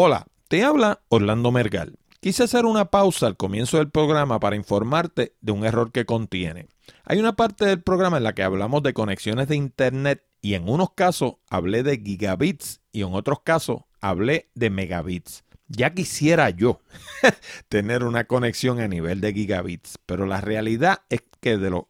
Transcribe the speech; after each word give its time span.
Hola, 0.00 0.28
te 0.46 0.62
habla 0.62 1.02
Orlando 1.08 1.50
Mergal. 1.50 1.98
Quise 2.20 2.44
hacer 2.44 2.66
una 2.66 2.84
pausa 2.84 3.26
al 3.26 3.36
comienzo 3.36 3.78
del 3.78 3.90
programa 3.90 4.38
para 4.38 4.54
informarte 4.54 5.34
de 5.40 5.50
un 5.50 5.66
error 5.66 5.90
que 5.90 6.06
contiene. 6.06 6.68
Hay 7.02 7.18
una 7.18 7.34
parte 7.34 7.64
del 7.64 7.82
programa 7.82 8.18
en 8.18 8.22
la 8.22 8.32
que 8.32 8.44
hablamos 8.44 8.84
de 8.84 8.94
conexiones 8.94 9.48
de 9.48 9.56
Internet 9.56 10.24
y 10.40 10.54
en 10.54 10.68
unos 10.68 10.92
casos 10.92 11.38
hablé 11.50 11.82
de 11.82 11.98
gigabits 11.98 12.80
y 12.92 13.02
en 13.02 13.12
otros 13.12 13.40
casos 13.42 13.86
hablé 14.00 14.52
de 14.54 14.70
megabits. 14.70 15.42
Ya 15.66 15.92
quisiera 15.92 16.50
yo 16.50 16.78
tener 17.68 18.04
una 18.04 18.22
conexión 18.22 18.78
a 18.78 18.86
nivel 18.86 19.20
de 19.20 19.32
gigabits, 19.32 19.98
pero 20.06 20.26
la 20.26 20.40
realidad 20.40 21.00
es 21.08 21.24
que 21.40 21.56
de 21.56 21.70
lo, 21.70 21.88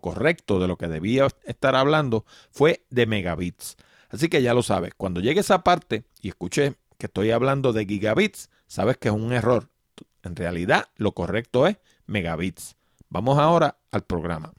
correcto, 0.00 0.60
de 0.60 0.68
lo 0.68 0.76
que 0.78 0.86
debía 0.86 1.26
estar 1.42 1.74
hablando, 1.74 2.24
fue 2.52 2.86
de 2.90 3.06
megabits. 3.06 3.76
Así 4.10 4.28
que 4.28 4.42
ya 4.42 4.54
lo 4.54 4.62
sabes, 4.62 4.92
cuando 4.96 5.20
llegue 5.20 5.40
esa 5.40 5.64
parte 5.64 6.04
y 6.20 6.28
escuché 6.28 6.76
que 7.02 7.06
estoy 7.06 7.32
hablando 7.32 7.72
de 7.72 7.84
gigabits, 7.84 8.48
sabes 8.68 8.96
que 8.96 9.08
es 9.08 9.14
un 9.14 9.32
error. 9.32 9.68
En 10.22 10.36
realidad, 10.36 10.84
lo 10.94 11.10
correcto 11.10 11.66
es 11.66 11.78
megabits. 12.06 12.76
Vamos 13.08 13.40
ahora 13.40 13.76
al 13.90 14.04
programa. 14.04 14.52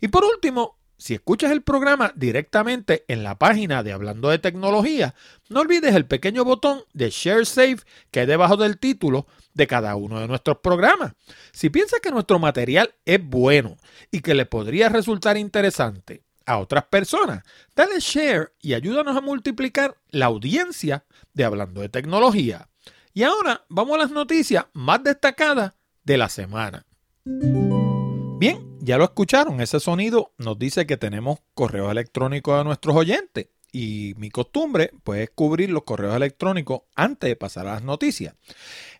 Y 0.00 0.08
por 0.08 0.24
último, 0.24 0.77
si 0.98 1.14
escuchas 1.14 1.52
el 1.52 1.62
programa 1.62 2.12
directamente 2.16 3.04
en 3.06 3.22
la 3.22 3.38
página 3.38 3.84
de 3.84 3.92
Hablando 3.92 4.28
de 4.30 4.40
Tecnología, 4.40 5.14
no 5.48 5.60
olvides 5.60 5.94
el 5.94 6.06
pequeño 6.06 6.44
botón 6.44 6.82
de 6.92 7.10
Share 7.10 7.46
Save 7.46 7.78
que 8.10 8.20
hay 8.20 8.26
debajo 8.26 8.56
del 8.56 8.78
título 8.78 9.26
de 9.54 9.68
cada 9.68 9.94
uno 9.94 10.20
de 10.20 10.26
nuestros 10.26 10.58
programas. 10.58 11.12
Si 11.52 11.70
piensas 11.70 12.00
que 12.00 12.10
nuestro 12.10 12.40
material 12.40 12.94
es 13.04 13.24
bueno 13.24 13.76
y 14.10 14.20
que 14.20 14.34
le 14.34 14.44
podría 14.44 14.88
resultar 14.88 15.36
interesante 15.36 16.24
a 16.46 16.58
otras 16.58 16.84
personas, 16.86 17.44
dale 17.76 18.00
share 18.00 18.52
y 18.60 18.74
ayúdanos 18.74 19.16
a 19.16 19.20
multiplicar 19.20 19.96
la 20.10 20.26
audiencia 20.26 21.04
de 21.32 21.44
Hablando 21.44 21.80
de 21.80 21.90
Tecnología. 21.90 22.68
Y 23.14 23.22
ahora 23.22 23.64
vamos 23.68 23.94
a 23.94 23.98
las 23.98 24.10
noticias 24.10 24.66
más 24.72 25.02
destacadas 25.04 25.74
de 26.04 26.18
la 26.18 26.28
semana. 26.28 26.86
Bien, 27.24 28.77
ya 28.88 28.96
lo 28.96 29.04
escucharon, 29.04 29.60
ese 29.60 29.80
sonido 29.80 30.32
nos 30.38 30.58
dice 30.58 30.86
que 30.86 30.96
tenemos 30.96 31.40
correos 31.52 31.90
electrónicos 31.90 32.58
a 32.58 32.64
nuestros 32.64 32.96
oyentes 32.96 33.48
y 33.70 34.14
mi 34.16 34.30
costumbre 34.30 34.92
pues 35.04 35.20
es 35.20 35.28
cubrir 35.28 35.68
los 35.68 35.82
correos 35.82 36.16
electrónicos 36.16 36.80
antes 36.96 37.28
de 37.28 37.36
pasar 37.36 37.66
a 37.66 37.74
las 37.74 37.82
noticias. 37.82 38.34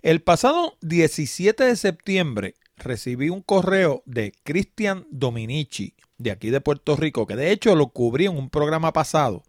El 0.02 0.20
pasado 0.20 0.76
17 0.82 1.64
de 1.64 1.74
septiembre 1.74 2.54
recibí 2.78 3.28
un 3.28 3.42
correo 3.42 4.02
de 4.06 4.32
Cristian 4.44 5.06
Dominici 5.10 5.94
de 6.18 6.32
aquí 6.32 6.50
de 6.50 6.60
Puerto 6.60 6.96
Rico, 6.96 7.26
que 7.26 7.36
de 7.36 7.52
hecho 7.52 7.76
lo 7.76 7.88
cubrí 7.88 8.26
en 8.26 8.36
un 8.36 8.50
programa 8.50 8.92
pasado. 8.92 9.44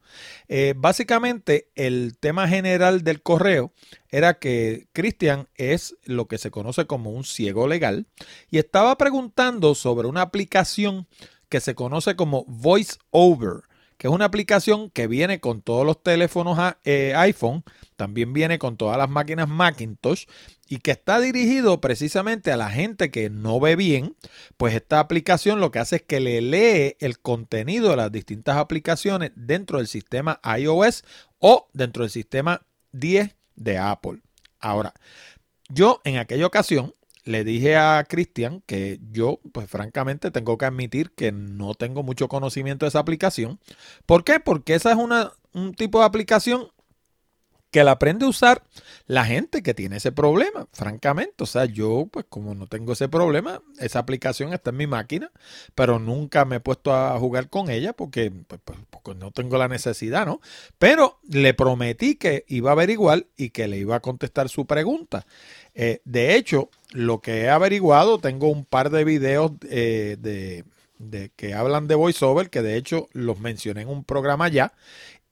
Eh, 0.47 0.73
básicamente, 0.77 1.69
el 1.75 2.17
tema 2.19 2.47
general 2.47 3.03
del 3.03 3.21
correo 3.21 3.73
era 4.09 4.35
que 4.35 4.87
Cristian 4.93 5.49
es 5.55 5.95
lo 6.05 6.27
que 6.27 6.37
se 6.37 6.51
conoce 6.51 6.85
como 6.85 7.11
un 7.11 7.23
ciego 7.23 7.67
legal 7.67 8.07
y 8.51 8.59
estaba 8.59 8.97
preguntando 8.97 9.73
sobre 9.73 10.07
una 10.07 10.21
aplicación 10.21 11.07
que 11.49 11.59
se 11.59 11.73
conoce 11.73 12.15
como 12.15 12.45
Voice 12.47 12.97
Over 13.09 13.68
que 13.99 14.07
es 14.07 14.13
una 14.13 14.23
aplicación 14.23 14.89
que 14.89 15.07
viene 15.07 15.41
con 15.41 15.61
todos 15.61 15.85
los 15.85 16.01
teléfonos 16.01 16.57
eh, 16.85 17.13
iPhone, 17.17 17.65
también 17.97 18.31
viene 18.31 18.57
con 18.57 18.77
todas 18.77 18.97
las 18.97 19.09
máquinas 19.09 19.49
Macintosh 19.49 20.23
y 20.69 20.77
que 20.77 20.91
está 20.91 21.19
dirigido 21.19 21.81
precisamente 21.81 22.53
a 22.53 22.57
la 22.57 22.69
gente 22.69 23.11
que 23.11 23.29
no 23.29 23.59
ve 23.59 23.75
bien, 23.75 24.15
pues 24.55 24.73
esta 24.73 25.01
aplicación 25.01 25.59
lo 25.59 25.71
que 25.71 25.79
hace 25.79 25.97
es 25.97 26.01
que 26.03 26.21
le 26.21 26.39
lee 26.39 26.95
el 27.01 27.19
contenido 27.19 27.89
de 27.89 27.97
las 27.97 28.09
distintas 28.09 28.55
aplicaciones 28.55 29.33
dentro 29.35 29.79
del 29.79 29.87
sistema 29.87 30.39
iOS 30.57 31.03
o 31.39 31.67
dentro 31.73 32.03
del 32.03 32.09
sistema 32.09 32.65
10 32.93 33.35
de 33.57 33.77
Apple. 33.79 34.21
Ahora, 34.61 34.93
yo 35.67 35.99
en 36.05 36.19
aquella 36.19 36.45
ocasión 36.45 36.95
le 37.29 37.43
dije 37.43 37.75
a 37.77 38.03
Cristian 38.09 38.63
que 38.65 38.99
yo, 39.11 39.39
pues 39.51 39.69
francamente, 39.69 40.31
tengo 40.31 40.57
que 40.57 40.65
admitir 40.65 41.11
que 41.11 41.31
no 41.31 41.75
tengo 41.75 42.01
mucho 42.01 42.27
conocimiento 42.27 42.85
de 42.85 42.89
esa 42.89 42.97
aplicación. 42.97 43.59
¿Por 44.07 44.23
qué? 44.23 44.39
Porque 44.39 44.73
esa 44.73 44.91
es 44.91 44.97
una, 44.97 45.31
un 45.53 45.75
tipo 45.75 45.99
de 45.99 46.05
aplicación 46.05 46.69
que 47.71 47.83
la 47.83 47.91
aprende 47.91 48.25
a 48.25 48.29
usar 48.29 48.63
la 49.05 49.25
gente 49.25 49.61
que 49.61 49.73
tiene 49.73 49.97
ese 49.97 50.11
problema, 50.11 50.67
francamente. 50.73 51.43
O 51.43 51.45
sea, 51.45 51.65
yo, 51.65 52.07
pues 52.11 52.25
como 52.27 52.55
no 52.55 52.67
tengo 52.67 52.93
ese 52.93 53.09
problema, 53.09 53.61
esa 53.79 53.99
aplicación 53.99 54.53
está 54.53 54.71
en 54.71 54.77
mi 54.77 54.87
máquina, 54.87 55.31
pero 55.75 55.99
nunca 55.99 56.45
me 56.45 56.57
he 56.57 56.59
puesto 56.59 56.93
a 56.93 57.17
jugar 57.19 57.49
con 57.49 57.69
ella 57.69 57.93
porque, 57.93 58.31
pues, 58.31 58.59
pues 58.63 58.79
porque 58.89 59.19
no 59.19 59.31
tengo 59.31 59.57
la 59.57 59.67
necesidad, 59.67 60.25
¿no? 60.25 60.41
Pero 60.79 61.19
le 61.27 61.53
prometí 61.53 62.15
que 62.15 62.45
iba 62.47 62.71
a 62.71 62.73
averiguar 62.73 63.27
y 63.37 63.51
que 63.51 63.67
le 63.67 63.77
iba 63.77 63.95
a 63.95 63.99
contestar 63.99 64.49
su 64.49 64.65
pregunta. 64.65 65.25
Eh, 65.75 66.01
de 66.05 66.35
hecho, 66.35 66.69
lo 66.91 67.21
que 67.21 67.41
he 67.41 67.49
averiguado, 67.49 68.19
tengo 68.19 68.49
un 68.49 68.65
par 68.65 68.89
de 68.89 69.03
videos 69.03 69.51
eh, 69.69 70.17
de, 70.19 70.65
de 70.97 71.31
que 71.35 71.53
hablan 71.53 71.87
de 71.87 71.95
VoiceOver, 71.95 72.49
que 72.49 72.61
de 72.61 72.77
hecho 72.77 73.07
los 73.13 73.39
mencioné 73.39 73.81
en 73.81 73.89
un 73.89 74.03
programa 74.03 74.47
ya, 74.47 74.73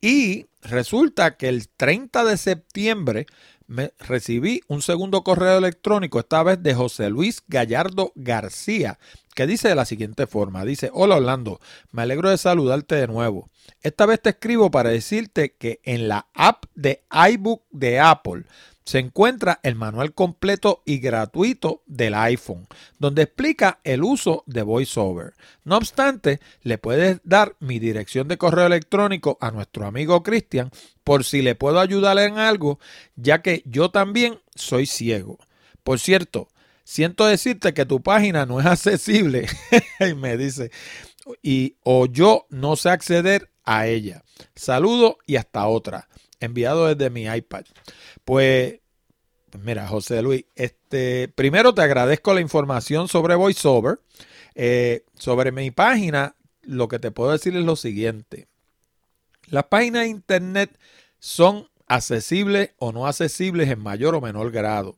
y 0.01 0.45
resulta 0.61 1.37
que 1.37 1.49
el 1.49 1.67
30 1.69 2.23
de 2.23 2.37
septiembre 2.37 3.25
me 3.67 3.93
recibí 3.99 4.61
un 4.67 4.81
segundo 4.81 5.23
correo 5.23 5.57
electrónico, 5.57 6.19
esta 6.19 6.41
vez 6.41 6.63
de 6.63 6.73
José 6.73 7.09
Luis 7.09 7.43
Gallardo 7.47 8.13
García, 8.15 8.97
que 9.35 9.45
dice 9.45 9.67
de 9.67 9.75
la 9.75 9.85
siguiente 9.85 10.25
forma, 10.25 10.65
dice, 10.65 10.89
hola 10.93 11.17
Orlando, 11.17 11.59
me 11.91 12.01
alegro 12.01 12.29
de 12.29 12.37
saludarte 12.37 12.95
de 12.95 13.07
nuevo. 13.07 13.49
Esta 13.81 14.05
vez 14.05 14.21
te 14.21 14.29
escribo 14.29 14.71
para 14.71 14.89
decirte 14.89 15.53
que 15.53 15.81
en 15.83 16.07
la 16.07 16.27
app 16.33 16.63
de 16.75 17.03
iBook 17.31 17.63
de 17.71 17.99
Apple 17.99 18.45
se 18.87 18.99
encuentra 18.99 19.59
el 19.63 19.75
manual 19.75 20.13
completo 20.13 20.81
y 20.85 20.99
gratuito 20.99 21.83
del 21.87 22.13
iPhone, 22.13 22.67
donde 22.99 23.23
explica 23.23 23.81
el 23.83 24.01
uso 24.01 24.45
de 24.45 24.61
VoiceOver. 24.61 25.33
No 25.65 25.75
obstante, 25.75 26.39
le 26.61 26.77
puedes 26.77 27.19
dar 27.25 27.57
mi 27.59 27.79
dirección 27.79 28.29
de 28.29 28.37
correo 28.37 28.65
electrónico 28.65 29.37
a 29.41 29.51
nuestro 29.51 29.85
amigo 29.87 30.23
Cristian 30.23 30.71
por 31.03 31.25
si 31.25 31.41
le 31.41 31.53
puedo 31.53 31.81
ayudar 31.81 32.17
en 32.19 32.37
algo, 32.37 32.79
ya 33.17 33.41
que 33.41 33.61
yo 33.65 33.91
también 33.91 34.39
soy 34.55 34.85
ciego. 34.85 35.37
Por 35.83 35.99
cierto, 35.99 36.47
siento 36.85 37.25
decirte 37.25 37.73
que 37.73 37.85
tu 37.85 38.01
página 38.01 38.45
no 38.45 38.61
es 38.61 38.67
accesible, 38.67 39.47
y 39.99 40.13
me 40.13 40.37
dice, 40.37 40.71
y 41.43 41.75
o 41.83 42.05
yo 42.05 42.47
no 42.51 42.77
sé 42.77 42.91
acceder 42.91 43.49
a 43.65 43.87
ella. 43.87 44.23
Saludo 44.55 45.17
y 45.25 45.35
hasta 45.35 45.67
otra 45.67 46.07
enviado 46.39 46.93
desde 46.93 47.09
mi 47.09 47.25
iPad. 47.25 47.65
Pues, 48.25 48.79
pues, 49.49 49.63
mira, 49.63 49.87
José 49.87 50.21
Luis, 50.21 50.45
este, 50.55 51.27
primero 51.29 51.73
te 51.73 51.81
agradezco 51.81 52.33
la 52.33 52.41
información 52.41 53.07
sobre 53.07 53.35
VoiceOver. 53.35 53.99
Eh, 54.55 55.05
sobre 55.13 55.51
mi 55.51 55.69
página, 55.69 56.35
lo 56.63 56.87
que 56.87 56.99
te 56.99 57.11
puedo 57.11 57.31
decir 57.31 57.55
es 57.55 57.63
lo 57.63 57.75
siguiente. 57.75 58.47
Las 59.49 59.65
páginas 59.65 60.03
de 60.03 60.09
internet 60.09 60.77
son 61.19 61.69
accesibles 61.87 62.71
o 62.77 62.91
no 62.91 63.07
accesibles 63.07 63.69
en 63.69 63.79
mayor 63.79 64.15
o 64.15 64.21
menor 64.21 64.51
grado. 64.51 64.97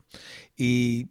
Y 0.57 1.09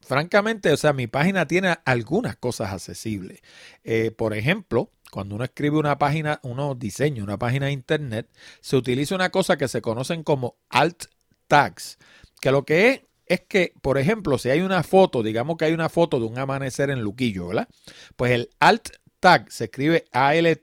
francamente, 0.00 0.72
o 0.72 0.76
sea, 0.76 0.92
mi 0.92 1.06
página 1.06 1.46
tiene 1.46 1.76
algunas 1.84 2.36
cosas 2.36 2.72
accesibles. 2.72 3.40
Eh, 3.84 4.10
por 4.10 4.32
ejemplo, 4.32 4.90
cuando 5.10 5.34
uno 5.34 5.44
escribe 5.44 5.78
una 5.78 5.98
página, 5.98 6.40
uno 6.42 6.74
diseña 6.74 7.22
una 7.22 7.38
página 7.38 7.66
de 7.66 7.72
internet, 7.72 8.28
se 8.60 8.76
utiliza 8.76 9.14
una 9.14 9.30
cosa 9.30 9.56
que 9.56 9.68
se 9.68 9.80
conocen 9.82 10.22
como 10.22 10.56
alt 10.68 11.04
tags, 11.46 11.98
que 12.40 12.50
lo 12.50 12.64
que 12.64 12.88
es 12.90 13.00
es 13.28 13.42
que, 13.42 13.74
por 13.82 13.98
ejemplo, 13.98 14.38
si 14.38 14.48
hay 14.50 14.62
una 14.62 14.82
foto, 14.82 15.22
digamos 15.22 15.58
que 15.58 15.66
hay 15.66 15.72
una 15.74 15.88
foto 15.90 16.18
de 16.18 16.26
un 16.26 16.38
amanecer 16.38 16.90
en 16.90 17.02
Luquillo, 17.02 17.48
¿verdad? 17.48 17.68
Pues 18.16 18.32
el 18.32 18.50
alt 18.58 18.88
tag 19.20 19.52
se 19.52 19.64
escribe 19.64 20.06
A-L-T-T-A-G, 20.12 20.54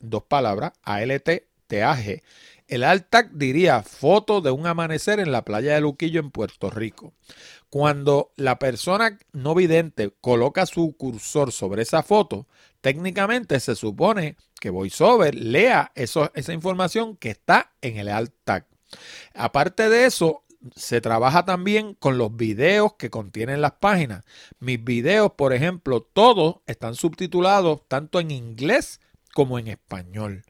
dos 0.00 0.22
palabras, 0.24 0.72
A-L-T-T-A-G. 0.82 2.22
El 2.68 2.82
alt 2.82 3.08
tag 3.10 3.30
diría 3.32 3.82
foto 3.82 4.40
de 4.40 4.50
un 4.50 4.66
amanecer 4.66 5.20
en 5.20 5.30
la 5.30 5.44
playa 5.44 5.74
de 5.74 5.80
Luquillo 5.80 6.18
en 6.18 6.32
Puerto 6.32 6.68
Rico. 6.68 7.14
Cuando 7.70 8.32
la 8.36 8.58
persona 8.58 9.18
no 9.32 9.54
vidente 9.54 10.12
coloca 10.20 10.66
su 10.66 10.96
cursor 10.96 11.52
sobre 11.52 11.82
esa 11.82 12.02
foto, 12.02 12.48
técnicamente 12.80 13.60
se 13.60 13.76
supone 13.76 14.36
que 14.60 14.70
VoiceOver 14.70 15.34
lea 15.34 15.92
esa 15.94 16.52
información 16.52 17.16
que 17.16 17.30
está 17.30 17.72
en 17.82 17.98
el 17.98 18.08
alt 18.08 18.34
tag. 18.42 18.66
Aparte 19.34 19.88
de 19.88 20.06
eso, 20.06 20.42
se 20.74 21.00
trabaja 21.00 21.44
también 21.44 21.94
con 21.94 22.18
los 22.18 22.36
videos 22.36 22.94
que 22.94 23.10
contienen 23.10 23.60
las 23.60 23.72
páginas. 23.72 24.24
Mis 24.58 24.82
videos, 24.82 25.32
por 25.36 25.52
ejemplo, 25.52 26.02
todos 26.02 26.56
están 26.66 26.96
subtitulados 26.96 27.82
tanto 27.86 28.18
en 28.18 28.32
inglés 28.32 29.00
como 29.34 29.60
en 29.60 29.68
español. 29.68 30.44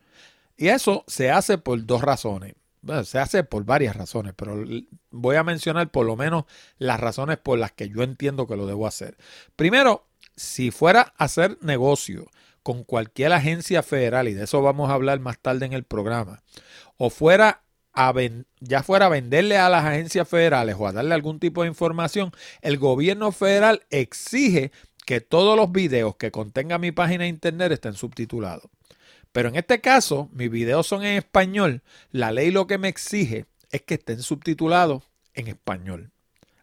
Y 0.56 0.68
eso 0.68 1.04
se 1.06 1.30
hace 1.30 1.58
por 1.58 1.84
dos 1.84 2.02
razones. 2.02 2.54
se 3.04 3.18
hace 3.18 3.44
por 3.44 3.64
varias 3.64 3.96
razones, 3.96 4.32
pero 4.36 4.64
voy 5.10 5.36
a 5.36 5.42
mencionar 5.44 5.90
por 5.90 6.06
lo 6.06 6.16
menos 6.16 6.44
las 6.78 7.00
razones 7.00 7.38
por 7.38 7.58
las 7.58 7.72
que 7.72 7.88
yo 7.88 8.02
entiendo 8.02 8.46
que 8.46 8.56
lo 8.56 8.66
debo 8.66 8.86
hacer. 8.86 9.16
Primero, 9.56 10.06
si 10.36 10.70
fuera 10.70 11.14
a 11.18 11.24
hacer 11.24 11.58
negocio 11.62 12.30
con 12.62 12.84
cualquier 12.84 13.32
agencia 13.32 13.82
federal, 13.82 14.28
y 14.28 14.34
de 14.34 14.44
eso 14.44 14.62
vamos 14.62 14.90
a 14.90 14.94
hablar 14.94 15.20
más 15.20 15.38
tarde 15.38 15.66
en 15.66 15.72
el 15.72 15.84
programa, 15.84 16.42
o 16.96 17.10
fuera 17.10 17.62
ya 18.60 18.82
fuera 18.82 19.06
a 19.06 19.08
venderle 19.08 19.56
a 19.56 19.70
las 19.70 19.84
agencias 19.84 20.28
federales 20.28 20.76
o 20.78 20.86
a 20.86 20.92
darle 20.92 21.14
algún 21.14 21.40
tipo 21.40 21.62
de 21.62 21.68
información, 21.68 22.30
el 22.60 22.76
gobierno 22.78 23.32
federal 23.32 23.84
exige 23.90 24.70
que 25.06 25.20
todos 25.20 25.56
los 25.56 25.72
videos 25.72 26.16
que 26.16 26.30
contenga 26.30 26.78
mi 26.78 26.92
página 26.92 27.24
de 27.24 27.28
internet 27.28 27.72
estén 27.72 27.94
subtitulados. 27.94 28.70
Pero 29.36 29.50
en 29.50 29.56
este 29.56 29.82
caso, 29.82 30.30
mis 30.32 30.50
videos 30.50 30.86
son 30.86 31.04
en 31.04 31.18
español. 31.18 31.82
La 32.10 32.32
ley 32.32 32.50
lo 32.50 32.66
que 32.66 32.78
me 32.78 32.88
exige 32.88 33.44
es 33.70 33.82
que 33.82 33.92
estén 33.92 34.22
subtitulados 34.22 35.02
en 35.34 35.48
español. 35.48 36.10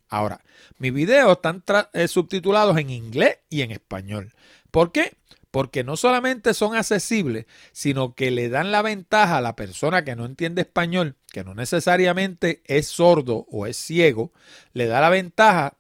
Ahora, 0.10 0.42
mis 0.80 0.92
videos 0.92 1.34
están 1.34 1.64
eh, 1.94 2.08
subtitulados 2.08 2.76
en 2.80 2.90
inglés 2.90 3.38
y 3.48 3.62
en 3.62 3.70
español. 3.70 4.34
¿Por 4.72 4.92
qué? 4.92 5.14
Porque 5.52 5.84
no 5.84 5.98
solamente 5.98 6.56
son 6.56 6.76
accesibles, 6.76 7.46
sino 7.74 8.16
que 8.16 8.32
le 8.32 8.50
dan 8.50 8.72
la 8.72 8.82
ventaja 8.82 9.38
a 9.38 9.42
la 9.42 9.56
persona 9.56 10.04
que 10.04 10.16
no 10.16 10.26
entiende 10.26 10.64
español, 10.64 11.16
que 11.32 11.44
no 11.44 11.54
necesariamente 11.54 12.64
es 12.66 12.88
sordo 12.88 13.46
o 13.52 13.68
es 13.68 13.78
ciego, 13.78 14.34
le 14.74 14.88
da 14.88 15.00
la 15.00 15.12
ventaja 15.12 15.78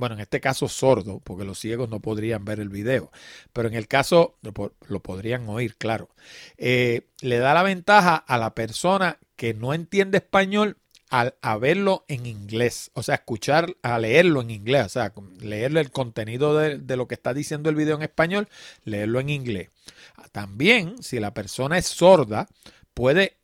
bueno, 0.00 0.14
en 0.14 0.22
este 0.22 0.40
caso 0.40 0.66
sordo, 0.66 1.20
porque 1.20 1.44
los 1.44 1.58
ciegos 1.58 1.90
no 1.90 2.00
podrían 2.00 2.44
ver 2.46 2.58
el 2.58 2.70
video, 2.70 3.12
pero 3.52 3.68
en 3.68 3.74
el 3.74 3.86
caso 3.86 4.38
lo 4.40 5.00
podrían 5.02 5.46
oír, 5.48 5.76
claro. 5.76 6.08
Eh, 6.56 7.02
le 7.20 7.38
da 7.38 7.52
la 7.52 7.62
ventaja 7.62 8.16
a 8.16 8.38
la 8.38 8.54
persona 8.54 9.18
que 9.36 9.52
no 9.52 9.74
entiende 9.74 10.16
español 10.18 10.78
al, 11.10 11.34
a 11.42 11.58
verlo 11.58 12.06
en 12.08 12.24
inglés, 12.24 12.90
o 12.94 13.02
sea, 13.02 13.16
escuchar, 13.16 13.76
a 13.82 13.98
leerlo 13.98 14.40
en 14.40 14.50
inglés, 14.50 14.86
o 14.86 14.88
sea, 14.88 15.12
leerle 15.38 15.80
el 15.80 15.90
contenido 15.90 16.56
de, 16.56 16.78
de 16.78 16.96
lo 16.96 17.06
que 17.06 17.14
está 17.14 17.34
diciendo 17.34 17.68
el 17.68 17.76
video 17.76 17.96
en 17.96 18.02
español, 18.02 18.48
leerlo 18.84 19.20
en 19.20 19.28
inglés. 19.28 19.68
También, 20.32 21.02
si 21.02 21.20
la 21.20 21.34
persona 21.34 21.76
es 21.76 21.86
sorda, 21.86 22.48
puede 22.94 23.36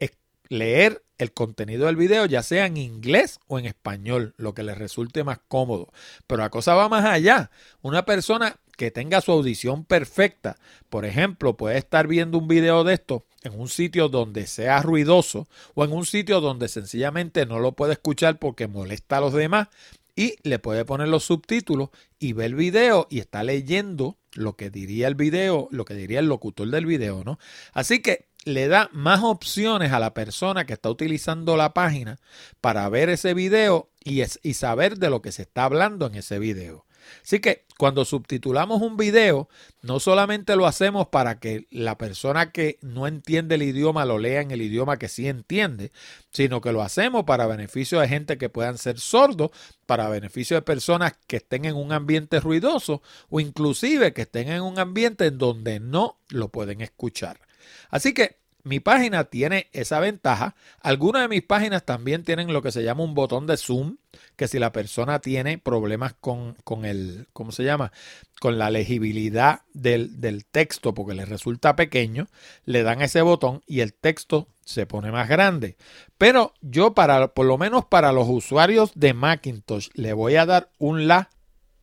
leer 0.48 1.02
el 1.18 1.32
contenido 1.32 1.86
del 1.86 1.96
video, 1.96 2.26
ya 2.26 2.42
sea 2.42 2.66
en 2.66 2.76
inglés 2.76 3.40
o 3.46 3.58
en 3.58 3.66
español, 3.66 4.34
lo 4.36 4.54
que 4.54 4.62
le 4.62 4.74
resulte 4.74 5.24
más 5.24 5.38
cómodo. 5.48 5.92
Pero 6.26 6.42
la 6.42 6.50
cosa 6.50 6.74
va 6.74 6.88
más 6.88 7.04
allá. 7.04 7.50
Una 7.82 8.04
persona 8.04 8.56
que 8.76 8.90
tenga 8.90 9.20
su 9.20 9.32
audición 9.32 9.84
perfecta, 9.84 10.58
por 10.90 11.04
ejemplo, 11.04 11.56
puede 11.56 11.78
estar 11.78 12.06
viendo 12.06 12.38
un 12.38 12.48
video 12.48 12.84
de 12.84 12.94
esto 12.94 13.24
en 13.42 13.58
un 13.58 13.68
sitio 13.68 14.08
donde 14.08 14.46
sea 14.46 14.82
ruidoso 14.82 15.48
o 15.74 15.84
en 15.84 15.92
un 15.92 16.04
sitio 16.04 16.40
donde 16.40 16.68
sencillamente 16.68 17.46
no 17.46 17.58
lo 17.58 17.72
puede 17.72 17.94
escuchar 17.94 18.38
porque 18.38 18.66
molesta 18.66 19.18
a 19.18 19.20
los 19.20 19.32
demás 19.32 19.68
y 20.14 20.36
le 20.42 20.58
puede 20.58 20.84
poner 20.84 21.08
los 21.08 21.24
subtítulos 21.24 21.90
y 22.18 22.32
ver 22.32 22.46
el 22.46 22.54
video 22.54 23.06
y 23.10 23.20
está 23.20 23.44
leyendo 23.44 24.16
lo 24.32 24.56
que 24.56 24.70
diría 24.70 25.08
el 25.08 25.14
video, 25.14 25.68
lo 25.70 25.84
que 25.84 25.94
diría 25.94 26.20
el 26.20 26.26
locutor 26.26 26.68
del 26.70 26.86
video, 26.86 27.22
¿no? 27.24 27.38
Así 27.72 28.00
que 28.00 28.26
le 28.46 28.68
da 28.68 28.88
más 28.92 29.22
opciones 29.22 29.92
a 29.92 29.98
la 29.98 30.14
persona 30.14 30.64
que 30.64 30.72
está 30.72 30.88
utilizando 30.88 31.56
la 31.56 31.74
página 31.74 32.18
para 32.60 32.88
ver 32.88 33.10
ese 33.10 33.34
video 33.34 33.90
y, 34.04 34.22
y 34.22 34.54
saber 34.54 34.98
de 34.98 35.10
lo 35.10 35.20
que 35.20 35.32
se 35.32 35.42
está 35.42 35.64
hablando 35.64 36.06
en 36.06 36.14
ese 36.14 36.38
video. 36.38 36.86
Así 37.22 37.40
que 37.40 37.66
cuando 37.76 38.04
subtitulamos 38.04 38.80
un 38.82 38.96
video, 38.96 39.48
no 39.82 40.00
solamente 40.00 40.56
lo 40.56 40.66
hacemos 40.66 41.08
para 41.08 41.38
que 41.38 41.66
la 41.70 41.98
persona 41.98 42.52
que 42.52 42.78
no 42.82 43.06
entiende 43.06 43.56
el 43.56 43.62
idioma 43.62 44.04
lo 44.04 44.18
lea 44.18 44.40
en 44.40 44.50
el 44.50 44.62
idioma 44.62 44.98
que 44.98 45.08
sí 45.08 45.28
entiende, 45.28 45.92
sino 46.30 46.60
que 46.60 46.72
lo 46.72 46.82
hacemos 46.82 47.24
para 47.24 47.46
beneficio 47.46 48.00
de 48.00 48.08
gente 48.08 48.38
que 48.38 48.48
puedan 48.48 48.78
ser 48.78 48.98
sordos, 48.98 49.50
para 49.86 50.08
beneficio 50.08 50.56
de 50.56 50.62
personas 50.62 51.14
que 51.26 51.36
estén 51.36 51.64
en 51.64 51.74
un 51.74 51.92
ambiente 51.92 52.40
ruidoso 52.40 53.02
o 53.28 53.40
inclusive 53.40 54.12
que 54.12 54.22
estén 54.22 54.48
en 54.48 54.62
un 54.62 54.78
ambiente 54.78 55.26
en 55.26 55.38
donde 55.38 55.80
no 55.80 56.20
lo 56.28 56.48
pueden 56.48 56.80
escuchar. 56.80 57.40
Así 57.90 58.14
que 58.14 58.36
mi 58.66 58.80
página 58.80 59.22
tiene 59.22 59.68
esa 59.72 60.00
ventaja. 60.00 60.56
Algunas 60.80 61.22
de 61.22 61.28
mis 61.28 61.42
páginas 61.42 61.84
también 61.84 62.24
tienen 62.24 62.52
lo 62.52 62.62
que 62.62 62.72
se 62.72 62.82
llama 62.82 63.04
un 63.04 63.14
botón 63.14 63.46
de 63.46 63.56
zoom, 63.56 63.98
que 64.34 64.48
si 64.48 64.58
la 64.58 64.72
persona 64.72 65.20
tiene 65.20 65.56
problemas 65.56 66.14
con, 66.14 66.56
el, 66.82 67.28
¿cómo 67.32 67.52
se 67.52 67.62
llama? 67.62 67.92
Con 68.40 68.58
la 68.58 68.70
legibilidad 68.70 69.60
del, 69.72 70.20
del 70.20 70.46
texto 70.46 70.94
porque 70.94 71.14
le 71.14 71.24
resulta 71.24 71.76
pequeño, 71.76 72.26
le 72.64 72.82
dan 72.82 73.02
ese 73.02 73.22
botón 73.22 73.62
y 73.68 73.80
el 73.80 73.94
texto 73.94 74.48
se 74.64 74.84
pone 74.84 75.12
más 75.12 75.28
grande. 75.28 75.76
Pero 76.18 76.52
yo 76.60 76.92
para, 76.92 77.28
por 77.34 77.46
lo 77.46 77.58
menos 77.58 77.84
para 77.84 78.10
los 78.10 78.28
usuarios 78.28 78.90
de 78.96 79.14
Macintosh, 79.14 79.90
le 79.94 80.12
voy 80.12 80.34
a 80.34 80.44
dar 80.44 80.70
un 80.78 81.06
la 81.06 81.30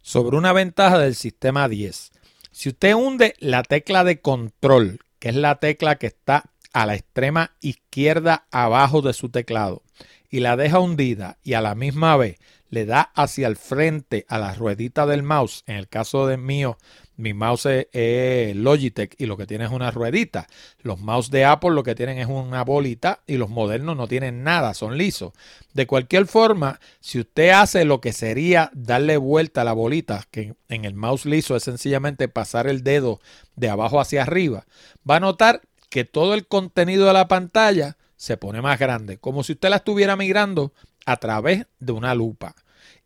sobre 0.01 0.35
una 0.35 0.51
ventaja 0.51 0.99
del 0.99 1.15
sistema 1.15 1.69
10. 1.69 2.11
Si 2.51 2.69
usted 2.69 2.93
hunde 2.93 3.35
la 3.39 3.63
tecla 3.63 4.03
de 4.03 4.19
control, 4.19 4.99
que 5.23 5.29
es 5.29 5.35
la 5.35 5.55
tecla 5.55 5.95
que 5.95 6.07
está 6.07 6.51
a 6.73 6.85
la 6.85 6.95
extrema 6.95 7.51
izquierda 7.61 8.45
abajo 8.51 9.01
de 9.01 9.13
su 9.13 9.29
teclado 9.29 9.81
y 10.29 10.41
la 10.41 10.57
deja 10.57 10.81
hundida 10.81 11.37
y 11.45 11.53
a 11.53 11.61
la 11.61 11.75
misma 11.75 12.17
vez 12.17 12.39
le 12.73 12.87
da 12.87 13.11
hacia 13.13 13.47
el 13.47 13.55
frente 13.55 14.25
a 14.27 14.39
la 14.39 14.55
ruedita 14.55 15.05
del 15.05 15.21
mouse, 15.21 15.63
en 15.67 15.75
el 15.75 15.87
caso 15.87 16.25
de 16.25 16.37
mío, 16.37 16.79
mi 17.17 17.35
mouse 17.35 17.87
es, 17.91 18.55
Logitech 18.55 19.13
y 19.19 19.27
lo 19.27 19.37
que 19.37 19.45
tiene 19.45 19.65
es 19.65 19.69
una 19.69 19.91
ruedita. 19.91 20.47
Los 20.81 20.99
mouse 20.99 21.29
de 21.29 21.45
Apple 21.45 21.69
lo 21.69 21.83
que 21.83 21.93
tienen 21.93 22.17
es 22.17 22.25
una 22.25 22.63
bolita 22.63 23.21
y 23.27 23.37
los 23.37 23.51
modernos 23.51 23.95
no 23.95 24.07
tienen 24.07 24.43
nada, 24.43 24.73
son 24.73 24.97
lisos. 24.97 25.33
De 25.73 25.85
cualquier 25.85 26.25
forma, 26.25 26.79
si 26.99 27.19
usted 27.19 27.51
hace 27.51 27.85
lo 27.85 28.01
que 28.01 28.11
sería 28.11 28.71
darle 28.73 29.17
vuelta 29.17 29.61
a 29.61 29.65
la 29.65 29.73
bolita, 29.73 30.25
que 30.31 30.55
en 30.67 30.85
el 30.85 30.95
mouse 30.95 31.27
liso 31.27 31.55
es 31.55 31.61
sencillamente 31.61 32.27
pasar 32.27 32.65
el 32.65 32.83
dedo 32.83 33.21
de 33.55 33.69
abajo 33.69 34.01
hacia 34.01 34.23
arriba, 34.23 34.65
va 35.07 35.17
a 35.17 35.19
notar 35.19 35.61
que 35.91 36.05
todo 36.05 36.33
el 36.33 36.47
contenido 36.47 37.05
de 37.05 37.13
la 37.13 37.27
pantalla 37.27 37.97
se 38.15 38.35
pone 38.37 38.63
más 38.63 38.79
grande, 38.79 39.19
como 39.19 39.43
si 39.43 39.51
usted 39.51 39.69
la 39.69 39.75
estuviera 39.75 40.15
migrando 40.15 40.73
a 41.05 41.17
través 41.17 41.67
de 41.79 41.91
una 41.91 42.15
lupa. 42.15 42.55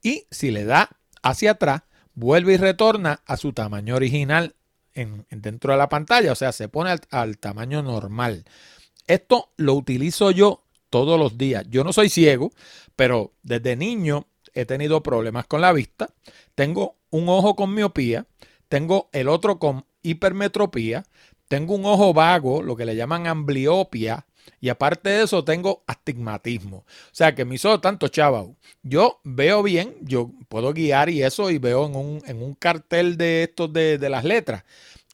Y 0.02 0.28
si 0.32 0.52
le 0.52 0.66
da 0.66 0.90
hacia 1.22 1.52
atrás, 1.52 1.84
vuelve 2.14 2.54
y 2.54 2.58
retorna 2.58 3.22
a 3.26 3.38
su 3.38 3.54
tamaño 3.54 3.96
original 3.96 4.56
en, 4.94 5.26
dentro 5.30 5.72
de 5.74 5.78
la 5.78 5.90
pantalla, 5.90 6.32
o 6.32 6.36
sea, 6.36 6.52
se 6.52 6.70
pone 6.70 6.90
al, 6.90 7.02
al 7.12 7.38
tamaño 7.38 7.84
normal. 7.84 8.46
Esto 9.06 9.52
lo 9.58 9.74
utilizo 9.74 10.32
yo 10.32 10.64
todos 10.90 11.20
los 11.20 11.38
días. 11.38 11.66
Yo 11.70 11.84
no 11.84 11.94
soy 11.94 12.10
ciego, 12.10 12.52
pero 12.96 13.34
desde 13.44 13.76
niño 13.76 14.28
he 14.54 14.66
tenido 14.66 15.04
problemas 15.04 15.46
con 15.46 15.62
la 15.62 15.72
vista. 15.72 16.10
Tengo 16.56 16.98
un 17.10 17.30
ojo 17.30 17.56
con 17.56 17.74
miopía, 17.74 18.26
tengo 18.68 19.10
el 19.14 19.30
otro 19.30 19.60
con 19.60 19.86
hipermetropía, 20.02 21.06
tengo 21.48 21.76
un 21.76 21.86
ojo 21.86 22.14
vago, 22.14 22.62
lo 22.62 22.76
que 22.76 22.86
le 22.86 22.96
llaman 22.96 23.28
ambliopia, 23.28 24.26
y 24.60 24.70
aparte 24.70 25.10
de 25.10 25.24
eso 25.24 25.44
tengo 25.44 25.84
astigmatismo. 25.88 26.78
O 26.78 26.86
sea 27.14 27.36
que 27.36 27.46
mis 27.46 27.64
ojos 27.66 27.82
tanto 27.82 28.08
chavau. 28.08 28.56
Yo 28.84 29.20
veo 29.24 29.64
bien, 29.64 29.96
yo 30.02 30.32
puedo 30.50 30.74
guiar 30.74 31.10
y 31.10 31.24
eso 31.24 31.50
y 31.50 31.58
veo 31.58 31.86
en 31.86 31.96
un, 31.96 32.24
en 32.26 32.42
un 32.42 32.56
cartel 32.56 33.18
de 33.18 33.44
estos 33.44 33.72
de, 33.72 33.98
de 33.98 34.10
las 34.10 34.24
letras. 34.24 34.64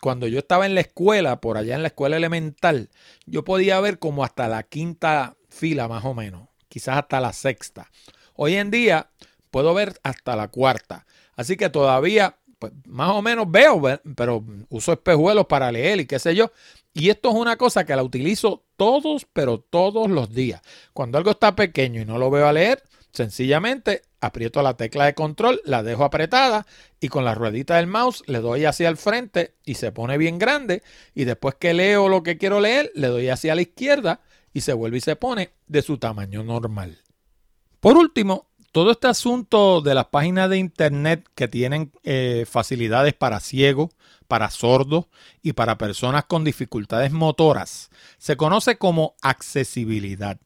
Cuando 0.01 0.27
yo 0.27 0.39
estaba 0.39 0.65
en 0.65 0.75
la 0.75 0.81
escuela, 0.81 1.39
por 1.39 1.57
allá 1.57 1.75
en 1.75 1.81
la 1.81 1.87
escuela 1.87 2.17
elemental, 2.17 2.89
yo 3.25 3.43
podía 3.43 3.79
ver 3.79 3.99
como 3.99 4.23
hasta 4.23 4.47
la 4.47 4.63
quinta 4.63 5.35
fila 5.49 5.87
más 5.87 6.03
o 6.03 6.13
menos, 6.13 6.49
quizás 6.67 6.97
hasta 6.97 7.21
la 7.21 7.31
sexta. 7.31 7.89
Hoy 8.35 8.55
en 8.55 8.69
día 8.69 9.09
puedo 9.49 9.73
ver 9.73 9.99
hasta 10.03 10.35
la 10.35 10.49
cuarta. 10.49 11.05
Así 11.35 11.55
que 11.55 11.69
todavía 11.69 12.37
pues, 12.59 12.73
más 12.85 13.11
o 13.11 13.21
menos 13.21 13.49
veo, 13.49 13.81
pero 14.15 14.43
uso 14.69 14.93
espejuelos 14.93 15.45
para 15.47 15.71
leer 15.71 15.99
y 15.99 16.05
qué 16.05 16.17
sé 16.17 16.35
yo. 16.35 16.51
Y 16.93 17.09
esto 17.09 17.29
es 17.29 17.35
una 17.35 17.57
cosa 17.57 17.85
que 17.85 17.95
la 17.95 18.03
utilizo 18.03 18.63
todos, 18.77 19.25
pero 19.33 19.59
todos 19.59 20.09
los 20.09 20.33
días. 20.33 20.61
Cuando 20.93 21.17
algo 21.17 21.31
está 21.31 21.55
pequeño 21.55 22.01
y 22.01 22.05
no 22.05 22.19
lo 22.19 22.29
veo 22.29 22.47
a 22.47 22.53
leer, 22.53 22.83
sencillamente 23.11 24.03
aprieto 24.21 24.61
la 24.61 24.77
tecla 24.77 25.05
de 25.05 25.15
control, 25.15 25.61
la 25.65 25.83
dejo 25.83 26.03
apretada 26.03 26.65
y 26.99 27.09
con 27.09 27.25
la 27.25 27.35
ruedita 27.35 27.77
del 27.77 27.87
mouse 27.87 28.23
le 28.27 28.39
doy 28.39 28.65
hacia 28.65 28.89
el 28.89 28.97
frente 28.97 29.55
y 29.65 29.75
se 29.75 29.91
pone 29.91 30.17
bien 30.17 30.37
grande. 30.37 30.83
Y 31.15 31.25
después 31.25 31.55
que 31.55 31.73
leo 31.73 32.09
lo 32.09 32.21
que 32.21 32.37
quiero 32.37 32.59
leer, 32.59 32.91
le 32.93 33.07
doy 33.07 33.29
hacia 33.29 33.55
la 33.55 33.63
izquierda 33.63 34.21
y 34.53 34.61
se 34.61 34.73
vuelve 34.73 34.97
y 34.97 35.01
se 35.01 35.15
pone 35.15 35.49
de 35.67 35.81
su 35.81 35.97
tamaño 35.97 36.43
normal. 36.43 36.99
Por 37.79 37.97
último, 37.97 38.47
todo 38.71 38.91
este 38.91 39.07
asunto 39.07 39.81
de 39.81 39.93
las 39.93 40.05
páginas 40.05 40.49
de 40.49 40.57
internet 40.57 41.27
que 41.35 41.47
tienen 41.47 41.91
eh, 42.03 42.45
facilidades 42.49 43.13
para 43.13 43.39
ciegos, 43.39 43.91
para 44.33 44.49
sordos 44.49 45.05
y 45.43 45.53
para 45.53 45.77
personas 45.77 46.25
con 46.25 46.43
dificultades 46.43 47.11
motoras 47.11 47.91
se 48.17 48.35
conoce 48.35 48.79
como 48.79 49.13
accesibilidad. 49.21 50.39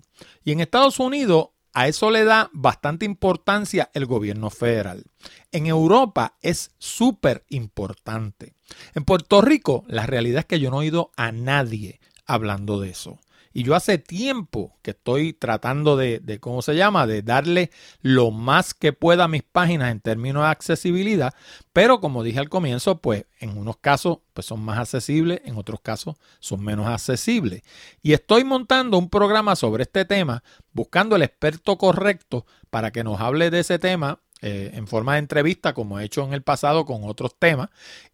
Y 0.44 0.52
en 0.52 0.60
Estados 0.60 1.00
Unidos 1.00 1.52
a 1.72 1.88
eso 1.88 2.12
le 2.12 2.26
da 2.26 2.50
bastante 2.52 3.06
importancia 3.06 3.90
el 3.94 4.06
gobierno 4.06 4.50
federal. 4.50 5.06
En 5.54 5.68
Europa 5.68 6.36
es 6.42 6.72
súper 6.78 7.46
importante. 7.48 8.56
En 8.94 9.06
Puerto 9.06 9.40
Rico 9.40 9.86
la 9.88 10.06
realidad 10.06 10.40
es 10.40 10.46
que 10.48 10.60
yo 10.60 10.70
no 10.70 10.82
he 10.82 10.88
oído 10.88 11.12
a 11.16 11.32
nadie 11.32 12.02
hablando 12.26 12.82
de 12.82 12.90
eso. 12.90 13.20
Y 13.54 13.64
yo 13.64 13.76
hace 13.76 13.98
tiempo 13.98 14.78
que 14.82 14.92
estoy 14.92 15.34
tratando 15.34 15.98
de, 15.98 16.40
¿cómo 16.40 16.62
se 16.62 16.76
llama? 16.76 17.08
De 17.08 17.22
darle 17.22 17.72
lo 18.02 18.32
más 18.32 18.74
que 18.74 18.94
pueda 18.94 19.26
a 19.26 19.28
mis 19.28 19.44
páginas 19.44 19.92
en 19.92 20.00
términos 20.00 20.44
de 20.44 20.50
accesibilidad. 20.50 21.34
Pero 21.74 22.00
como 22.00 22.24
dije 22.24 22.40
al 22.40 22.50
comienzo, 22.50 23.02
pues 23.02 23.26
en 23.40 23.58
unos 23.58 23.78
casos 23.78 24.20
pues 24.34 24.46
son 24.46 24.62
más 24.62 24.78
accesibles, 24.80 25.42
en 25.46 25.58
otros 25.58 25.82
casos 25.82 26.16
son 26.40 26.64
menos 26.64 26.88
accesibles. 26.88 27.64
Y 28.02 28.14
estoy 28.14 28.44
montando 28.44 28.98
un 28.98 29.10
programa 29.10 29.56
sobre 29.56 29.84
este 29.84 30.06
tema, 30.06 30.44
buscando 30.72 31.16
el 31.16 31.24
experto 31.24 31.78
correcto 31.78 32.46
para 32.70 32.92
que 32.92 33.04
nos 33.04 33.20
hable 33.20 33.50
de 33.50 33.60
ese 33.60 33.80
tema 33.80 34.22
eh, 34.42 34.72
en 34.74 34.86
forma 34.88 35.14
de 35.14 35.20
entrevista, 35.20 35.74
como 35.74 36.00
he 36.00 36.04
hecho 36.04 36.24
en 36.24 36.34
el 36.34 36.44
pasado 36.44 36.86
con 36.86 37.04
otros 37.06 37.36
temas. 37.40 37.70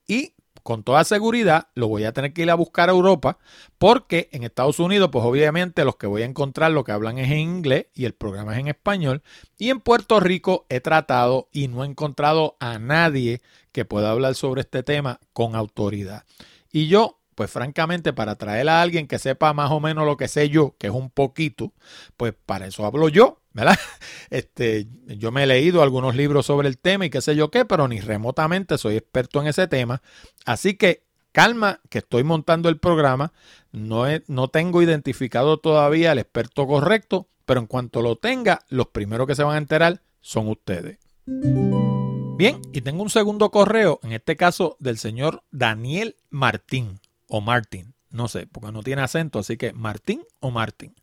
Y 0.08 0.36
con 0.63 0.84
toda 0.84 1.03
seguridad 1.03 1.67
lo 1.75 1.88
voy 1.88 2.05
a 2.05 2.13
tener 2.13 2.34
que 2.34 2.41
ir 2.41 2.50
a 2.50 2.55
buscar 2.55 2.89
a 2.89 2.93
Europa 2.93 3.38
porque 3.77 4.29
en 4.32 4.43
Estados 4.43 4.79
Unidos 4.79 5.10
pues 5.12 5.24
obviamente 5.25 5.86
los 5.86 5.98
que 5.98 6.08
voy 6.08 6.24
a 6.24 6.25
encontrar 6.25 6.72
lo 6.72 6.84
que 6.84 6.93
hablan 6.93 7.17
es 7.17 7.29
en 7.29 7.39
inglés 7.39 7.88
y 7.93 8.05
el 8.05 8.13
programa 8.13 8.53
es 8.53 8.60
en 8.60 8.70
español 8.70 9.22
y 9.58 9.70
en 9.70 9.82
Puerto 9.82 10.20
Rico 10.20 10.65
he 10.70 10.79
tratado 10.79 11.50
y 11.51 11.67
no 11.67 11.84
he 11.84 11.88
encontrado 11.88 12.55
a 12.60 12.79
nadie 12.79 13.41
que 13.72 13.86
pueda 13.86 14.12
hablar 14.12 14.36
sobre 14.36 14.62
este 14.62 14.84
tema 14.84 15.20
con 15.34 15.55
autoridad. 15.55 16.24
Y 16.72 16.88
yo 16.88 17.20
pues 17.36 17.51
francamente 17.51 18.13
para 18.13 18.36
traer 18.36 18.70
a 18.70 18.82
alguien 18.82 19.08
que 19.08 19.20
sepa 19.20 19.53
más 19.53 19.72
o 19.72 19.79
menos 19.79 20.05
lo 20.05 20.17
que 20.17 20.27
sé 20.27 20.50
yo, 20.50 20.75
que 20.77 20.88
es 20.88 20.93
un 20.93 21.10
poquito, 21.10 21.74
pues 22.17 22.34
para 22.46 22.67
eso 22.67 22.86
hablo 22.86 23.10
yo, 23.10 23.39
¿verdad? 23.53 23.77
Este, 24.29 24.88
yo 25.05 25.31
me 25.31 25.43
he 25.43 25.45
leído 25.45 25.83
algunos 25.83 26.15
libros 26.15 26.48
sobre 26.48 26.67
el 26.67 26.79
tema 26.79 27.05
y 27.05 27.12
qué 27.12 27.22
sé 27.22 27.36
yo 27.36 27.51
qué, 27.51 27.65
pero 27.65 27.88
ni 27.88 28.00
remotamente 28.00 28.79
soy 28.79 28.95
experto 28.98 29.39
en 29.41 29.48
ese 29.48 29.67
tema. 29.67 30.01
Así 30.43 30.74
que 30.74 31.03
calma, 31.31 31.79
que 31.89 32.00
estoy 32.00 32.24
montando 32.24 32.67
el 32.69 32.79
programa. 32.79 33.31
No, 33.72 34.05
no 34.27 34.48
tengo 34.48 34.81
identificado 34.81 35.57
todavía 35.57 36.13
el 36.13 36.19
experto 36.19 36.65
correcto, 36.65 37.27
pero 37.45 37.60
en 37.60 37.67
cuanto 37.67 38.01
lo 38.01 38.15
tenga, 38.15 38.62
los 38.69 38.88
primeros 38.88 39.27
que 39.27 39.36
se 39.36 39.43
van 39.43 39.55
a 39.55 39.60
enterar 39.60 40.01
son 40.19 40.48
ustedes. 40.48 40.98
Bien, 41.25 42.60
y 42.72 42.81
tengo 42.81 43.03
un 43.03 43.12
segundo 43.12 43.51
correo, 43.51 44.00
en 44.01 44.13
este 44.13 44.36
caso 44.36 44.77
del 44.79 44.98
señor 44.98 45.43
Daniel 45.51 46.15
Martín 46.31 47.00
o 47.27 47.39
Martín 47.41 47.93
no 48.13 48.27
sé, 48.27 48.48
porque 48.48 48.72
no 48.72 48.84
tiene 48.84 49.01
acento, 49.01 49.39
así 49.39 49.58
que 49.58 49.74
Martín 49.74 50.24
o 50.39 50.51
Martín. 50.51 50.96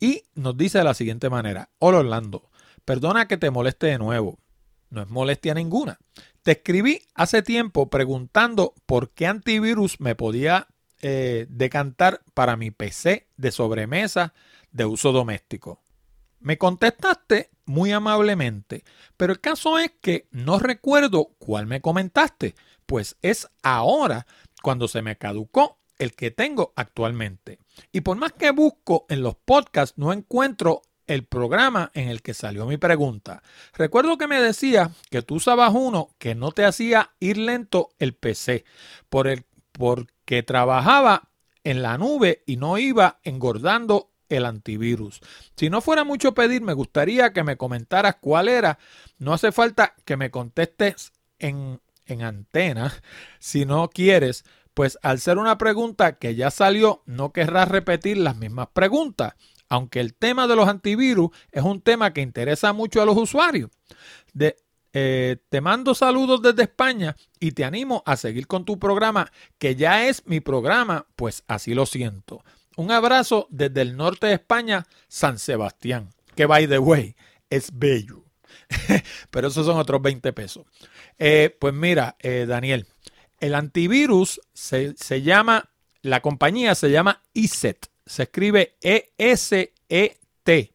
Y 0.00 0.24
nos 0.34 0.56
dice 0.56 0.78
de 0.78 0.84
la 0.84 0.94
siguiente 0.94 1.30
manera, 1.30 1.70
hola 1.78 2.00
Orlando, 2.00 2.50
perdona 2.84 3.28
que 3.28 3.36
te 3.36 3.50
moleste 3.50 3.86
de 3.86 3.98
nuevo, 3.98 4.40
no 4.90 5.00
es 5.00 5.08
molestia 5.08 5.54
ninguna. 5.54 5.98
Te 6.42 6.52
escribí 6.52 7.02
hace 7.14 7.42
tiempo 7.42 7.88
preguntando 7.88 8.74
por 8.84 9.10
qué 9.10 9.28
antivirus 9.28 10.00
me 10.00 10.16
podía 10.16 10.66
eh, 11.02 11.46
decantar 11.48 12.22
para 12.34 12.56
mi 12.56 12.72
PC 12.72 13.28
de 13.36 13.52
sobremesa 13.52 14.34
de 14.72 14.86
uso 14.86 15.12
doméstico. 15.12 15.82
Me 16.40 16.58
contestaste 16.58 17.50
muy 17.64 17.92
amablemente, 17.92 18.82
pero 19.16 19.32
el 19.32 19.40
caso 19.40 19.78
es 19.78 19.92
que 20.00 20.26
no 20.32 20.58
recuerdo 20.58 21.30
cuál 21.38 21.66
me 21.66 21.80
comentaste, 21.80 22.56
pues 22.86 23.16
es 23.22 23.48
ahora 23.62 24.26
cuando 24.62 24.88
se 24.88 25.02
me 25.02 25.16
caducó 25.16 25.78
el 25.98 26.14
que 26.14 26.30
tengo 26.30 26.72
actualmente. 26.76 27.58
Y 27.92 28.02
por 28.02 28.16
más 28.16 28.32
que 28.32 28.50
busco 28.50 29.06
en 29.08 29.22
los 29.22 29.36
podcasts, 29.36 29.98
no 29.98 30.12
encuentro 30.12 30.82
el 31.06 31.24
programa 31.24 31.90
en 31.94 32.08
el 32.08 32.22
que 32.22 32.34
salió 32.34 32.66
mi 32.66 32.76
pregunta. 32.76 33.42
Recuerdo 33.74 34.18
que 34.18 34.26
me 34.26 34.40
decía 34.40 34.90
que 35.10 35.22
tú 35.22 35.36
usabas 35.36 35.72
uno 35.74 36.10
que 36.18 36.34
no 36.34 36.52
te 36.52 36.64
hacía 36.64 37.12
ir 37.20 37.38
lento 37.38 37.90
el 37.98 38.14
PC, 38.14 38.64
por 39.08 39.28
el, 39.28 39.44
porque 39.72 40.42
trabajaba 40.42 41.30
en 41.64 41.82
la 41.82 41.98
nube 41.98 42.42
y 42.46 42.56
no 42.56 42.78
iba 42.78 43.20
engordando 43.22 44.10
el 44.28 44.44
antivirus. 44.44 45.20
Si 45.56 45.70
no 45.70 45.80
fuera 45.80 46.04
mucho 46.04 46.34
pedir, 46.34 46.62
me 46.62 46.72
gustaría 46.72 47.32
que 47.32 47.44
me 47.44 47.56
comentaras 47.56 48.16
cuál 48.20 48.48
era. 48.48 48.78
No 49.18 49.32
hace 49.32 49.52
falta 49.52 49.94
que 50.04 50.16
me 50.16 50.30
contestes 50.30 51.12
en, 51.38 51.80
en 52.06 52.22
antena 52.22 52.92
si 53.38 53.64
no 53.64 53.88
quieres, 53.90 54.44
pues 54.76 54.98
al 55.00 55.20
ser 55.20 55.38
una 55.38 55.56
pregunta 55.56 56.18
que 56.18 56.34
ya 56.34 56.50
salió, 56.50 57.02
no 57.06 57.32
querrás 57.32 57.66
repetir 57.66 58.18
las 58.18 58.36
mismas 58.36 58.68
preguntas, 58.74 59.32
aunque 59.70 60.00
el 60.00 60.12
tema 60.12 60.46
de 60.46 60.54
los 60.54 60.68
antivirus 60.68 61.30
es 61.50 61.62
un 61.62 61.80
tema 61.80 62.12
que 62.12 62.20
interesa 62.20 62.74
mucho 62.74 63.00
a 63.00 63.06
los 63.06 63.16
usuarios. 63.16 63.70
De, 64.34 64.58
eh, 64.92 65.38
te 65.48 65.62
mando 65.62 65.94
saludos 65.94 66.42
desde 66.42 66.64
España 66.64 67.16
y 67.40 67.52
te 67.52 67.64
animo 67.64 68.02
a 68.04 68.18
seguir 68.18 68.46
con 68.46 68.66
tu 68.66 68.78
programa, 68.78 69.32
que 69.56 69.76
ya 69.76 70.08
es 70.08 70.26
mi 70.26 70.40
programa, 70.40 71.06
pues 71.16 71.42
así 71.48 71.72
lo 71.72 71.86
siento. 71.86 72.44
Un 72.76 72.90
abrazo 72.90 73.46
desde 73.48 73.80
el 73.80 73.96
norte 73.96 74.26
de 74.26 74.34
España, 74.34 74.86
San 75.08 75.38
Sebastián, 75.38 76.10
que 76.34 76.44
by 76.44 76.68
the 76.68 76.78
way, 76.78 77.16
es 77.48 77.70
bello. 77.72 78.24
Pero 79.30 79.48
esos 79.48 79.64
son 79.64 79.78
otros 79.78 80.02
20 80.02 80.34
pesos. 80.34 80.66
Eh, 81.18 81.56
pues 81.58 81.72
mira, 81.72 82.16
eh, 82.20 82.44
Daniel, 82.46 82.86
el 83.40 83.54
antivirus 83.54 84.40
se, 84.52 84.94
se, 84.96 85.22
llama, 85.22 85.70
la 86.02 86.20
compañía 86.20 86.74
se 86.74 86.90
llama 86.90 87.22
ESET. 87.34 87.86
Se 88.06 88.24
escribe 88.24 88.76
E-S-E-T. 88.80 90.72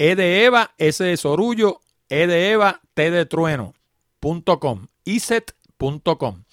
E 0.00 0.14
de 0.14 0.44
Eva, 0.44 0.74
S 0.78 1.02
de 1.02 1.16
Sorullo, 1.16 1.80
E 2.08 2.26
de 2.26 2.50
Eva, 2.52 2.80
T 2.94 3.10
de 3.10 3.26
Trueno.com. 3.26 4.86
ESET.com. 5.04 6.44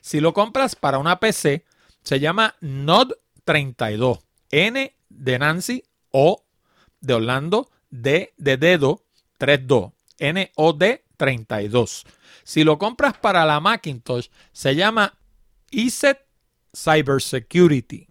Si 0.00 0.20
lo 0.20 0.32
compras 0.32 0.74
para 0.74 0.98
una 0.98 1.20
PC, 1.20 1.64
se 2.02 2.20
llama 2.20 2.56
Node 2.60 3.14
32. 3.44 4.18
N 4.50 4.94
de 5.08 5.38
Nancy, 5.38 5.84
O 6.10 6.44
de 7.00 7.14
Orlando, 7.14 7.70
D 7.90 8.32
de 8.38 8.56
dedo, 8.56 9.04
32. 9.38 9.92
NOD 10.20 11.00
32. 11.24 12.04
Si 12.44 12.64
lo 12.64 12.78
compras 12.78 13.14
para 13.16 13.46
la 13.46 13.58
Macintosh, 13.60 14.28
se 14.52 14.76
llama 14.76 15.14
ESET 15.70 16.18
Cybersecurity. 16.76 18.06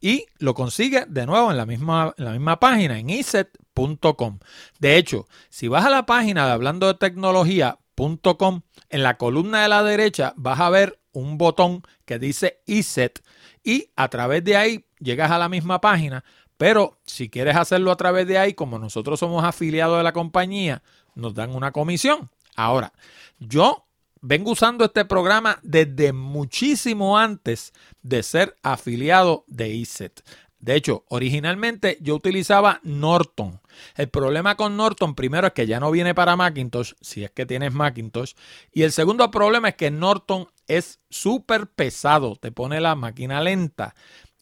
Y 0.00 0.26
lo 0.38 0.54
consigue 0.54 1.04
de 1.08 1.26
nuevo 1.26 1.50
en 1.50 1.56
la 1.56 1.66
misma, 1.66 2.14
en 2.16 2.24
la 2.24 2.32
misma 2.32 2.60
página, 2.60 2.98
en 2.98 3.10
ESET.com. 3.10 4.38
De 4.78 4.96
hecho, 4.96 5.26
si 5.48 5.66
vas 5.68 5.84
a 5.84 5.90
la 5.90 6.06
página 6.06 6.46
de 6.46 6.52
hablando 6.52 6.86
de 6.86 6.94
tecnología.com, 6.94 8.62
en 8.88 9.02
la 9.02 9.16
columna 9.16 9.62
de 9.62 9.68
la 9.68 9.82
derecha 9.82 10.34
vas 10.36 10.60
a 10.60 10.70
ver 10.70 11.00
un 11.12 11.38
botón 11.38 11.82
que 12.04 12.18
dice 12.18 12.62
ESET 12.66 13.22
y 13.64 13.90
a 13.96 14.08
través 14.08 14.44
de 14.44 14.56
ahí 14.56 14.84
llegas 15.00 15.30
a 15.30 15.38
la 15.38 15.48
misma 15.48 15.80
página. 15.80 16.24
Pero 16.56 17.00
si 17.06 17.28
quieres 17.28 17.56
hacerlo 17.56 17.90
a 17.90 17.96
través 17.96 18.28
de 18.28 18.38
ahí, 18.38 18.54
como 18.54 18.78
nosotros 18.78 19.18
somos 19.18 19.42
afiliados 19.44 19.98
de 19.98 20.04
la 20.04 20.12
compañía, 20.12 20.82
nos 21.16 21.34
dan 21.34 21.54
una 21.54 21.72
comisión. 21.72 22.30
Ahora, 22.56 22.92
yo 23.38 23.86
vengo 24.20 24.52
usando 24.52 24.84
este 24.84 25.04
programa 25.04 25.58
desde 25.62 26.12
muchísimo 26.12 27.18
antes 27.18 27.72
de 28.02 28.22
ser 28.22 28.56
afiliado 28.62 29.44
de 29.48 29.68
ISET. 29.70 30.22
De 30.62 30.76
hecho, 30.76 31.04
originalmente 31.08 31.98
yo 32.00 32.14
utilizaba 32.14 32.78
Norton. 32.84 33.60
El 33.96 34.08
problema 34.08 34.54
con 34.54 34.76
Norton, 34.76 35.16
primero, 35.16 35.48
es 35.48 35.52
que 35.54 35.66
ya 35.66 35.80
no 35.80 35.90
viene 35.90 36.14
para 36.14 36.36
Macintosh, 36.36 36.92
si 37.00 37.24
es 37.24 37.32
que 37.32 37.46
tienes 37.46 37.72
Macintosh. 37.72 38.34
Y 38.72 38.82
el 38.82 38.92
segundo 38.92 39.28
problema 39.32 39.70
es 39.70 39.74
que 39.74 39.90
Norton 39.90 40.46
es 40.68 41.00
súper 41.10 41.66
pesado, 41.66 42.36
te 42.36 42.52
pone 42.52 42.80
la 42.80 42.94
máquina 42.94 43.40
lenta. 43.40 43.96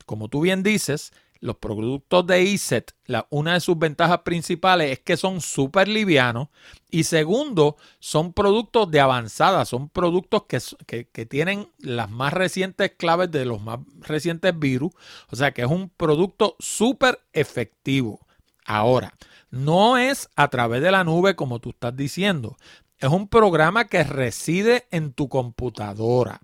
Como 0.05 0.29
tú 0.29 0.43
bien 0.43 0.62
dices, 0.62 1.11
los 1.40 1.56
productos 1.56 2.26
de 2.26 2.52
ESET, 2.52 2.92
la, 3.06 3.26
una 3.30 3.54
de 3.54 3.61
sus 3.61 3.78
ventajas 3.78 4.20
principales 4.20 4.92
es 4.92 4.99
que 4.99 5.16
son 5.16 5.40
súper 5.40 5.88
livianos 5.88 6.49
y 6.90 7.04
segundo, 7.04 7.76
son 7.99 8.32
productos 8.32 8.90
de 8.90 9.00
avanzada, 9.00 9.64
son 9.64 9.88
productos 9.88 10.44
que, 10.44 11.06
que, 11.06 11.26
tienen 11.26 11.68
las 11.78 12.11
más 12.11 12.32
recientes 12.32 12.92
claves 12.97 13.30
de 13.30 13.47
los 13.47 13.62
más 13.62 13.80
recientes 14.00 14.59
virus, 14.59 14.92
o 15.30 15.37
sea 15.37 15.52
que 15.52 15.62
es 15.62 15.70
un 15.70 15.88
producto 15.88 16.56
súper 16.59 17.20
efectivo. 17.32 18.20
Ahora, 18.66 19.14
no 19.50 19.97
es 19.97 20.28
a 20.37 20.49
través 20.49 20.82
de 20.82 20.92
la 20.92 21.04
nube 21.04 21.37
como 21.37 21.59
tú 21.59 21.70
estás 21.70 21.97
diciendo, 21.97 22.56
es 23.00 23.09
un 23.09 23.28
programa 23.28 23.87
que 23.87 24.04
reside 24.04 24.87
en 24.90 25.12
tu 25.12 25.28
computadora. 25.28 26.40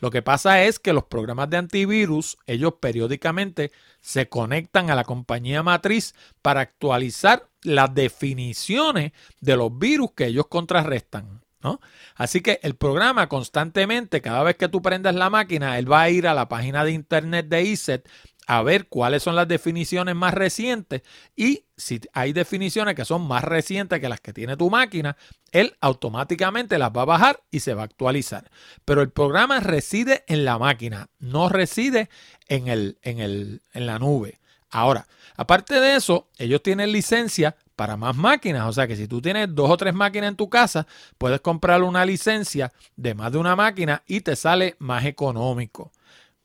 Lo 0.00 0.10
que 0.10 0.22
pasa 0.22 0.64
es 0.64 0.78
que 0.78 0.92
los 0.92 1.04
programas 1.04 1.48
de 1.50 1.58
antivirus, 1.58 2.36
ellos 2.46 2.74
periódicamente 2.80 3.70
se 4.00 4.28
conectan 4.28 4.90
a 4.90 4.96
la 4.96 5.04
compañía 5.04 5.62
matriz 5.62 6.14
para 6.42 6.60
actualizar 6.60 7.48
las 7.62 7.94
definiciones 7.94 9.12
de 9.40 9.56
los 9.56 9.78
virus 9.78 10.12
que 10.12 10.26
ellos 10.26 10.46
contrarrestan. 10.48 11.42
¿no? 11.62 11.80
Así 12.16 12.40
que 12.40 12.58
el 12.62 12.74
programa 12.74 13.28
constantemente, 13.28 14.20
cada 14.20 14.42
vez 14.42 14.56
que 14.56 14.68
tú 14.68 14.82
prendas 14.82 15.14
la 15.14 15.30
máquina, 15.30 15.78
él 15.78 15.90
va 15.90 16.02
a 16.02 16.10
ir 16.10 16.26
a 16.26 16.34
la 16.34 16.48
página 16.48 16.84
de 16.84 16.92
internet 16.92 17.46
de 17.48 17.62
ISET 17.62 18.08
a 18.50 18.64
ver 18.64 18.88
cuáles 18.88 19.22
son 19.22 19.36
las 19.36 19.46
definiciones 19.46 20.16
más 20.16 20.34
recientes 20.34 21.02
y 21.36 21.66
si 21.76 22.00
hay 22.12 22.32
definiciones 22.32 22.96
que 22.96 23.04
son 23.04 23.22
más 23.22 23.44
recientes 23.44 24.00
que 24.00 24.08
las 24.08 24.20
que 24.20 24.32
tiene 24.32 24.56
tu 24.56 24.70
máquina, 24.70 25.16
él 25.52 25.76
automáticamente 25.80 26.76
las 26.76 26.90
va 26.90 27.02
a 27.02 27.04
bajar 27.04 27.44
y 27.52 27.60
se 27.60 27.74
va 27.74 27.82
a 27.82 27.84
actualizar. 27.84 28.50
Pero 28.84 29.02
el 29.02 29.10
programa 29.10 29.60
reside 29.60 30.24
en 30.26 30.44
la 30.44 30.58
máquina, 30.58 31.10
no 31.20 31.48
reside 31.48 32.10
en, 32.48 32.66
el, 32.66 32.98
en, 33.02 33.20
el, 33.20 33.62
en 33.72 33.86
la 33.86 34.00
nube. 34.00 34.40
Ahora, 34.68 35.06
aparte 35.36 35.78
de 35.78 35.94
eso, 35.94 36.28
ellos 36.36 36.60
tienen 36.60 36.90
licencia 36.90 37.54
para 37.76 37.96
más 37.96 38.16
máquinas. 38.16 38.68
O 38.68 38.72
sea 38.72 38.88
que 38.88 38.96
si 38.96 39.06
tú 39.06 39.22
tienes 39.22 39.54
dos 39.54 39.70
o 39.70 39.76
tres 39.76 39.94
máquinas 39.94 40.28
en 40.28 40.36
tu 40.36 40.50
casa, 40.50 40.88
puedes 41.18 41.40
comprar 41.40 41.84
una 41.84 42.04
licencia 42.04 42.72
de 42.96 43.14
más 43.14 43.30
de 43.30 43.38
una 43.38 43.54
máquina 43.54 44.02
y 44.08 44.22
te 44.22 44.34
sale 44.34 44.74
más 44.80 45.04
económico. 45.04 45.92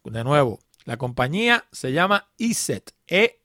De 0.04 0.24
nuevo, 0.24 0.60
la 0.86 0.98
compañía 0.98 1.66
se 1.72 1.92
llama 1.92 2.30
ESET, 2.38 2.92
E-S-E-T.com. 3.08 3.42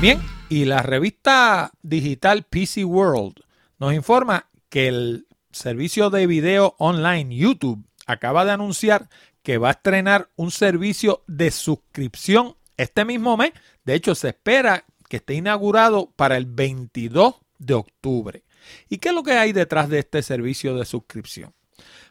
Bien, 0.00 0.20
y 0.48 0.64
la 0.66 0.82
revista 0.82 1.72
digital 1.82 2.42
PC 2.44 2.84
World 2.84 3.36
nos 3.78 3.94
informa 3.94 4.50
que 4.68 4.88
el 4.88 5.26
servicio 5.52 6.10
de 6.10 6.26
video 6.26 6.74
online 6.78 7.34
YouTube 7.34 7.86
acaba 8.06 8.44
de 8.44 8.50
anunciar 8.50 9.08
que 9.42 9.58
va 9.58 9.68
a 9.68 9.72
estrenar 9.72 10.28
un 10.36 10.50
servicio 10.50 11.22
de 11.28 11.50
suscripción 11.50 12.56
este 12.76 13.04
mismo 13.04 13.36
mes. 13.36 13.52
De 13.84 13.94
hecho, 13.94 14.14
se 14.14 14.28
espera 14.28 14.84
que 15.08 15.18
esté 15.18 15.34
inaugurado 15.34 16.12
para 16.16 16.36
el 16.36 16.46
22 16.46 17.36
de 17.58 17.74
octubre. 17.74 18.44
¿Y 18.88 18.98
qué 18.98 19.10
es 19.10 19.14
lo 19.14 19.22
que 19.22 19.32
hay 19.32 19.52
detrás 19.52 19.88
de 19.88 20.00
este 20.00 20.22
servicio 20.22 20.76
de 20.76 20.84
suscripción? 20.84 21.54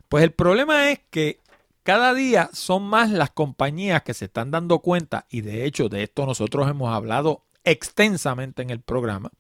Pues 0.09 0.23
el 0.23 0.31
problema 0.31 0.91
es 0.91 0.99
que 1.09 1.41
cada 1.83 2.13
día 2.13 2.49
son 2.53 2.83
más 2.83 3.11
las 3.11 3.31
compañías 3.31 4.03
que 4.03 4.13
se 4.13 4.25
están 4.25 4.51
dando 4.51 4.79
cuenta, 4.79 5.27
y 5.29 5.41
de 5.41 5.65
hecho 5.65 5.89
de 5.89 6.03
esto 6.03 6.25
nosotros 6.25 6.69
hemos 6.69 6.93
hablado 6.93 7.43
extensamente 7.63 8.61
en 8.61 8.69
el 8.69 8.81
programa, 8.81 9.31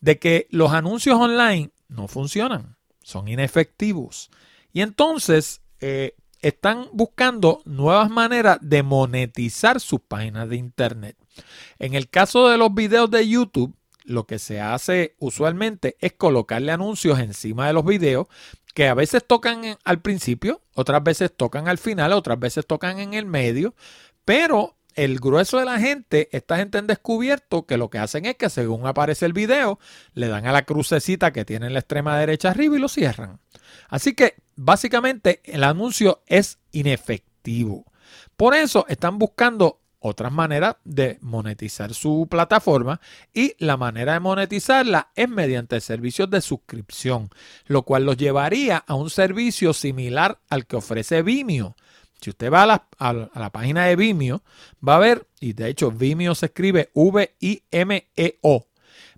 de 0.00 0.18
que 0.18 0.46
los 0.50 0.72
anuncios 0.72 1.16
online 1.16 1.70
no 1.88 2.08
funcionan, 2.08 2.76
son 3.02 3.28
inefectivos. 3.28 4.30
Y 4.72 4.82
entonces 4.82 5.62
eh, 5.80 6.14
están 6.40 6.88
buscando 6.92 7.62
nuevas 7.64 8.10
maneras 8.10 8.58
de 8.60 8.82
monetizar 8.82 9.80
sus 9.80 10.00
páginas 10.00 10.48
de 10.48 10.56
internet. 10.56 11.16
En 11.78 11.94
el 11.94 12.08
caso 12.08 12.48
de 12.48 12.58
los 12.58 12.74
videos 12.74 13.10
de 13.10 13.28
YouTube, 13.28 13.74
lo 14.04 14.24
que 14.26 14.38
se 14.38 14.60
hace 14.60 15.16
usualmente 15.18 15.96
es 16.00 16.12
colocarle 16.12 16.70
anuncios 16.70 17.18
encima 17.18 17.66
de 17.66 17.72
los 17.72 17.84
videos 17.84 18.28
que 18.76 18.88
a 18.88 18.94
veces 18.94 19.24
tocan 19.26 19.78
al 19.84 20.02
principio, 20.02 20.60
otras 20.74 21.02
veces 21.02 21.32
tocan 21.34 21.66
al 21.66 21.78
final, 21.78 22.12
otras 22.12 22.38
veces 22.38 22.66
tocan 22.66 22.98
en 22.98 23.14
el 23.14 23.24
medio, 23.24 23.74
pero 24.26 24.76
el 24.94 25.18
grueso 25.18 25.58
de 25.58 25.64
la 25.64 25.78
gente, 25.78 26.28
esta 26.30 26.58
gente 26.58 26.76
han 26.76 26.86
descubierto 26.86 27.64
que 27.64 27.78
lo 27.78 27.88
que 27.88 27.96
hacen 27.96 28.26
es 28.26 28.34
que 28.34 28.50
según 28.50 28.86
aparece 28.86 29.24
el 29.24 29.32
video, 29.32 29.78
le 30.12 30.28
dan 30.28 30.46
a 30.46 30.52
la 30.52 30.66
crucecita 30.66 31.32
que 31.32 31.46
tiene 31.46 31.68
en 31.68 31.72
la 31.72 31.78
extrema 31.78 32.18
derecha 32.18 32.50
arriba 32.50 32.76
y 32.76 32.80
lo 32.80 32.90
cierran. 32.90 33.40
Así 33.88 34.12
que 34.12 34.34
básicamente 34.56 35.40
el 35.44 35.64
anuncio 35.64 36.22
es 36.26 36.58
inefectivo. 36.70 37.86
Por 38.36 38.54
eso 38.54 38.84
están 38.90 39.18
buscando 39.18 39.80
otras 40.00 40.32
maneras 40.32 40.76
de 40.84 41.18
monetizar 41.20 41.94
su 41.94 42.26
plataforma 42.30 43.00
y 43.32 43.54
la 43.58 43.76
manera 43.76 44.14
de 44.14 44.20
monetizarla 44.20 45.10
es 45.14 45.28
mediante 45.28 45.80
servicios 45.80 46.30
de 46.30 46.40
suscripción, 46.40 47.30
lo 47.66 47.82
cual 47.82 48.04
los 48.04 48.16
llevaría 48.16 48.78
a 48.78 48.94
un 48.94 49.10
servicio 49.10 49.72
similar 49.72 50.38
al 50.48 50.66
que 50.66 50.76
ofrece 50.76 51.22
Vimeo. 51.22 51.76
Si 52.20 52.30
usted 52.30 52.50
va 52.50 52.62
a 52.62 53.12
la, 53.12 53.52
página 53.52 53.86
de 53.86 53.96
Vimeo, 53.96 54.42
va 54.86 54.96
a 54.96 55.00
ver, 55.00 55.26
y 55.40 55.52
de 55.52 55.68
hecho 55.68 55.90
Vimeo 55.90 56.34
se 56.34 56.46
escribe 56.46 56.90
V-I-M-E-O. 56.94 58.66